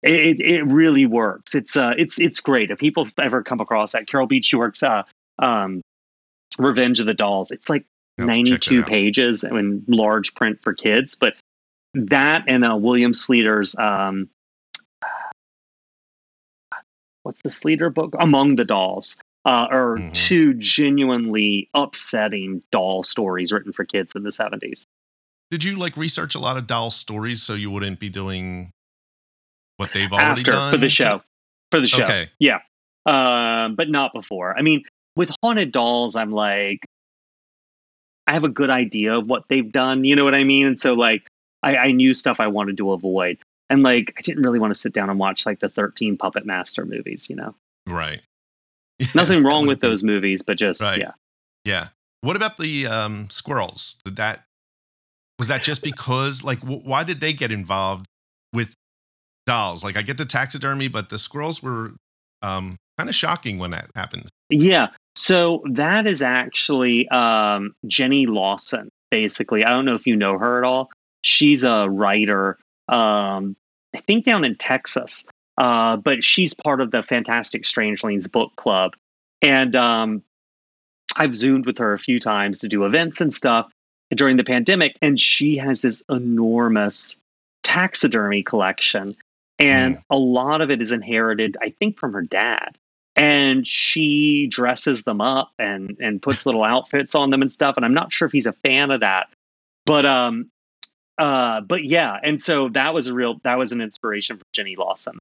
it, 0.01 0.39
it 0.39 0.63
really 0.65 1.05
works. 1.05 1.53
It's 1.53 1.75
uh, 1.75 1.93
it's 1.97 2.19
it's 2.19 2.39
great. 2.39 2.71
If 2.71 2.79
people 2.79 3.05
ever 3.21 3.43
come 3.43 3.59
across 3.59 3.91
that, 3.91 4.07
Carol 4.07 4.27
Beach 4.27 4.51
York 4.51 4.75
uh, 4.81 5.03
um, 5.39 5.81
Revenge 6.57 6.99
of 6.99 7.05
the 7.05 7.13
Dolls. 7.13 7.51
It's 7.51 7.69
like 7.69 7.85
I'll 8.17 8.27
have 8.27 8.35
to 8.35 8.43
check 8.43 8.61
that 8.61 8.71
92 8.71 8.83
pages 8.83 9.43
in 9.43 9.83
large 9.87 10.33
print 10.35 10.61
for 10.61 10.73
kids, 10.73 11.15
but 11.15 11.35
that 11.93 12.45
and 12.47 12.63
uh, 12.65 12.77
William 12.77 13.11
Sleator's 13.11 13.77
um, 13.77 14.29
what's 17.23 17.41
the 17.41 17.49
Sleator 17.49 17.93
book? 17.93 18.15
Among 18.19 18.55
the 18.55 18.65
Dolls. 18.65 19.17
Uh, 19.45 19.67
are 19.71 19.97
Mhm. 19.97 20.13
two 20.13 20.53
genuinely 20.55 21.69
upsetting 21.73 22.61
doll 22.71 23.03
stories 23.03 23.51
written 23.51 23.71
for 23.71 23.85
kids 23.85 24.13
in 24.15 24.23
the 24.23 24.31
70s. 24.31 24.85
Did 25.49 25.63
you 25.63 25.77
like 25.77 25.95
research 25.97 26.35
a 26.35 26.39
lot 26.39 26.57
of 26.57 26.67
doll 26.67 26.91
stories 26.91 27.41
so 27.41 27.53
you 27.53 27.71
wouldn't 27.71 27.99
be 27.99 28.09
doing 28.09 28.71
what 29.77 29.93
they've 29.93 30.11
already 30.11 30.41
After 30.41 30.51
done 30.51 30.71
for 30.71 30.77
the 30.77 30.89
show. 30.89 31.23
For 31.71 31.79
the 31.79 31.87
show. 31.87 32.03
Okay. 32.03 32.29
Yeah. 32.37 32.59
Um, 33.05 33.75
but 33.75 33.89
not 33.89 34.13
before. 34.13 34.57
I 34.57 34.61
mean, 34.61 34.83
with 35.15 35.31
haunted 35.41 35.71
dolls, 35.71 36.15
I'm 36.17 36.31
like, 36.31 36.85
I 38.27 38.33
have 38.33 38.43
a 38.43 38.49
good 38.49 38.69
idea 38.69 39.17
of 39.17 39.27
what 39.27 39.45
they've 39.47 39.71
done. 39.71 40.03
You 40.03 40.15
know 40.15 40.25
what 40.25 40.35
I 40.35 40.43
mean? 40.43 40.67
And 40.67 40.79
so, 40.81 40.93
like, 40.93 41.25
I, 41.63 41.77
I 41.77 41.91
knew 41.91 42.13
stuff 42.13 42.39
I 42.39 42.47
wanted 42.47 42.77
to 42.77 42.91
avoid. 42.91 43.39
And, 43.69 43.81
like, 43.83 44.13
I 44.17 44.21
didn't 44.21 44.43
really 44.43 44.59
want 44.59 44.71
to 44.71 44.79
sit 44.79 44.93
down 44.93 45.09
and 45.09 45.17
watch, 45.17 45.45
like, 45.45 45.59
the 45.59 45.69
13 45.69 46.17
Puppet 46.17 46.45
Master 46.45 46.85
movies, 46.85 47.27
you 47.29 47.35
know? 47.35 47.55
Right. 47.87 48.21
Nothing 49.15 49.43
wrong 49.43 49.67
with 49.67 49.79
those 49.79 50.03
movies, 50.03 50.41
but 50.43 50.57
just, 50.57 50.81
Right. 50.81 50.99
yeah. 50.99 51.11
Yeah. 51.65 51.87
What 52.21 52.35
about 52.35 52.57
the 52.57 52.87
um, 52.87 53.29
squirrels? 53.29 54.01
Did 54.03 54.15
that 54.17 54.43
was 55.37 55.47
that 55.47 55.63
just 55.63 55.83
because 55.83 56.43
like 56.43 56.59
wh- 56.59 56.85
why 56.85 57.03
did 57.03 57.21
they 57.21 57.31
get 57.33 57.51
involved 57.51 58.05
with 58.53 58.75
dolls? 59.45 59.83
Like 59.83 59.95
I 59.97 60.01
get 60.01 60.17
the 60.17 60.25
taxidermy, 60.25 60.89
but 60.89 61.09
the 61.09 61.17
squirrels 61.17 61.63
were 61.63 61.93
um, 62.41 62.75
kind 62.97 63.09
of 63.09 63.15
shocking 63.15 63.57
when 63.57 63.71
that 63.71 63.89
happened. 63.95 64.27
Yeah. 64.49 64.87
So 65.15 65.63
that 65.71 66.07
is 66.07 66.21
actually 66.21 67.07
um, 67.09 67.73
Jenny 67.87 68.25
Lawson, 68.25 68.89
basically. 69.11 69.63
I 69.63 69.69
don't 69.69 69.85
know 69.85 69.95
if 69.95 70.05
you 70.07 70.15
know 70.15 70.37
her 70.37 70.57
at 70.57 70.65
all. 70.65 70.89
She's 71.21 71.63
a 71.63 71.89
writer, 71.89 72.57
um, 72.87 73.55
I 73.95 73.99
think 73.99 74.25
down 74.25 74.45
in 74.45 74.55
Texas. 74.55 75.25
Uh, 75.59 75.97
but 75.97 76.23
she's 76.23 76.55
part 76.55 76.81
of 76.81 76.89
the 76.89 77.03
Fantastic 77.03 77.65
Strangelings 77.65 78.27
book 78.27 78.51
club, 78.55 78.95
and 79.43 79.75
um, 79.75 80.23
I've 81.17 81.35
zoomed 81.35 81.65
with 81.67 81.77
her 81.77 81.93
a 81.93 81.99
few 81.99 82.19
times 82.19 82.57
to 82.59 82.67
do 82.67 82.85
events 82.85 83.21
and 83.21 83.31
stuff 83.33 83.71
during 84.15 84.37
the 84.37 84.43
pandemic, 84.43 84.97
and 85.01 85.19
she 85.19 85.55
has 85.57 85.83
this 85.83 86.01
enormous 86.09 87.15
taxidermy 87.63 88.41
collection, 88.41 89.15
and 89.59 89.97
Mm. 89.97 90.03
a 90.09 90.17
lot 90.17 90.61
of 90.61 90.71
it 90.71 90.81
is 90.81 90.91
inherited, 90.91 91.57
I 91.61 91.69
think, 91.79 91.99
from 91.99 92.13
her 92.13 92.21
dad. 92.23 92.77
And 93.15 93.67
she 93.67 94.47
dresses 94.47 95.03
them 95.03 95.19
up 95.19 95.51
and 95.59 95.97
and 95.99 96.21
puts 96.21 96.45
little 96.45 96.63
outfits 96.73 97.13
on 97.15 97.31
them 97.31 97.41
and 97.41 97.51
stuff. 97.51 97.75
And 97.75 97.85
I'm 97.85 97.93
not 97.93 98.13
sure 98.13 98.25
if 98.25 98.31
he's 98.31 98.47
a 98.47 98.53
fan 98.53 98.91
of 98.91 99.01
that, 99.01 99.27
but 99.85 100.05
um, 100.05 100.49
uh, 101.17 101.59
but 101.61 101.83
yeah. 101.83 102.17
And 102.23 102.41
so 102.41 102.69
that 102.69 102.93
was 102.93 103.07
a 103.07 103.13
real 103.13 103.41
that 103.43 103.57
was 103.57 103.73
an 103.73 103.81
inspiration 103.81 104.37
for 104.37 104.45
Jenny 104.53 104.77
Lawson. 104.77 105.19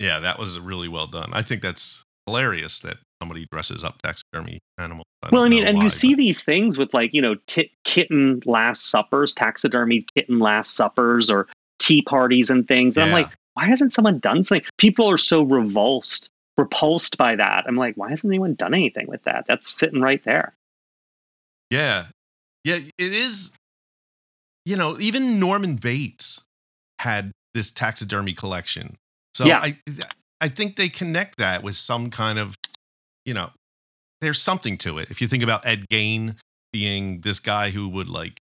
Yeah, 0.00 0.18
that 0.20 0.38
was 0.38 0.58
really 0.58 0.88
well 0.88 1.06
done. 1.06 1.30
I 1.32 1.42
think 1.42 1.62
that's 1.62 2.04
hilarious 2.26 2.80
that 2.80 2.98
somebody 3.22 3.46
dresses 3.50 3.84
up 3.84 4.02
taxidermy 4.02 4.58
animals. 4.78 5.04
I 5.22 5.28
Well, 5.30 5.42
I 5.42 5.48
mean, 5.48 5.66
and 5.66 5.78
why, 5.78 5.84
you 5.84 5.90
see 5.90 6.14
but- 6.14 6.18
these 6.18 6.42
things 6.42 6.76
with 6.78 6.92
like 6.92 7.14
you 7.14 7.22
know 7.22 7.36
t- 7.46 7.70
kitten 7.84 8.42
last 8.44 8.90
suppers, 8.90 9.34
taxidermy 9.34 10.06
kitten 10.14 10.38
last 10.38 10.74
suppers, 10.74 11.30
or 11.30 11.46
tea 11.78 12.02
parties 12.02 12.50
and 12.50 12.66
things. 12.66 12.96
And 12.96 13.06
I'm 13.06 13.12
like, 13.12 13.28
why 13.54 13.66
hasn't 13.66 13.92
someone 13.92 14.18
done 14.18 14.42
something? 14.42 14.66
People 14.78 15.08
are 15.10 15.18
so 15.18 15.42
revulsed, 15.42 16.28
repulsed 16.56 17.16
by 17.16 17.36
that. 17.36 17.64
I'm 17.66 17.76
like, 17.76 17.94
why 17.96 18.10
hasn't 18.10 18.30
anyone 18.30 18.54
done 18.54 18.74
anything 18.74 19.06
with 19.06 19.22
that? 19.24 19.44
That's 19.46 19.70
sitting 19.70 20.00
right 20.00 20.22
there. 20.24 20.54
Yeah. 21.70 22.06
Yeah, 22.64 22.76
it 22.76 23.12
is. 23.12 23.56
You 24.64 24.76
know, 24.76 24.98
even 24.98 25.38
Norman 25.38 25.76
Bates 25.76 26.46
had 27.00 27.32
this 27.52 27.70
taxidermy 27.70 28.32
collection. 28.32 28.94
So 29.34 29.46
Yeah. 29.46 29.58
I 29.60 29.76
I 30.40 30.48
think 30.48 30.76
they 30.76 30.88
connect 30.88 31.38
that 31.38 31.62
with 31.62 31.74
some 31.76 32.10
kind 32.10 32.38
of, 32.38 32.56
you 33.24 33.32
know, 33.34 33.50
there's 34.20 34.40
something 34.42 34.76
to 34.78 34.98
it. 34.98 35.10
If 35.10 35.20
you 35.22 35.28
think 35.28 35.42
about 35.42 35.66
Ed 35.66 35.86
Gein 35.90 36.36
being 36.72 37.20
this 37.20 37.38
guy 37.40 37.70
who 37.70 37.88
would 37.88 38.08
like, 38.08 38.36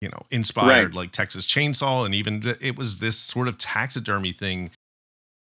you 0.00 0.08
know, 0.08 0.26
inspired 0.30 0.88
Right. 0.88 0.94
like 0.94 1.12
Texas 1.12 1.46
Chainsaw 1.46 2.04
and 2.04 2.14
even 2.14 2.42
it 2.60 2.76
was 2.76 3.00
this 3.00 3.18
sort 3.18 3.48
of 3.48 3.56
taxidermy 3.56 4.32
thing 4.32 4.70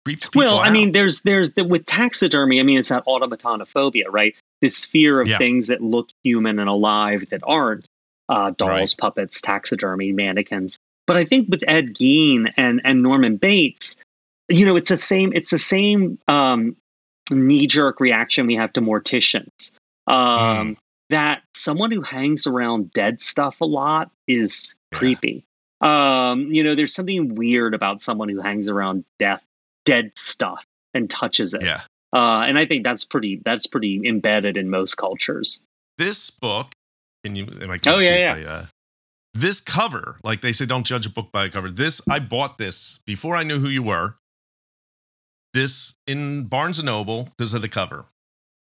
creeps 0.05 0.29
people 0.29 0.47
Well, 0.49 0.59
I 0.61 0.69
out. 0.69 0.73
mean, 0.73 0.93
there's 0.93 1.23
there's 1.23 1.53
the, 1.53 1.65
with 1.65 1.87
taxidermy. 1.87 2.61
I 2.61 2.63
mean, 2.63 2.79
it's 2.79 2.91
that 2.91 3.05
automatonophobia, 3.07 4.05
right? 4.11 4.35
This 4.61 4.85
fear 4.85 5.21
of 5.21 5.29
Yeah. 5.29 5.39
things 5.39 5.67
that 5.69 5.83
look 5.83 6.11
human 6.23 6.59
and 6.59 6.69
alive 6.69 7.29
that 7.31 7.41
aren't 7.45 7.89
uh, 8.29 8.51
dolls, 8.57 8.71
Right. 8.95 8.99
puppets, 8.99 9.41
taxidermy, 9.41 10.13
mannequins. 10.13 10.79
But 11.07 11.17
I 11.19 11.25
think 11.25 11.49
with 11.51 11.63
Ed 11.67 11.95
Gein 11.95 12.53
and 12.57 12.81
and 12.85 13.03
Norman 13.03 13.37
Bates, 13.37 13.97
you 14.49 14.65
know, 14.67 14.77
it's 14.77 14.89
the 14.91 14.97
same. 14.97 15.33
It's 15.33 15.51
the 15.51 15.59
same 15.59 16.19
um, 16.29 16.77
knee 17.31 17.67
jerk 17.67 18.01
reaction 18.01 18.47
we 18.47 18.55
have 18.57 18.73
to 18.75 18.81
morticians. 18.81 19.73
Um, 20.07 20.77
That 21.11 21.43
someone 21.55 21.91
who 21.91 22.01
hangs 22.03 22.47
around 22.47 22.91
dead 22.93 23.21
stuff 23.23 23.61
a 23.61 23.65
lot 23.65 24.11
is 24.27 24.75
Yeah. 24.93 24.99
creepy. 24.99 25.45
Um, 25.81 26.53
you 26.53 26.63
know, 26.63 26.75
there's 26.75 26.95
something 26.95 27.35
weird 27.35 27.75
about 27.75 28.01
someone 28.03 28.29
who 28.29 28.41
hangs 28.41 28.69
around 28.69 29.05
death, 29.19 29.43
dead 29.85 30.13
stuff 30.17 30.65
and 30.95 31.11
touches 31.11 31.53
it. 31.55 31.63
yeah. 31.63 31.83
Uh, 32.13 32.45
and 32.47 32.59
I 32.59 32.65
think 32.65 32.85
that's 32.85 33.05
pretty 33.05 33.41
that's 33.45 33.67
pretty 33.67 34.01
embedded 34.07 34.57
in 34.57 34.71
most 34.71 34.95
cultures. 34.97 35.61
this 35.99 36.31
book 36.31 36.69
can 37.25 37.35
you 37.37 37.47
am 37.61 37.71
I 37.71 37.79
Oh, 37.87 37.99
yeah, 37.99 38.17
yeah, 38.17 38.35
I, 38.37 38.51
uh, 38.51 38.67
this 39.35 39.61
cover 39.61 40.19
like 40.23 40.41
they 40.41 40.53
say 40.53 40.65
don't 40.65 40.87
judge 40.87 41.07
a 41.07 41.11
book 41.11 41.33
by 41.33 41.47
a 41.47 41.49
cover 41.49 41.71
this 41.71 42.01
i 42.09 42.19
bought 42.21 42.57
this 42.59 43.03
before 43.07 43.35
i 43.37 43.43
knew 43.43 43.59
who 43.59 43.69
you 43.69 43.83
were 43.83 44.15
this 45.55 45.97
in 46.07 46.45
barnes 46.45 46.79
and 46.79 46.87
noble 46.87 47.29
because 47.37 47.55
of 47.55 47.63
the 47.63 47.69
cover 47.69 48.05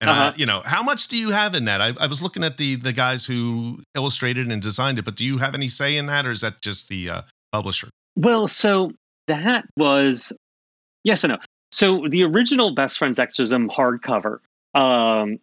and 0.01 0.09
Uh-huh. 0.09 0.33
you 0.35 0.45
know 0.45 0.61
how 0.65 0.83
much 0.83 1.07
do 1.07 1.17
you 1.17 1.31
have 1.31 1.55
in 1.55 1.65
that 1.65 1.81
I, 1.81 1.93
I 1.99 2.07
was 2.07 2.21
looking 2.21 2.43
at 2.43 2.57
the 2.57 2.75
the 2.75 2.93
guys 2.93 3.25
who 3.25 3.81
illustrated 3.95 4.47
and 4.51 4.61
designed 4.61 4.99
it 4.99 5.05
but 5.05 5.15
do 5.15 5.25
you 5.25 5.37
have 5.39 5.55
any 5.55 5.67
say 5.67 5.97
in 5.97 6.05
that 6.07 6.25
or 6.27 6.31
is 6.31 6.41
that 6.41 6.61
just 6.61 6.89
the 6.89 7.09
uh, 7.09 7.21
publisher 7.51 7.87
Well, 8.17 8.47
so 8.47 8.91
that 9.27 9.65
was 9.77 10.31
yes 11.03 11.23
and 11.23 11.31
no. 11.31 11.39
So 11.71 12.07
the 12.07 12.23
original 12.23 12.73
Best 12.75 12.97
Friends 12.99 13.19
Exorcism 13.19 13.69
hardcover, 13.69 14.39
um, 14.75 15.39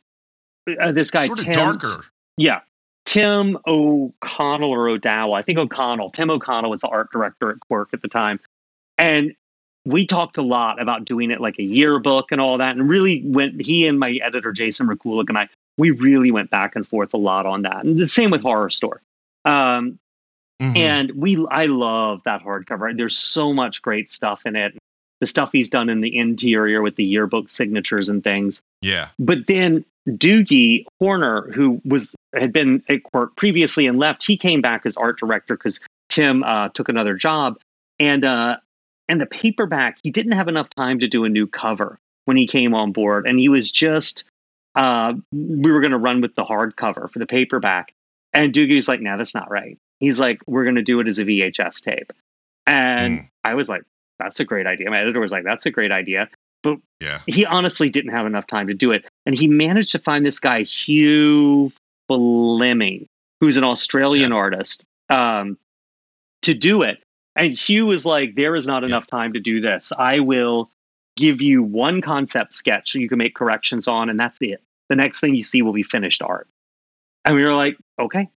uh, 0.81 0.93
this 0.93 1.11
guy 1.11 1.21
sort 1.21 1.41
of 1.41 1.47
Tim- 1.47 1.55
darker 1.55 2.05
Yeah. 2.37 2.61
Tim 3.05 3.59
O'Connell 3.67 4.71
or 4.71 4.89
O'Dowell. 4.89 5.35
I 5.35 5.43
think 5.43 5.59
O'Connell. 5.59 6.11
Tim 6.11 6.31
O'Connell 6.31 6.71
was 6.71 6.81
the 6.81 6.89
art 6.89 7.11
director 7.11 7.51
at 7.51 7.59
Quirk 7.61 7.89
at 7.93 8.01
the 8.01 8.09
time. 8.09 8.39
And 8.97 9.35
we 9.85 10.07
talked 10.07 10.37
a 10.39 10.43
lot 10.43 10.81
about 10.81 11.05
doing 11.05 11.31
it 11.31 11.41
like 11.41 11.59
a 11.59 11.63
yearbook 11.63 12.31
and 12.33 12.41
all 12.41 12.59
that. 12.59 12.77
And 12.77 12.89
really 12.89 13.23
went, 13.25 13.61
he 13.61 13.87
and 13.87 13.99
my 13.99 14.13
editor, 14.23 14.53
Jason 14.53 14.87
Rekulak, 14.87 15.29
and 15.29 15.37
I, 15.39 15.49
we 15.79 15.91
really 15.91 16.31
went 16.31 16.51
back 16.51 16.77
and 16.77 16.87
forth 16.87 17.15
a 17.15 17.17
lot 17.19 17.47
on 17.47 17.63
that. 17.63 17.85
And 17.85 17.99
the 17.99 18.07
same 18.07 18.31
with 18.31 18.43
Horrorstör. 18.43 18.99
Um, 19.45 19.99
Mhm. 20.61 20.77
and 20.77 21.11
we 21.13 21.45
I 21.51 21.67
love 21.67 22.23
that 22.25 22.45
hardcover. 22.45 22.97
There's 22.97 23.19
so 23.19 23.53
much 23.53 23.83
great 23.83 24.13
stuff 24.13 24.47
in 24.47 24.55
it. 24.55 24.77
The 25.21 25.27
stuff 25.27 25.51
he's 25.51 25.69
done 25.69 25.89
in 25.89 26.01
the 26.03 26.17
interior 26.17 26.83
with 26.83 26.95
the 26.95 27.05
yearbook 27.05 27.51
signatures 27.51 28.09
and 28.09 28.23
things. 28.23 28.61
yeah 28.81 29.09
But 29.19 29.49
then 29.49 29.85
Doogie 30.09 30.85
Horner, 31.01 31.51
who 31.53 31.81
was 31.85 32.15
had 32.35 32.53
been 32.53 32.83
at 32.89 33.03
Quirk 33.03 33.35
previously 33.35 33.87
and 33.89 33.99
left, 33.99 34.25
he 34.25 34.37
came 34.37 34.61
back 34.61 34.87
as 34.87 34.97
art 34.97 35.19
director 35.19 35.57
because 35.57 35.81
Tim 36.09 36.45
uh, 36.45 36.69
took 36.69 36.89
another 36.89 37.15
job, 37.15 37.59
and 37.99 38.25
uh, 38.25 38.59
and 39.13 39.21
the 39.21 39.27
paperback 39.27 39.99
he 40.03 40.11
didn't 40.11 40.33
have 40.33 40.49
enough 40.49 40.71
time 40.71 40.99
to 41.01 41.07
do 41.07 41.25
a 41.25 41.29
new 41.29 41.47
cover 41.47 41.99
when 42.25 42.39
he 42.39 42.47
came 42.47 42.73
on 42.75 42.93
board, 42.93 43.27
and 43.27 43.39
he 43.39 43.51
was 43.51 43.71
just 43.71 44.25
uh, 44.75 45.13
we 45.33 45.71
were 45.71 45.81
going 45.81 45.91
to 45.93 45.99
run 45.99 46.23
with 46.23 46.35
the 46.35 46.45
hardcover 46.45 47.11
for 47.11 47.19
the 47.19 47.27
paperback, 47.27 47.93
and 48.33 48.55
Doogie 48.55 48.75
was 48.75 48.89
like, 48.89 49.01
"No, 49.01 49.19
that's 49.19 49.35
not 49.35 49.51
right." 49.51 49.77
He's 50.01 50.19
like, 50.19 50.41
"We're 50.47 50.65
going 50.65 50.77
to 50.77 50.83
do 50.83 50.99
it 51.01 51.09
as 51.09 51.19
a 51.19 51.25
VHS 51.25 51.83
tape," 51.83 52.11
and 52.67 53.19
Mm. 53.19 53.29
I 53.45 53.55
was 53.55 53.69
like, 53.69 53.83
"That's 54.19 54.41
a 54.41 54.47
great 54.47 54.67
idea." 54.67 54.91
My 54.91 55.01
editor 55.03 55.21
was 55.21 55.31
like, 55.31 55.45
"That's 55.45 55.67
a 55.67 55.71
great 55.71 55.93
idea." 55.93 56.31
But 56.63 56.79
yeah 57.01 57.19
he 57.27 57.45
honestly 57.45 57.91
didn't 57.91 58.13
have 58.13 58.25
enough 58.25 58.47
time 58.47 58.69
to 58.69 58.75
do 58.75 58.93
it. 58.93 59.05
And 59.27 59.35
he 59.35 59.47
managed 59.49 59.91
to 59.93 59.99
find 59.99 60.25
this 60.25 60.39
guy, 60.39 60.63
Hugh 60.63 61.71
Fleming, 62.09 63.07
who's 63.41 63.57
an 63.57 63.65
Australian 63.65 64.33
artist, 64.33 64.85
um, 65.11 65.59
to 66.43 66.55
do 66.55 66.83
it. 66.83 67.03
And 67.35 67.53
Hugh 67.53 67.87
was 67.87 68.05
like, 68.05 68.35
There 68.35 68.57
is 68.57 68.67
not 68.67 68.85
enough 68.85 69.07
time 69.07 69.33
to 69.35 69.41
do 69.41 69.61
this. 69.61 69.93
I 69.97 70.21
will 70.21 70.71
give 71.17 71.43
you 71.43 71.63
one 71.63 72.01
concept 72.01 72.55
sketch 72.55 72.93
so 72.93 72.99
you 72.99 73.09
can 73.09 73.19
make 73.19 73.35
corrections 73.35 73.89
on, 73.89 74.09
and 74.09 74.19
that's 74.19 74.39
it. 74.41 74.63
The 74.89 74.97
next 74.97 75.21
thing 75.21 75.35
you 75.35 75.43
see 75.43 75.63
will 75.63 75.73
be 75.73 75.83
finished 75.83 76.23
art. 76.23 76.49
And 77.25 77.35
we 77.35 77.45
were 77.45 77.55
like, 77.55 77.77
Okay. 78.01 78.29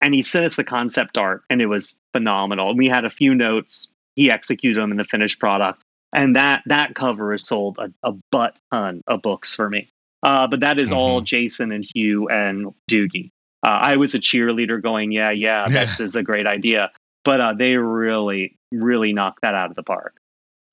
And 0.00 0.12
he 0.12 0.20
sent 0.20 0.44
us 0.44 0.56
the 0.56 0.64
concept 0.64 1.16
art, 1.16 1.42
and 1.48 1.62
it 1.62 1.66
was 1.66 1.94
phenomenal. 2.12 2.70
And 2.70 2.78
we 2.78 2.88
had 2.88 3.04
a 3.04 3.10
few 3.10 3.34
notes. 3.34 3.88
He 4.16 4.30
executed 4.30 4.80
them 4.80 4.90
in 4.90 4.98
the 4.98 5.04
finished 5.04 5.40
product 5.40 5.82
and 6.14 6.36
that 6.36 6.62
that 6.66 6.94
cover 6.94 7.32
has 7.32 7.44
sold 7.44 7.78
a, 7.78 7.92
a 8.08 8.12
butt 8.30 8.56
ton 8.72 9.02
of 9.06 9.20
books 9.20 9.54
for 9.54 9.68
me. 9.68 9.90
Uh, 10.22 10.46
but 10.46 10.60
that 10.60 10.78
is 10.78 10.90
all 10.90 11.20
Jason 11.20 11.70
and 11.70 11.84
Hugh 11.94 12.28
and 12.28 12.72
Doogie. 12.90 13.30
Uh, 13.66 13.78
I 13.82 13.96
was 13.96 14.14
a 14.14 14.18
cheerleader, 14.18 14.80
going, 14.80 15.12
"Yeah, 15.12 15.30
yeah, 15.32 15.66
this 15.68 16.00
is 16.00 16.16
a 16.16 16.22
great 16.22 16.46
idea." 16.46 16.90
But 17.24 17.40
uh, 17.40 17.54
they 17.54 17.76
really, 17.76 18.58
really 18.70 19.12
knocked 19.12 19.42
that 19.42 19.54
out 19.54 19.70
of 19.70 19.76
the 19.76 19.82
park. 19.82 20.16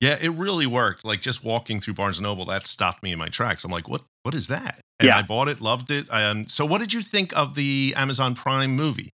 Yeah, 0.00 0.16
it 0.20 0.32
really 0.32 0.66
worked. 0.66 1.04
Like 1.04 1.20
just 1.20 1.44
walking 1.44 1.78
through 1.78 1.94
Barnes 1.94 2.18
and 2.18 2.24
Noble, 2.24 2.44
that 2.46 2.66
stopped 2.66 3.02
me 3.02 3.12
in 3.12 3.18
my 3.18 3.28
tracks. 3.28 3.64
I'm 3.64 3.70
like, 3.70 3.88
what? 3.88 4.02
What 4.24 4.34
is 4.34 4.48
that? 4.48 4.80
And 5.00 5.08
Yeah. 5.08 5.18
I 5.18 5.22
bought 5.22 5.48
it, 5.48 5.60
loved 5.60 5.90
it. 5.90 6.06
Um, 6.10 6.46
so, 6.48 6.66
what 6.66 6.80
did 6.80 6.92
you 6.92 7.00
think 7.00 7.36
of 7.36 7.54
the 7.54 7.94
Amazon 7.96 8.34
Prime 8.34 8.74
movie? 8.76 9.10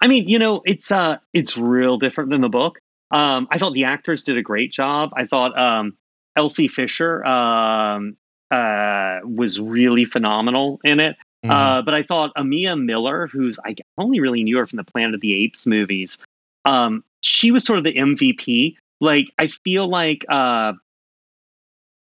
I 0.00 0.06
mean, 0.06 0.28
you 0.28 0.38
know, 0.38 0.62
it's 0.64 0.90
uh, 0.90 1.18
it's 1.32 1.56
real 1.56 1.96
different 1.96 2.30
than 2.30 2.40
the 2.40 2.48
book. 2.48 2.78
Um, 3.10 3.48
I 3.50 3.58
thought 3.58 3.72
the 3.72 3.84
actors 3.84 4.24
did 4.24 4.36
a 4.36 4.42
great 4.42 4.72
job. 4.72 5.10
I 5.14 5.24
thought 5.24 5.56
um, 5.58 5.96
Elsie 6.36 6.68
Fisher 6.68 7.24
um, 7.24 8.16
uh, 8.50 9.20
was 9.24 9.58
really 9.58 10.04
phenomenal 10.04 10.80
in 10.84 11.00
it. 11.00 11.16
Mm-hmm. 11.44 11.50
Uh, 11.52 11.82
but 11.82 11.94
I 11.94 12.02
thought 12.02 12.32
Amiah 12.36 12.76
Miller, 12.76 13.28
who's 13.28 13.58
I 13.64 13.76
only 13.96 14.20
really 14.20 14.42
knew 14.42 14.58
her 14.58 14.66
from 14.66 14.76
the 14.76 14.84
Planet 14.84 15.14
of 15.14 15.20
the 15.20 15.34
Apes 15.34 15.66
movies, 15.66 16.18
um, 16.64 17.04
she 17.20 17.50
was 17.50 17.64
sort 17.64 17.78
of 17.78 17.84
the 17.84 17.94
MVP. 17.94 18.76
Like 19.00 19.30
I 19.38 19.46
feel 19.46 19.88
like 19.88 20.24
uh, 20.28 20.72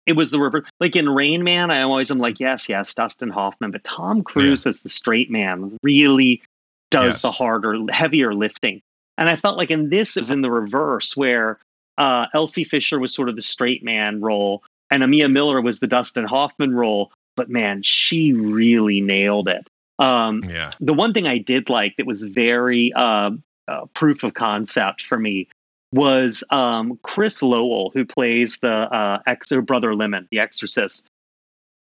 it 0.07 0.17
was 0.17 0.31
the 0.31 0.39
reverse. 0.39 0.65
Like 0.81 0.97
in 0.97 1.09
Rain 1.09 1.45
Man, 1.45 1.71
I 1.71 1.83
always 1.83 2.11
am 2.11 2.19
like, 2.19 2.41
yes, 2.41 2.69
yes, 2.69 2.95
Dustin 2.95 3.31
Hoffman, 3.31 3.71
but 3.71 3.85
Tom 3.85 4.23
Cruise 4.23 4.67
as 4.67 4.81
the 4.81 4.89
straight 4.89 5.31
man 5.31 5.79
really 5.83 6.43
does 6.91 7.23
the 7.23 7.29
harder, 7.29 7.79
heavier 7.91 8.35
lifting. 8.35 8.83
And 9.19 9.29
I 9.29 9.37
felt 9.37 9.57
like 9.57 9.71
in 9.71 9.91
this 9.91 10.17
it 10.17 10.21
was 10.21 10.31
in 10.31 10.43
the 10.43 10.51
reverse, 10.51 11.17
where 11.17 11.59
uh, 11.99 12.27
Elsie 12.35 12.65
Fisher 12.65 12.99
was 12.99 13.15
sort 13.15 13.29
of 13.29 13.37
the 13.37 13.43
straight 13.43 13.85
man 13.85 14.21
role, 14.21 14.63
and 14.91 15.03
Amiah 15.03 15.29
Miller 15.29 15.61
was 15.61 15.81
the 15.81 15.87
Dustin 15.87 16.25
Hoffman 16.25 16.75
role. 16.75 17.13
But 17.37 17.49
man, 17.49 17.83
she 17.83 18.33
really 18.33 19.01
nailed 19.01 19.49
it. 19.49 19.67
Um, 19.99 20.43
yeah. 20.49 20.73
the 20.81 20.95
one 20.95 21.13
thing 21.13 21.27
I 21.27 21.39
did 21.39 21.69
like 21.69 21.97
that 21.97 22.07
was 22.07 22.25
very 22.25 22.93
uh, 22.95 23.31
uh, 23.69 23.87
proof 23.95 24.25
of 24.25 24.35
concept 24.35 25.03
for 25.03 25.19
me 25.19 25.49
was 25.93 26.43
um, 26.51 26.99
Chris 27.03 27.43
Lowell, 27.43 27.91
who 27.95 28.05
plays 28.05 28.59
the 28.59 28.73
uh, 28.73 29.21
ex 29.27 29.53
or 29.53 29.63
brother 29.63 29.95
Lemon, 29.95 30.27
the 30.31 30.41
Exorcist. 30.41 31.07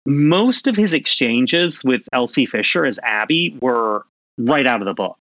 Most 0.06 0.66
of 0.66 0.76
his 0.76 0.92
exchanges 0.92 1.82
with 1.84 2.06
Elsie 2.12 2.44
Fisher 2.44 2.84
as 2.84 2.98
Abby 3.02 3.56
were 3.60 4.04
right 4.36 4.66
out 4.66 4.82
of 4.82 4.86
the 4.86 4.94
book, 4.94 5.16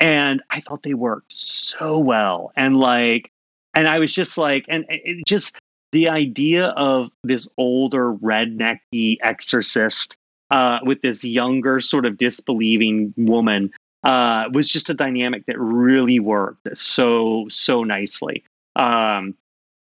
and 0.00 0.40
I 0.50 0.60
thought 0.60 0.84
they 0.84 0.94
worked 0.94 1.32
so 1.32 1.98
well. 1.98 2.52
And 2.56 2.78
like, 2.78 3.30
and 3.74 3.88
I 3.88 3.98
was 3.98 4.14
just 4.14 4.38
like, 4.38 4.64
and 4.68 4.86
it 4.88 5.26
just 5.26 5.56
the 5.92 6.08
idea 6.08 6.66
of 6.68 7.10
this 7.22 7.48
older 7.58 8.12
rednecky 8.14 9.18
exorcist 9.22 10.16
uh, 10.50 10.78
with 10.84 11.00
this 11.02 11.24
younger 11.24 11.80
sort 11.80 12.04
of 12.06 12.18
disbelieving 12.18 13.14
woman 13.16 13.70
uh, 14.04 14.44
was 14.52 14.68
just 14.68 14.90
a 14.90 14.94
dynamic 14.94 15.46
that 15.46 15.58
really 15.58 16.18
worked 16.18 16.76
so 16.76 17.46
so 17.48 17.84
nicely, 17.84 18.42
um, 18.76 19.34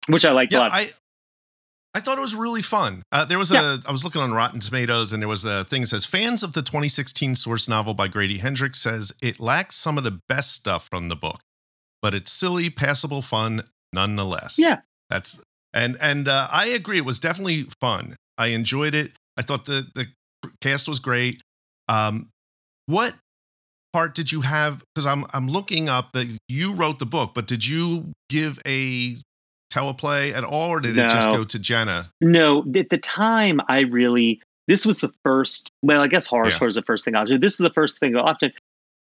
which 0.07 0.25
I 0.25 0.31
liked 0.31 0.53
yeah, 0.53 0.59
a 0.59 0.61
lot. 0.61 0.71
I 0.73 0.87
I 1.95 2.01
thought 2.01 2.17
it 2.17 2.21
was 2.21 2.35
really 2.35 2.61
fun. 2.61 3.03
Uh, 3.11 3.25
there 3.25 3.37
was 3.39 3.51
Yeah. 3.51 3.77
a 3.83 3.87
I 3.87 3.91
was 3.91 4.03
looking 4.03 4.21
on 4.21 4.31
Rotten 4.31 4.59
Tomatoes 4.59 5.11
and 5.13 5.21
there 5.21 5.27
was 5.29 5.43
a 5.45 5.63
thing 5.63 5.81
that 5.81 5.87
says 5.87 6.05
fans 6.05 6.43
of 6.43 6.53
the 6.53 6.61
2016 6.61 7.35
source 7.35 7.67
novel 7.67 7.93
by 7.93 8.07
Grady 8.07 8.37
Hendrix 8.39 8.79
says 8.79 9.13
it 9.21 9.39
lacks 9.39 9.75
some 9.75 9.97
of 9.97 10.03
the 10.03 10.19
best 10.29 10.53
stuff 10.53 10.87
from 10.89 11.09
the 11.09 11.15
book, 11.15 11.41
but 12.01 12.13
it's 12.13 12.31
silly, 12.31 12.69
passable 12.69 13.21
fun 13.21 13.63
nonetheless. 13.93 14.57
Yeah. 14.59 14.81
that's 15.09 15.43
and 15.73 15.97
and 16.01 16.27
uh, 16.27 16.47
I 16.51 16.67
agree. 16.67 16.97
It 16.97 17.05
was 17.05 17.19
definitely 17.19 17.67
fun. 17.79 18.15
I 18.37 18.47
enjoyed 18.47 18.95
it. 18.95 19.11
I 19.37 19.41
thought 19.41 19.65
the 19.65 19.87
the 19.95 20.07
cast 20.61 20.87
was 20.87 20.99
great. 20.99 21.41
Um, 21.87 22.29
what 22.85 23.13
part 23.93 24.15
did 24.15 24.31
you 24.31 24.41
have? 24.41 24.83
Because 24.93 25.05
I'm 25.05 25.25
I'm 25.33 25.47
looking 25.47 25.89
up 25.89 26.11
that 26.13 26.37
you 26.47 26.73
wrote 26.73 26.99
the 26.99 27.05
book, 27.05 27.31
but 27.33 27.47
did 27.47 27.65
you 27.67 28.11
give 28.29 28.59
a 28.65 29.15
teleplay 29.73 30.33
at 30.33 30.43
all, 30.43 30.69
or 30.69 30.79
did 30.79 30.97
it 30.97 31.09
just 31.09 31.29
go 31.29 31.43
to 31.43 31.59
Jenna? 31.59 32.09
No, 32.21 32.63
at 32.75 32.89
the 32.89 32.97
time, 32.97 33.61
I 33.67 33.81
really 33.81 34.41
this 34.67 34.85
was 34.85 35.01
the 35.01 35.11
first. 35.23 35.71
Well, 35.83 36.01
I 36.01 36.07
guess 36.07 36.27
horror 36.27 36.45
Yeah. 36.47 36.51
store 36.55 36.67
is 36.67 36.75
the 36.75 36.81
first 36.81 37.05
thing 37.05 37.15
I 37.15 37.25
did. 37.25 37.41
This 37.41 37.53
is 37.53 37.59
the 37.59 37.69
first 37.73 37.99
thing 37.99 38.15
I 38.15 38.21
often 38.21 38.51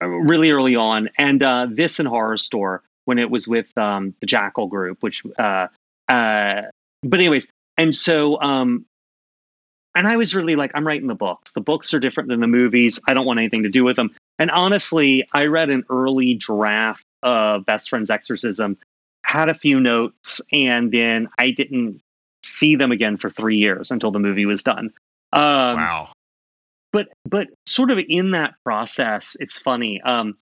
really 0.01 0.51
early 0.51 0.77
on, 0.77 1.09
and 1.19 1.43
uh, 1.43 1.67
this 1.71 1.99
and 1.99 2.09
horror 2.09 2.37
store 2.37 2.83
when 3.05 3.19
it 3.19 3.31
was 3.31 3.49
with 3.49 3.77
um, 3.79 4.15
the 4.21 4.27
Jackal 4.27 4.67
Group, 4.67 5.03
which. 5.03 5.23
Uh, 5.39 5.69
uh, 6.09 6.63
but 7.03 7.21
anyways, 7.21 7.47
and 7.77 7.95
so 7.95 8.41
um, 8.41 8.85
and 9.99 10.07
I 10.07 10.17
was 10.17 10.35
really 10.35 10.55
like, 10.55 10.71
I'm 10.75 10.87
writing 10.87 11.09
the 11.09 11.15
books. 11.17 11.51
The 11.53 11.61
books 11.61 11.93
are 11.93 11.99
different 11.99 12.29
than 12.29 12.39
the 12.39 12.47
movies. 12.47 13.01
I 13.09 13.15
don't 13.15 13.27
want 13.27 13.41
anything 13.41 13.65
to 13.65 13.69
do 13.69 13.83
with 13.83 13.97
them. 13.97 14.15
And 14.39 14.49
honestly, 14.53 15.27
I 15.33 15.47
read 15.47 15.71
an 15.71 15.83
early 15.91 16.35
draft 16.35 17.05
of 17.25 17.67
Best 17.67 17.91
Friend's 17.91 18.09
Exorcism, 18.09 18.79
had 19.25 19.49
a 19.49 19.55
few 19.55 19.81
notes, 19.81 20.41
and 20.53 20.93
then 20.93 21.29
I 21.39 21.51
didn't 21.51 22.01
see 22.45 22.77
them 22.77 22.93
again 22.93 23.17
for 23.17 23.29
three 23.29 23.57
years 23.57 23.91
until 23.91 24.13
the 24.13 24.21
movie 24.21 24.47
was 24.47 24.63
done. 24.63 24.93
Um, 25.33 25.77
wow. 25.77 26.09
but 26.93 27.09
but 27.29 27.49
sort 27.67 27.91
of 27.91 27.99
in 28.09 28.31
that 28.31 28.55
process, 28.65 29.37
it's 29.41 29.59
funny. 29.59 30.01
Um, 30.03 30.37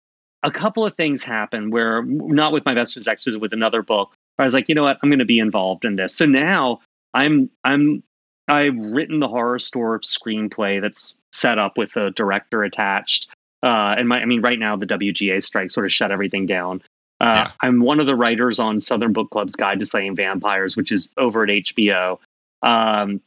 a 0.42 0.50
couple 0.50 0.84
of 0.84 0.96
things 0.96 1.22
happen 1.22 1.70
where 1.70 2.02
not 2.02 2.52
with 2.52 2.64
my 2.66 2.74
best 2.74 2.94
friend's 2.94 3.06
exorcism, 3.06 3.40
with 3.40 3.52
another 3.52 3.82
book. 3.82 4.14
I 4.38 4.44
was 4.44 4.54
like, 4.54 4.68
you 4.68 4.74
know 4.74 4.82
what, 4.82 4.98
I'm 5.02 5.10
going 5.10 5.18
to 5.18 5.24
be 5.24 5.38
involved 5.38 5.84
in 5.84 5.96
this. 5.96 6.16
So 6.16 6.26
now 6.26 6.80
I'm 7.12 7.50
I'm 7.62 8.02
I've 8.48 8.76
written 8.76 9.20
the 9.20 9.28
Horrorstör 9.28 10.00
screenplay 10.02 10.80
that's 10.80 11.16
set 11.32 11.58
up 11.58 11.78
with 11.78 11.96
a 11.96 12.10
director 12.10 12.62
attached. 12.62 13.28
Uh, 13.62 13.94
and 13.96 14.08
my, 14.08 14.20
I 14.20 14.26
mean, 14.26 14.42
right 14.42 14.58
now 14.58 14.76
the 14.76 14.86
WGA 14.86 15.42
strike 15.42 15.70
sort 15.70 15.86
of 15.86 15.92
shut 15.92 16.10
everything 16.12 16.44
down. 16.46 16.82
Uh, 17.20 17.44
Yeah. 17.46 17.50
I'm 17.62 17.80
one 17.80 18.00
of 18.00 18.06
the 18.06 18.16
writers 18.16 18.60
on 18.60 18.80
Southern 18.80 19.12
Book 19.12 19.30
Club's 19.30 19.56
Guide 19.56 19.78
to 19.78 19.86
Slaying 19.86 20.14
Vampires, 20.14 20.76
which 20.76 20.92
is 20.92 21.08
over 21.16 21.44
at 21.44 21.48
HBO. 21.48 22.18
Um, 22.62 23.22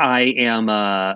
I 0.00 0.34
am 0.38 0.68
uh, 0.68 1.14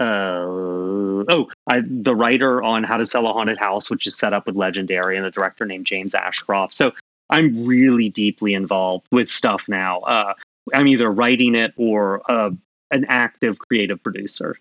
uh, 0.00 1.24
oh, 1.28 1.48
I, 1.68 1.82
the 1.86 2.16
writer 2.16 2.62
on 2.62 2.82
How 2.82 2.96
to 2.96 3.06
Sell 3.06 3.26
a 3.28 3.32
Haunted 3.32 3.58
House, 3.58 3.90
which 3.90 4.06
is 4.06 4.16
set 4.16 4.32
up 4.32 4.46
with 4.46 4.56
Legendary, 4.56 5.16
and 5.16 5.24
the 5.24 5.30
director 5.30 5.64
named 5.64 5.86
James 5.86 6.14
Ashcroft. 6.14 6.74
So 6.74 6.92
I'm 7.30 7.64
really 7.64 8.08
deeply 8.08 8.54
involved 8.54 9.06
with 9.10 9.30
stuff 9.30 9.68
now. 9.68 10.00
Uh, 10.00 10.34
I'm 10.72 10.86
either 10.86 11.10
writing 11.10 11.54
it 11.54 11.72
or 11.76 12.22
uh, 12.30 12.50
an 12.90 13.04
active 13.08 13.58
creative 13.58 14.02
producer. 14.02 14.56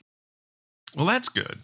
Well, 0.95 1.05
that's 1.05 1.29
good. 1.29 1.59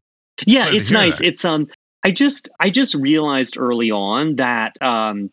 Yeah, 0.46 0.66
Glad 0.66 0.76
it's 0.76 0.92
nice. 0.92 1.20
that. 1.20 1.28
It's 1.28 1.46
um 1.46 1.68
I 2.04 2.12
just 2.12 2.50
I 2.60 2.70
just 2.70 2.96
realized 2.96 3.58
early 3.58 3.92
on 3.92 4.38
that 4.38 4.82
um 4.82 5.30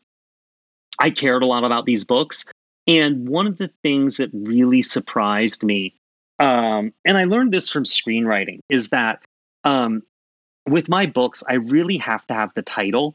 I 0.99 1.11
cared 1.11 1.43
a 1.43 1.47
lot 1.47 1.65
about 1.65 1.87
these 1.87 2.05
books 2.05 2.45
and 2.87 3.29
one 3.29 3.47
of 3.47 3.59
the 3.59 3.71
things 3.83 4.17
that 4.17 4.31
really 4.33 4.83
surprised 4.83 5.63
me 5.63 5.95
um 6.39 6.93
and 7.05 7.17
I 7.17 7.25
learned 7.25 7.53
this 7.53 7.71
from 7.71 7.85
screenwriting 7.85 8.61
is 8.69 8.89
that 8.89 9.23
um 9.65 10.03
with 10.69 10.89
my 10.89 11.07
books 11.07 11.45
I 11.49 11.55
really 11.55 11.99
have 11.99 12.27
to 12.27 12.35
have 12.35 12.53
the 12.55 12.63
title 12.63 13.15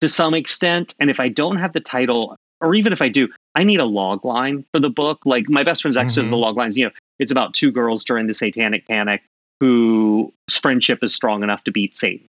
to 0.00 0.08
some 0.08 0.34
extent 0.34 0.94
and 1.00 1.10
if 1.10 1.20
I 1.20 1.28
don't 1.28 1.56
have 1.56 1.72
the 1.72 1.80
title 1.80 2.36
or 2.60 2.74
even 2.74 2.92
if 2.92 3.02
I 3.02 3.08
do 3.08 3.28
I 3.54 3.64
need 3.64 3.80
a 3.80 3.84
log 3.84 4.24
line 4.24 4.64
for 4.72 4.80
the 4.80 4.90
book 4.90 5.20
like 5.24 5.48
my 5.48 5.62
best 5.62 5.82
friend's 5.82 5.96
extras 5.96 6.26
Mhm. 6.26 6.30
the 6.30 6.36
log 6.36 6.56
lines 6.56 6.76
you 6.76 6.84
know 6.86 6.90
it's 7.18 7.32
about 7.32 7.52
two 7.54 7.70
girls 7.70 8.04
during 8.04 8.26
the 8.26 8.34
satanic 8.34 8.86
panic 8.86 9.22
whose 9.60 10.30
friendship 10.60 11.04
is 11.04 11.14
strong 11.14 11.42
enough 11.42 11.64
to 11.64 11.70
beat 11.70 11.96
Satan. 11.96 12.26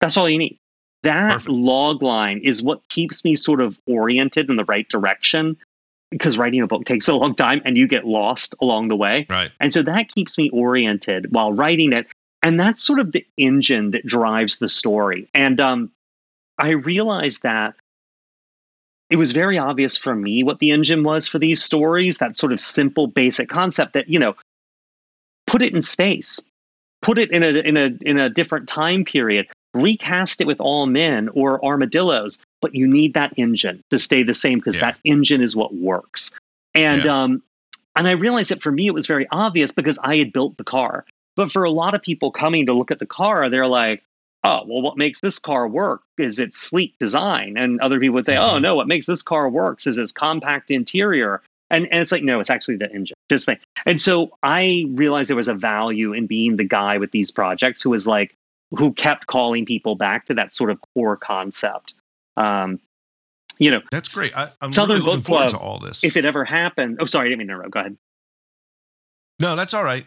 That's 0.00 0.16
all 0.18 0.28
you 0.28 0.36
need. 0.38 0.58
That 1.02 1.32
Perfect. 1.32 1.48
log 1.50 2.02
line 2.02 2.38
is 2.42 2.62
what 2.62 2.86
keeps 2.88 3.24
me 3.24 3.34
sort 3.34 3.60
of 3.62 3.78
oriented 3.86 4.50
in 4.50 4.56
the 4.56 4.64
right 4.64 4.86
direction 4.88 5.56
because 6.10 6.36
writing 6.38 6.60
a 6.60 6.66
book 6.66 6.84
takes 6.84 7.08
a 7.08 7.14
long 7.14 7.32
time 7.32 7.60
and 7.64 7.76
you 7.78 7.86
get 7.88 8.06
lost 8.06 8.54
along 8.60 8.88
the 8.88 8.96
way. 8.96 9.26
Right. 9.30 9.50
And 9.60 9.72
so 9.72 9.82
that 9.82 10.08
keeps 10.08 10.36
me 10.38 10.50
oriented 10.50 11.32
while 11.32 11.52
writing 11.52 11.92
it. 11.92 12.06
And 12.42 12.60
that's 12.60 12.82
sort 12.84 13.00
of 13.00 13.12
the 13.12 13.26
engine 13.38 13.90
that 13.92 14.04
drives 14.06 14.58
the 14.58 14.68
story. 14.68 15.26
And 15.34 15.58
um, 15.58 15.90
I 16.58 16.70
realized 16.70 17.42
that 17.42 17.74
it 19.10 19.16
was 19.16 19.32
very 19.32 19.58
obvious 19.58 19.96
for 19.96 20.14
me 20.14 20.42
what 20.42 20.58
the 20.58 20.70
engine 20.70 21.04
was 21.04 21.28
for 21.28 21.38
these 21.38 21.62
stories 21.62 22.18
that 22.18 22.36
sort 22.36 22.52
of 22.52 22.60
simple, 22.60 23.06
basic 23.06 23.48
concept 23.48 23.92
that, 23.92 24.08
you 24.08 24.18
know, 24.18 24.34
put 25.46 25.62
it 25.62 25.74
in 25.74 25.82
space, 25.82 26.40
put 27.02 27.18
it 27.18 27.30
in 27.30 27.42
a, 27.42 27.48
in 27.48 27.76
a, 27.76 27.90
in 28.00 28.18
a 28.18 28.30
different 28.30 28.66
time 28.68 29.04
period, 29.04 29.46
recast 29.74 30.40
it 30.40 30.46
with 30.46 30.60
all 30.60 30.86
men 30.86 31.28
or 31.30 31.64
armadillos. 31.64 32.38
But 32.62 32.74
you 32.74 32.86
need 32.86 33.14
that 33.14 33.34
engine 33.36 33.82
to 33.90 33.98
stay 33.98 34.22
the 34.22 34.32
same 34.32 34.58
because 34.58 34.76
Yeah. 34.76 34.92
that 34.92 34.98
engine 35.04 35.42
is 35.42 35.54
what 35.54 35.74
works. 35.74 36.32
And 36.74 37.04
Yeah. 37.04 37.22
um, 37.22 37.42
and 37.96 38.08
I 38.08 38.12
realized 38.12 38.50
that 38.50 38.62
for 38.62 38.72
me 38.72 38.86
it 38.86 38.94
was 38.94 39.06
very 39.06 39.28
obvious 39.30 39.70
because 39.70 39.98
I 40.02 40.16
had 40.16 40.32
built 40.32 40.56
the 40.56 40.64
car. 40.64 41.04
But 41.36 41.52
for 41.52 41.62
a 41.62 41.70
lot 41.70 41.94
of 41.94 42.02
people 42.02 42.30
coming 42.30 42.66
to 42.66 42.72
look 42.72 42.90
at 42.90 42.98
the 43.00 43.06
car, 43.06 43.48
they're 43.50 43.66
like, 43.66 44.02
"Oh, 44.44 44.62
well, 44.66 44.82
what 44.82 44.96
makes 44.96 45.20
this 45.20 45.38
car 45.40 45.66
work 45.66 46.02
is 46.18 46.38
its 46.38 46.58
sleek 46.60 46.94
design." 47.00 47.56
And 47.56 47.80
other 47.80 47.98
people 47.98 48.14
would 48.14 48.26
say, 48.26 48.36
"Oh, 48.36 48.58
no, 48.58 48.74
what 48.76 48.86
makes 48.86 49.06
this 49.06 49.22
car 49.22 49.48
works 49.48 49.86
is 49.86 49.98
its 49.98 50.12
compact 50.12 50.70
interior." 50.70 51.42
And 51.70 51.86
and 51.90 52.00
it's 52.02 52.12
like, 52.12 52.22
no, 52.22 52.38
it's 52.40 52.50
actually 52.50 52.76
the 52.76 52.92
engine. 52.92 53.16
Just 53.30 53.46
thing. 53.46 53.58
And 53.86 54.00
so 54.00 54.30
I 54.42 54.84
realized 54.90 55.30
there 55.30 55.36
was 55.36 55.48
a 55.48 55.54
value 55.54 56.12
in 56.12 56.26
being 56.26 56.56
the 56.56 56.64
guy 56.64 56.98
with 56.98 57.10
these 57.10 57.30
projects 57.32 57.82
who 57.82 57.88
was 57.90 58.06
like, 58.06 58.34
who 58.70 58.92
kept 58.92 59.26
calling 59.26 59.64
people 59.64 59.94
back 59.96 60.26
to 60.26 60.34
that 60.34 60.54
sort 60.54 60.70
of 60.70 60.78
core 60.94 61.16
concept. 61.16 61.94
Um, 62.36 62.80
you 63.58 63.70
know, 63.70 63.80
That's 63.90 64.14
great. 64.14 64.36
I, 64.36 64.48
I'm 64.60 64.72
Southern 64.72 64.96
really 64.96 65.06
looking 65.06 65.20
Book 65.20 65.26
forward 65.26 65.48
Club, 65.48 65.60
to 65.60 65.66
all 65.66 65.78
this. 65.78 66.04
if 66.04 66.16
it 66.18 66.24
ever 66.26 66.44
happened. 66.44 66.98
Oh, 67.00 67.06
sorry, 67.06 67.26
I 67.26 67.28
didn't 67.30 67.38
mean 67.38 67.46
to 67.48 67.54
interrupt. 67.54 67.70
Go 67.70 67.80
ahead. 67.80 67.96
no, 69.40 69.56
that's 69.56 69.74
all 69.74 69.84
right. 69.84 70.04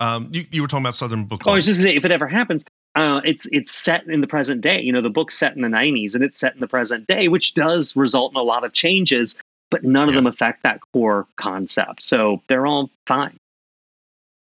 Um, 0.00 0.28
you, 0.30 0.44
you 0.50 0.62
were 0.62 0.68
talking 0.68 0.84
about 0.84 0.94
Southern 0.94 1.24
Book 1.24 1.40
Oh, 1.40 1.42
I 1.42 1.44
Club. 1.44 1.54
was 1.56 1.66
just 1.66 1.78
gonna 1.80 1.90
say, 1.90 1.96
if 1.96 2.04
it 2.04 2.10
ever 2.12 2.28
happens, 2.28 2.64
uh, 2.98 3.20
it's 3.24 3.46
it's 3.52 3.70
set 3.70 4.08
in 4.08 4.20
the 4.20 4.26
present 4.26 4.60
day. 4.60 4.80
You 4.80 4.92
know, 4.92 5.00
the 5.00 5.08
book's 5.08 5.38
set 5.38 5.54
in 5.54 5.62
the 5.62 5.68
'90s, 5.68 6.16
and 6.16 6.24
it's 6.24 6.36
set 6.36 6.54
in 6.54 6.60
the 6.60 6.66
present 6.66 7.06
day, 7.06 7.28
which 7.28 7.54
does 7.54 7.94
result 7.94 8.32
in 8.32 8.36
a 8.36 8.42
lot 8.42 8.64
of 8.64 8.72
changes, 8.72 9.36
but 9.70 9.84
none 9.84 10.08
of 10.08 10.16
them 10.16 10.26
affect 10.26 10.64
that 10.64 10.80
core 10.92 11.24
concept. 11.36 12.02
So 12.02 12.42
they're 12.48 12.66
all 12.66 12.90
fine. 13.06 13.38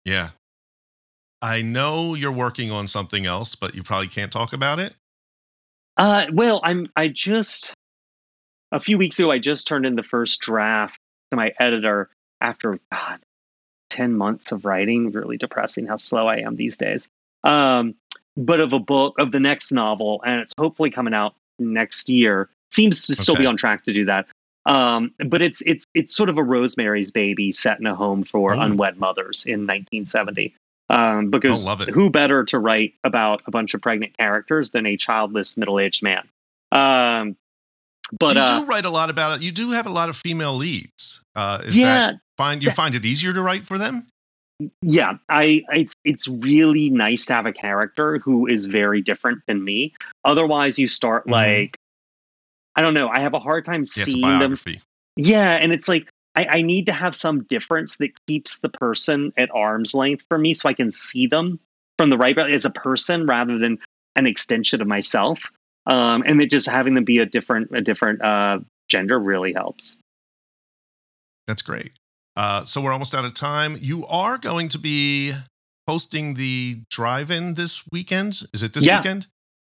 yeah. 0.05 0.29
I 1.39 1.61
know 1.61 2.15
you're 2.15 2.31
working 2.31 2.71
on 2.71 2.87
something 2.87 3.27
else, 3.27 3.53
but 3.53 3.75
you 3.75 3.83
probably 3.83 4.07
can't 4.07 4.31
talk 4.31 4.53
about 4.53 4.79
it. 4.79 4.95
Uh, 5.97 6.27
well, 6.31 6.61
I'm 6.63 6.87
I 6.95 7.09
just 7.09 7.73
a 8.71 8.79
few 8.79 8.97
weeks 8.97 9.19
ago 9.19 9.29
I 9.29 9.39
just 9.39 9.67
turned 9.67 9.85
in 9.85 9.95
the 9.95 10.03
first 10.03 10.39
draft 10.39 10.97
to 11.31 11.37
my 11.37 11.51
editor 11.59 12.09
after 12.39 12.79
God, 12.91 13.19
ten 13.89 14.15
months 14.15 14.53
of 14.53 14.63
writing. 14.63 15.11
Really 15.11 15.37
depressing 15.37 15.85
how 15.85 15.97
slow 15.97 16.27
I 16.27 16.37
am 16.37 16.55
these 16.55 16.77
days. 16.77 17.09
Um, 17.43 17.93
but 18.38 18.61
of 18.61 18.71
a 18.71 18.79
book 18.79 19.15
of 19.19 19.31
the 19.33 19.39
next 19.39 19.71
novel, 19.73 20.21
and 20.25 20.39
it's 20.39 20.53
hopefully 20.57 20.89
coming 20.89 21.13
out 21.13 21.33
next 21.59 22.07
year. 22.09 22.49
Seems 22.71 23.05
to 23.07 23.15
still 23.15 23.35
be 23.35 23.45
on 23.45 23.57
track 23.57 23.83
to 23.85 23.93
do 23.93 24.05
that. 24.05 24.27
Um, 24.65 25.13
but 25.25 25.41
it's 25.41 25.61
it's 25.65 25.85
it's 25.93 26.15
sort 26.15 26.29
of 26.29 26.38
a 26.38 26.43
Rosemary's 26.43 27.11
Baby 27.11 27.51
set 27.51 27.79
in 27.79 27.85
a 27.88 27.95
home 27.95 28.23
for 28.23 28.53
Ooh. 28.53 28.59
unwed 28.59 28.97
mothers 28.97 29.45
in 29.45 29.61
1970. 29.61 30.53
Um, 30.89 31.29
because 31.29 31.65
Oh, 31.65 31.69
love 31.69 31.81
it. 31.81 31.89
who 31.89 32.09
better 32.09 32.43
to 32.45 32.59
write 32.59 32.93
about 33.03 33.41
a 33.45 33.51
bunch 33.51 33.73
of 33.73 33.81
pregnant 33.81 34.17
characters 34.17 34.71
than 34.71 34.85
a 34.85 34.95
childless 34.95 35.57
middle-aged 35.57 36.01
man? 36.03 36.27
Um, 36.71 37.35
but 38.19 38.35
you 38.35 38.41
uh, 38.41 38.59
do 38.59 38.65
write 38.67 38.85
a 38.85 38.89
lot 38.89 39.09
about 39.09 39.38
it. 39.38 39.43
You 39.43 39.51
do 39.51 39.71
have 39.71 39.85
a 39.85 39.89
lot 39.89 40.07
of 40.09 40.15
female 40.15 40.55
leads. 40.55 41.23
Uh, 41.35 41.61
is 41.65 41.77
yeah, 41.77 41.85
that 41.99 42.15
find 42.38 42.63
you 42.63 42.69
that- 42.69 42.75
find 42.75 42.95
it 42.95 43.03
easier 43.05 43.33
to 43.33 43.41
write 43.41 43.63
for 43.65 43.77
them? 43.77 44.05
Yeah 44.81 45.13
i 45.29 45.61
it's 45.69 45.93
it's 46.03 46.27
really 46.27 46.89
nice 46.89 47.25
to 47.27 47.33
have 47.33 47.45
a 47.45 47.53
character 47.53 48.17
who 48.19 48.47
is 48.47 48.65
very 48.65 49.01
different 49.01 49.39
than 49.47 49.63
me 49.63 49.93
otherwise 50.25 50.79
you 50.79 50.87
start 50.87 51.25
Mhm. 51.27 51.31
like 51.31 51.77
i 52.75 52.81
don't 52.81 52.95
know 52.95 53.07
i 53.07 53.19
have 53.19 53.35
a 53.35 53.39
hard 53.39 53.65
time 53.65 53.83
Yeah, 53.95 54.03
seeing 54.05 54.21
them 54.39 54.57
yeah 55.15 55.51
and 55.51 55.71
it's 55.71 55.87
like 55.87 56.09
I, 56.35 56.45
I 56.57 56.61
need 56.61 56.85
to 56.87 56.93
have 56.93 57.15
some 57.15 57.43
difference 57.45 57.97
that 57.97 58.11
keeps 58.27 58.59
the 58.59 58.69
person 58.69 59.31
at 59.37 59.49
arm's 59.53 59.93
length 59.93 60.25
for 60.27 60.37
me 60.39 60.53
so 60.55 60.69
i 60.69 60.73
can 60.73 60.89
see 60.89 61.27
them 61.27 61.59
from 61.99 62.09
the 62.09 62.17
right 62.17 62.37
as 62.37 62.65
a 62.65 62.71
person 62.71 63.27
rather 63.27 63.59
than 63.59 63.77
an 64.15 64.25
extension 64.25 64.81
of 64.81 64.87
myself 64.87 65.51
um 65.85 66.23
and 66.25 66.39
that 66.39 66.49
just 66.49 66.67
having 66.67 66.95
them 66.95 67.03
be 67.03 67.19
a 67.19 67.25
different 67.27 67.69
a 67.75 67.81
different 67.81 68.23
uh 68.23 68.57
gender 68.89 69.19
really 69.19 69.53
helps 69.53 69.97
That's 71.45 71.61
great. 71.61 71.91
Uh, 72.38 72.63
so 72.63 72.79
we're 72.79 72.91
almost 72.93 73.15
out 73.15 73.25
of 73.25 73.33
time. 73.33 73.75
You 73.79 74.05
are 74.05 74.38
going 74.38 74.67
to 74.69 74.77
be 74.77 75.33
hosting 75.88 76.35
the 76.35 76.81
drive-in 76.91 77.55
this 77.55 77.83
weekend. 77.91 78.41
Is 78.53 78.61
it 78.61 78.73
this 78.73 78.85
Yeah. 78.85 78.97
weekend? 78.99 79.25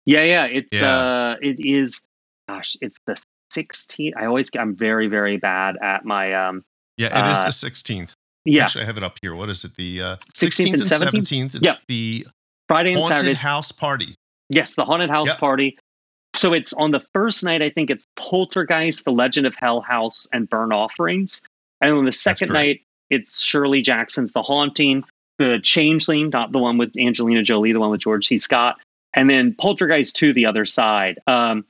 Yeah, 0.04 0.22
yeah. 0.24 0.44
It's 0.44 0.68
Yeah. 0.70 0.98
uh 0.98 1.36
it 1.40 1.56
is 1.58 2.00
gosh, 2.48 2.76
it's 2.82 2.98
the 3.06 3.16
16th. 3.54 4.12
I 4.16 4.26
always 4.26 4.50
I'm 4.58 4.76
very, 4.76 5.08
very 5.08 5.38
bad 5.38 5.76
at 5.82 6.04
my 6.04 6.34
um 6.34 6.62
Yeah, 6.98 7.06
it 7.26 7.30
is 7.32 7.38
Uh, 7.38 7.44
the 7.46 7.50
16th. 7.52 8.12
yeah, 8.44 8.64
Actually, 8.64 8.82
I 8.82 8.86
have 8.86 8.98
it 8.98 9.04
up 9.04 9.16
here. 9.22 9.34
What 9.34 9.48
is 9.48 9.64
it? 9.64 9.76
The 9.76 10.02
uh, 10.02 10.16
16th 10.34 10.74
16th 10.74 10.74
and 10.74 10.82
and 10.82 11.24
17th. 11.24 11.54
It's 11.54 11.62
Yeah. 11.64 11.74
the 11.88 12.26
Friday 12.68 12.92
and 12.92 13.00
Haunted 13.00 13.18
Saturday. 13.20 13.34
House 13.36 13.72
Party. 13.72 14.14
Yes, 14.50 14.74
the 14.74 14.84
haunted 14.84 15.08
house 15.08 15.28
Yep. 15.28 15.38
party. 15.38 15.78
So 16.36 16.52
it's 16.52 16.72
on 16.74 16.90
the 16.90 17.00
first 17.14 17.42
night, 17.42 17.62
I 17.62 17.70
think 17.70 17.88
it's 17.90 18.04
Poltergeist, 18.16 19.04
The 19.04 19.12
Legend 19.12 19.46
of 19.46 19.54
Hell 19.54 19.80
House, 19.80 20.26
and 20.32 20.48
Burnt 20.50 20.72
Offerings. 20.72 21.40
And 21.80 21.92
on 21.96 22.04
the 22.04 22.12
second 22.12 22.48
night, 22.52 22.82
it's 23.08 23.42
Shirley 23.42 23.82
Jackson's 23.82 24.32
The 24.32 24.42
Haunting, 24.42 25.04
The 25.38 25.58
Changeling, 25.60 26.30
not 26.30 26.52
the 26.52 26.58
one 26.58 26.78
with 26.78 26.96
Angelina 26.98 27.42
Jolie, 27.42 27.72
the 27.72 27.80
one 27.80 27.90
with 27.90 28.00
George 28.00 28.26
C. 28.26 28.38
Scott, 28.38 28.78
and 29.14 29.28
then 29.28 29.54
Poltergeist 29.54 30.14
2, 30.16 30.32
the 30.32 30.46
other 30.46 30.64
side. 30.64 31.18
Um, 31.26 31.64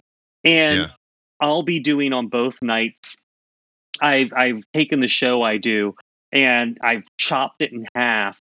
and 0.44 0.80
Yeah. 0.80 0.88
I'll 1.40 1.62
be 1.62 1.80
doing 1.80 2.12
on 2.12 2.26
both 2.28 2.60
nights. 2.60 3.18
I've 4.00 4.32
I've 4.34 4.62
taken 4.74 5.00
the 5.00 5.08
show 5.08 5.42
I 5.42 5.56
do 5.56 5.94
and 6.32 6.78
I've 6.82 7.04
chopped 7.18 7.62
it 7.62 7.72
in 7.72 7.86
half, 7.94 8.38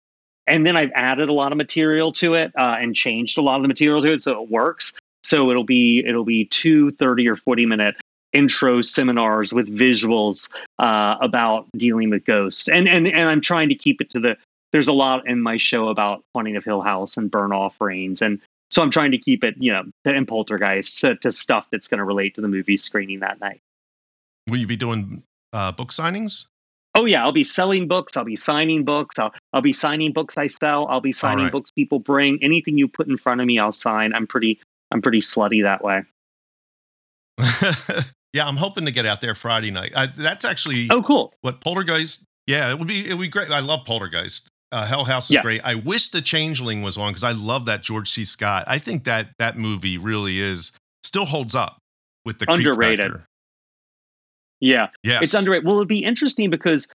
and 0.46 0.66
then 0.66 0.76
I've 0.76 0.90
added 0.94 1.28
a 1.28 1.32
lot 1.32 1.52
of 1.52 1.58
material 1.58 2.12
to 2.12 2.34
it 2.34 2.52
uh, 2.56 2.76
and 2.78 2.94
changed 2.94 3.38
a 3.38 3.42
lot 3.42 3.56
of 3.56 3.62
the 3.62 3.68
material 3.68 4.02
to 4.02 4.12
it 4.12 4.20
so 4.20 4.42
it 4.42 4.50
works. 4.50 4.92
So 5.24 5.50
it'll 5.50 5.64
be 5.64 6.04
it'll 6.06 6.24
be 6.24 6.44
two 6.46 6.90
30 6.92 7.28
or 7.28 7.36
40 7.36 7.66
minute 7.66 7.96
intro 8.32 8.82
seminars 8.82 9.52
with 9.52 9.68
visuals 9.68 10.50
uh, 10.78 11.16
about 11.20 11.66
dealing 11.76 12.10
with 12.10 12.24
ghosts, 12.24 12.68
and 12.68 12.88
and 12.88 13.06
and 13.06 13.28
I'm 13.28 13.40
trying 13.40 13.68
to 13.68 13.74
keep 13.74 14.00
it 14.00 14.10
to 14.10 14.20
the. 14.20 14.36
There's 14.70 14.88
a 14.88 14.92
lot 14.92 15.26
in 15.26 15.40
my 15.40 15.56
show 15.56 15.88
about 15.88 16.22
haunting 16.34 16.56
of 16.56 16.64
Hill 16.64 16.82
House 16.82 17.16
and 17.16 17.30
Burnt 17.30 17.54
Offerings, 17.54 18.20
and 18.20 18.38
so 18.70 18.82
I'm 18.82 18.90
trying 18.90 19.12
to 19.12 19.18
keep 19.18 19.44
it, 19.44 19.54
you 19.58 19.72
know, 19.72 19.84
to, 20.04 20.14
and 20.14 20.28
poltergeist 20.28 21.00
to, 21.00 21.16
to 21.16 21.32
stuff 21.32 21.68
that's 21.72 21.88
going 21.88 21.98
to 21.98 22.04
relate 22.04 22.34
to 22.34 22.40
the 22.40 22.48
movie 22.48 22.76
screening 22.76 23.20
that 23.20 23.40
night. 23.40 23.60
Will 24.48 24.58
you 24.58 24.66
be 24.66 24.76
doing 24.76 25.22
uh, 25.52 25.72
book 25.72 25.88
signings? 25.88 26.48
Oh 26.94 27.04
yeah, 27.04 27.22
I'll 27.22 27.32
be 27.32 27.44
selling 27.44 27.86
books. 27.86 28.16
I'll 28.16 28.24
be 28.24 28.36
signing 28.36 28.84
books. 28.84 29.18
I'll 29.18 29.32
I'll 29.52 29.62
be 29.62 29.72
signing 29.72 30.12
books 30.12 30.36
I 30.36 30.48
sell. 30.48 30.86
I'll 30.88 31.00
be 31.00 31.12
signing 31.12 31.44
right. 31.44 31.52
books 31.52 31.70
people 31.70 31.98
bring. 31.98 32.42
Anything 32.42 32.76
you 32.76 32.88
put 32.88 33.08
in 33.08 33.16
front 33.16 33.40
of 33.40 33.46
me, 33.46 33.58
I'll 33.58 33.72
sign. 33.72 34.12
I'm 34.14 34.26
pretty 34.26 34.58
I'm 34.90 35.00
pretty 35.00 35.20
slutty 35.20 35.62
that 35.62 35.82
way. 35.82 36.02
yeah, 38.32 38.46
I'm 38.46 38.56
hoping 38.56 38.84
to 38.84 38.90
get 38.90 39.06
out 39.06 39.20
there 39.20 39.34
Friday 39.34 39.70
night. 39.70 39.92
I, 39.96 40.06
that's 40.06 40.44
actually 40.44 40.88
Oh, 40.90 41.02
cool. 41.02 41.32
what 41.40 41.60
Poltergeist. 41.60 42.24
Yeah, 42.46 42.70
it 42.70 42.78
would 42.78 42.88
be 42.88 43.08
it 43.08 43.14
would 43.14 43.22
be 43.22 43.28
great. 43.28 43.50
I 43.50 43.60
love 43.60 43.84
Poltergeist. 43.84 44.48
Uh, 44.70 44.86
Hell 44.86 45.04
House 45.04 45.30
is 45.30 45.34
Yeah. 45.36 45.42
great. 45.42 45.62
I 45.64 45.74
wish 45.76 46.08
the 46.08 46.20
Changeling 46.20 46.82
was 46.82 46.96
on 46.98 47.10
because 47.10 47.24
I 47.24 47.32
love 47.32 47.64
that 47.66 47.82
George 47.82 48.08
C. 48.08 48.22
Scott. 48.24 48.64
I 48.66 48.78
think 48.78 49.04
that 49.04 49.30
that 49.38 49.56
movie 49.56 49.96
really 49.96 50.38
is 50.38 50.72
still 51.04 51.24
holds 51.24 51.54
up 51.54 51.78
with 52.26 52.38
the 52.38 52.50
Underrated. 52.52 53.12
Yeah, 54.60 54.88
Yes, 55.04 55.22
it's 55.22 55.34
underrated. 55.34 55.64
Well, 55.66 55.76
it'd 55.76 55.88
be 55.88 56.02
interesting 56.04 56.50
because 56.50 56.88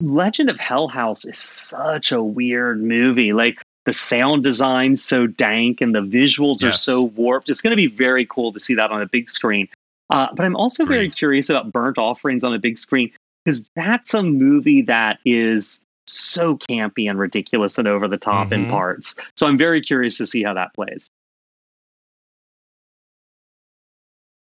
Legend 0.00 0.50
of 0.50 0.60
Hell 0.60 0.88
House 0.88 1.24
is 1.24 1.38
such 1.38 2.12
a 2.12 2.22
weird 2.22 2.80
movie. 2.82 3.32
Like 3.32 3.60
the 3.86 3.92
sound 3.94 4.44
design's 4.44 5.02
so 5.02 5.26
dank 5.26 5.80
and 5.80 5.94
the 5.94 6.00
visuals 6.02 6.62
are 6.62 6.72
so 6.74 7.04
warped. 7.04 7.48
It's 7.48 7.62
going 7.62 7.72
to 7.72 7.76
be 7.76 7.86
very 7.86 8.26
cool 8.26 8.52
to 8.52 8.60
see 8.60 8.74
that 8.74 8.90
on 8.90 9.00
a 9.00 9.06
big 9.06 9.30
screen. 9.30 9.68
Uh, 10.10 10.28
but 10.34 10.44
I'm 10.46 10.56
also 10.56 10.84
very 10.86 11.10
curious 11.10 11.50
about 11.50 11.70
Burnt 11.72 11.98
Offerings 11.98 12.42
on 12.44 12.54
a 12.54 12.58
big 12.58 12.78
screen 12.78 13.10
because 13.44 13.62
that's 13.76 14.14
a 14.14 14.22
movie 14.22 14.82
that 14.82 15.18
is 15.24 15.80
so 16.06 16.56
campy 16.56 17.08
and 17.10 17.18
ridiculous 17.18 17.76
and 17.78 17.86
over 17.86 18.08
the 18.08 18.16
top 18.16 18.50
in 18.52 18.64
Mhm. 18.64 18.70
parts. 18.70 19.14
So 19.36 19.46
I'm 19.46 19.58
very 19.58 19.80
curious 19.82 20.16
to 20.16 20.24
see 20.26 20.42
how 20.42 20.54
that 20.54 20.72
plays. 20.74 21.08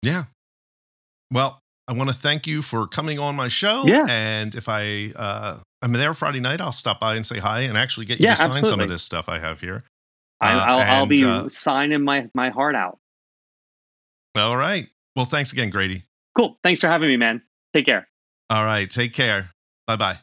Yeah. 0.03 0.23
Well, 1.31 1.59
I 1.87 1.93
want 1.93 2.09
to 2.09 2.15
thank 2.15 2.47
you 2.47 2.61
for 2.61 2.87
coming 2.87 3.19
on 3.19 3.35
my 3.35 3.47
show. 3.47 3.83
Yeah. 3.85 4.05
And 4.09 4.53
if 4.55 4.69
I 4.69 5.11
uh, 5.15 5.57
I'm 5.81 5.93
there 5.93 6.13
Friday 6.13 6.39
night, 6.39 6.61
I'll 6.61 6.71
stop 6.71 6.99
by 6.99 7.15
and 7.15 7.25
say 7.25 7.39
hi 7.39 7.61
and 7.61 7.77
actually 7.77 8.05
get 8.05 8.19
you 8.19 8.27
Yeah, 8.27 8.35
to 8.35 8.53
sign 8.53 8.65
some 8.65 8.79
of 8.79 8.89
this 8.89 9.03
stuff 9.03 9.27
I 9.27 9.39
have 9.39 9.59
here. 9.61 9.83
I, 10.39 10.53
Uh, 10.53 10.59
I'll, 10.59 10.79
I'll 10.99 11.05
be 11.05 11.23
uh, 11.25 11.49
signing 11.49 12.03
my, 12.03 12.29
my 12.33 12.49
heart 12.49 12.75
out. 12.75 12.97
all 14.37 14.55
right. 14.55 14.87
Well, 15.15 15.25
thanks 15.25 15.51
again, 15.53 15.69
Grady. 15.69 16.03
Cool. 16.35 16.57
Thanks 16.63 16.81
for 16.81 16.87
having 16.87 17.09
me, 17.09 17.17
man. 17.17 17.41
Take 17.73 17.85
care. 17.85 18.07
All 18.49 18.65
right. 18.65 18.89
Take 18.89 19.13
care. 19.13 19.51
Bye 19.87 19.95
bye. 19.97 20.17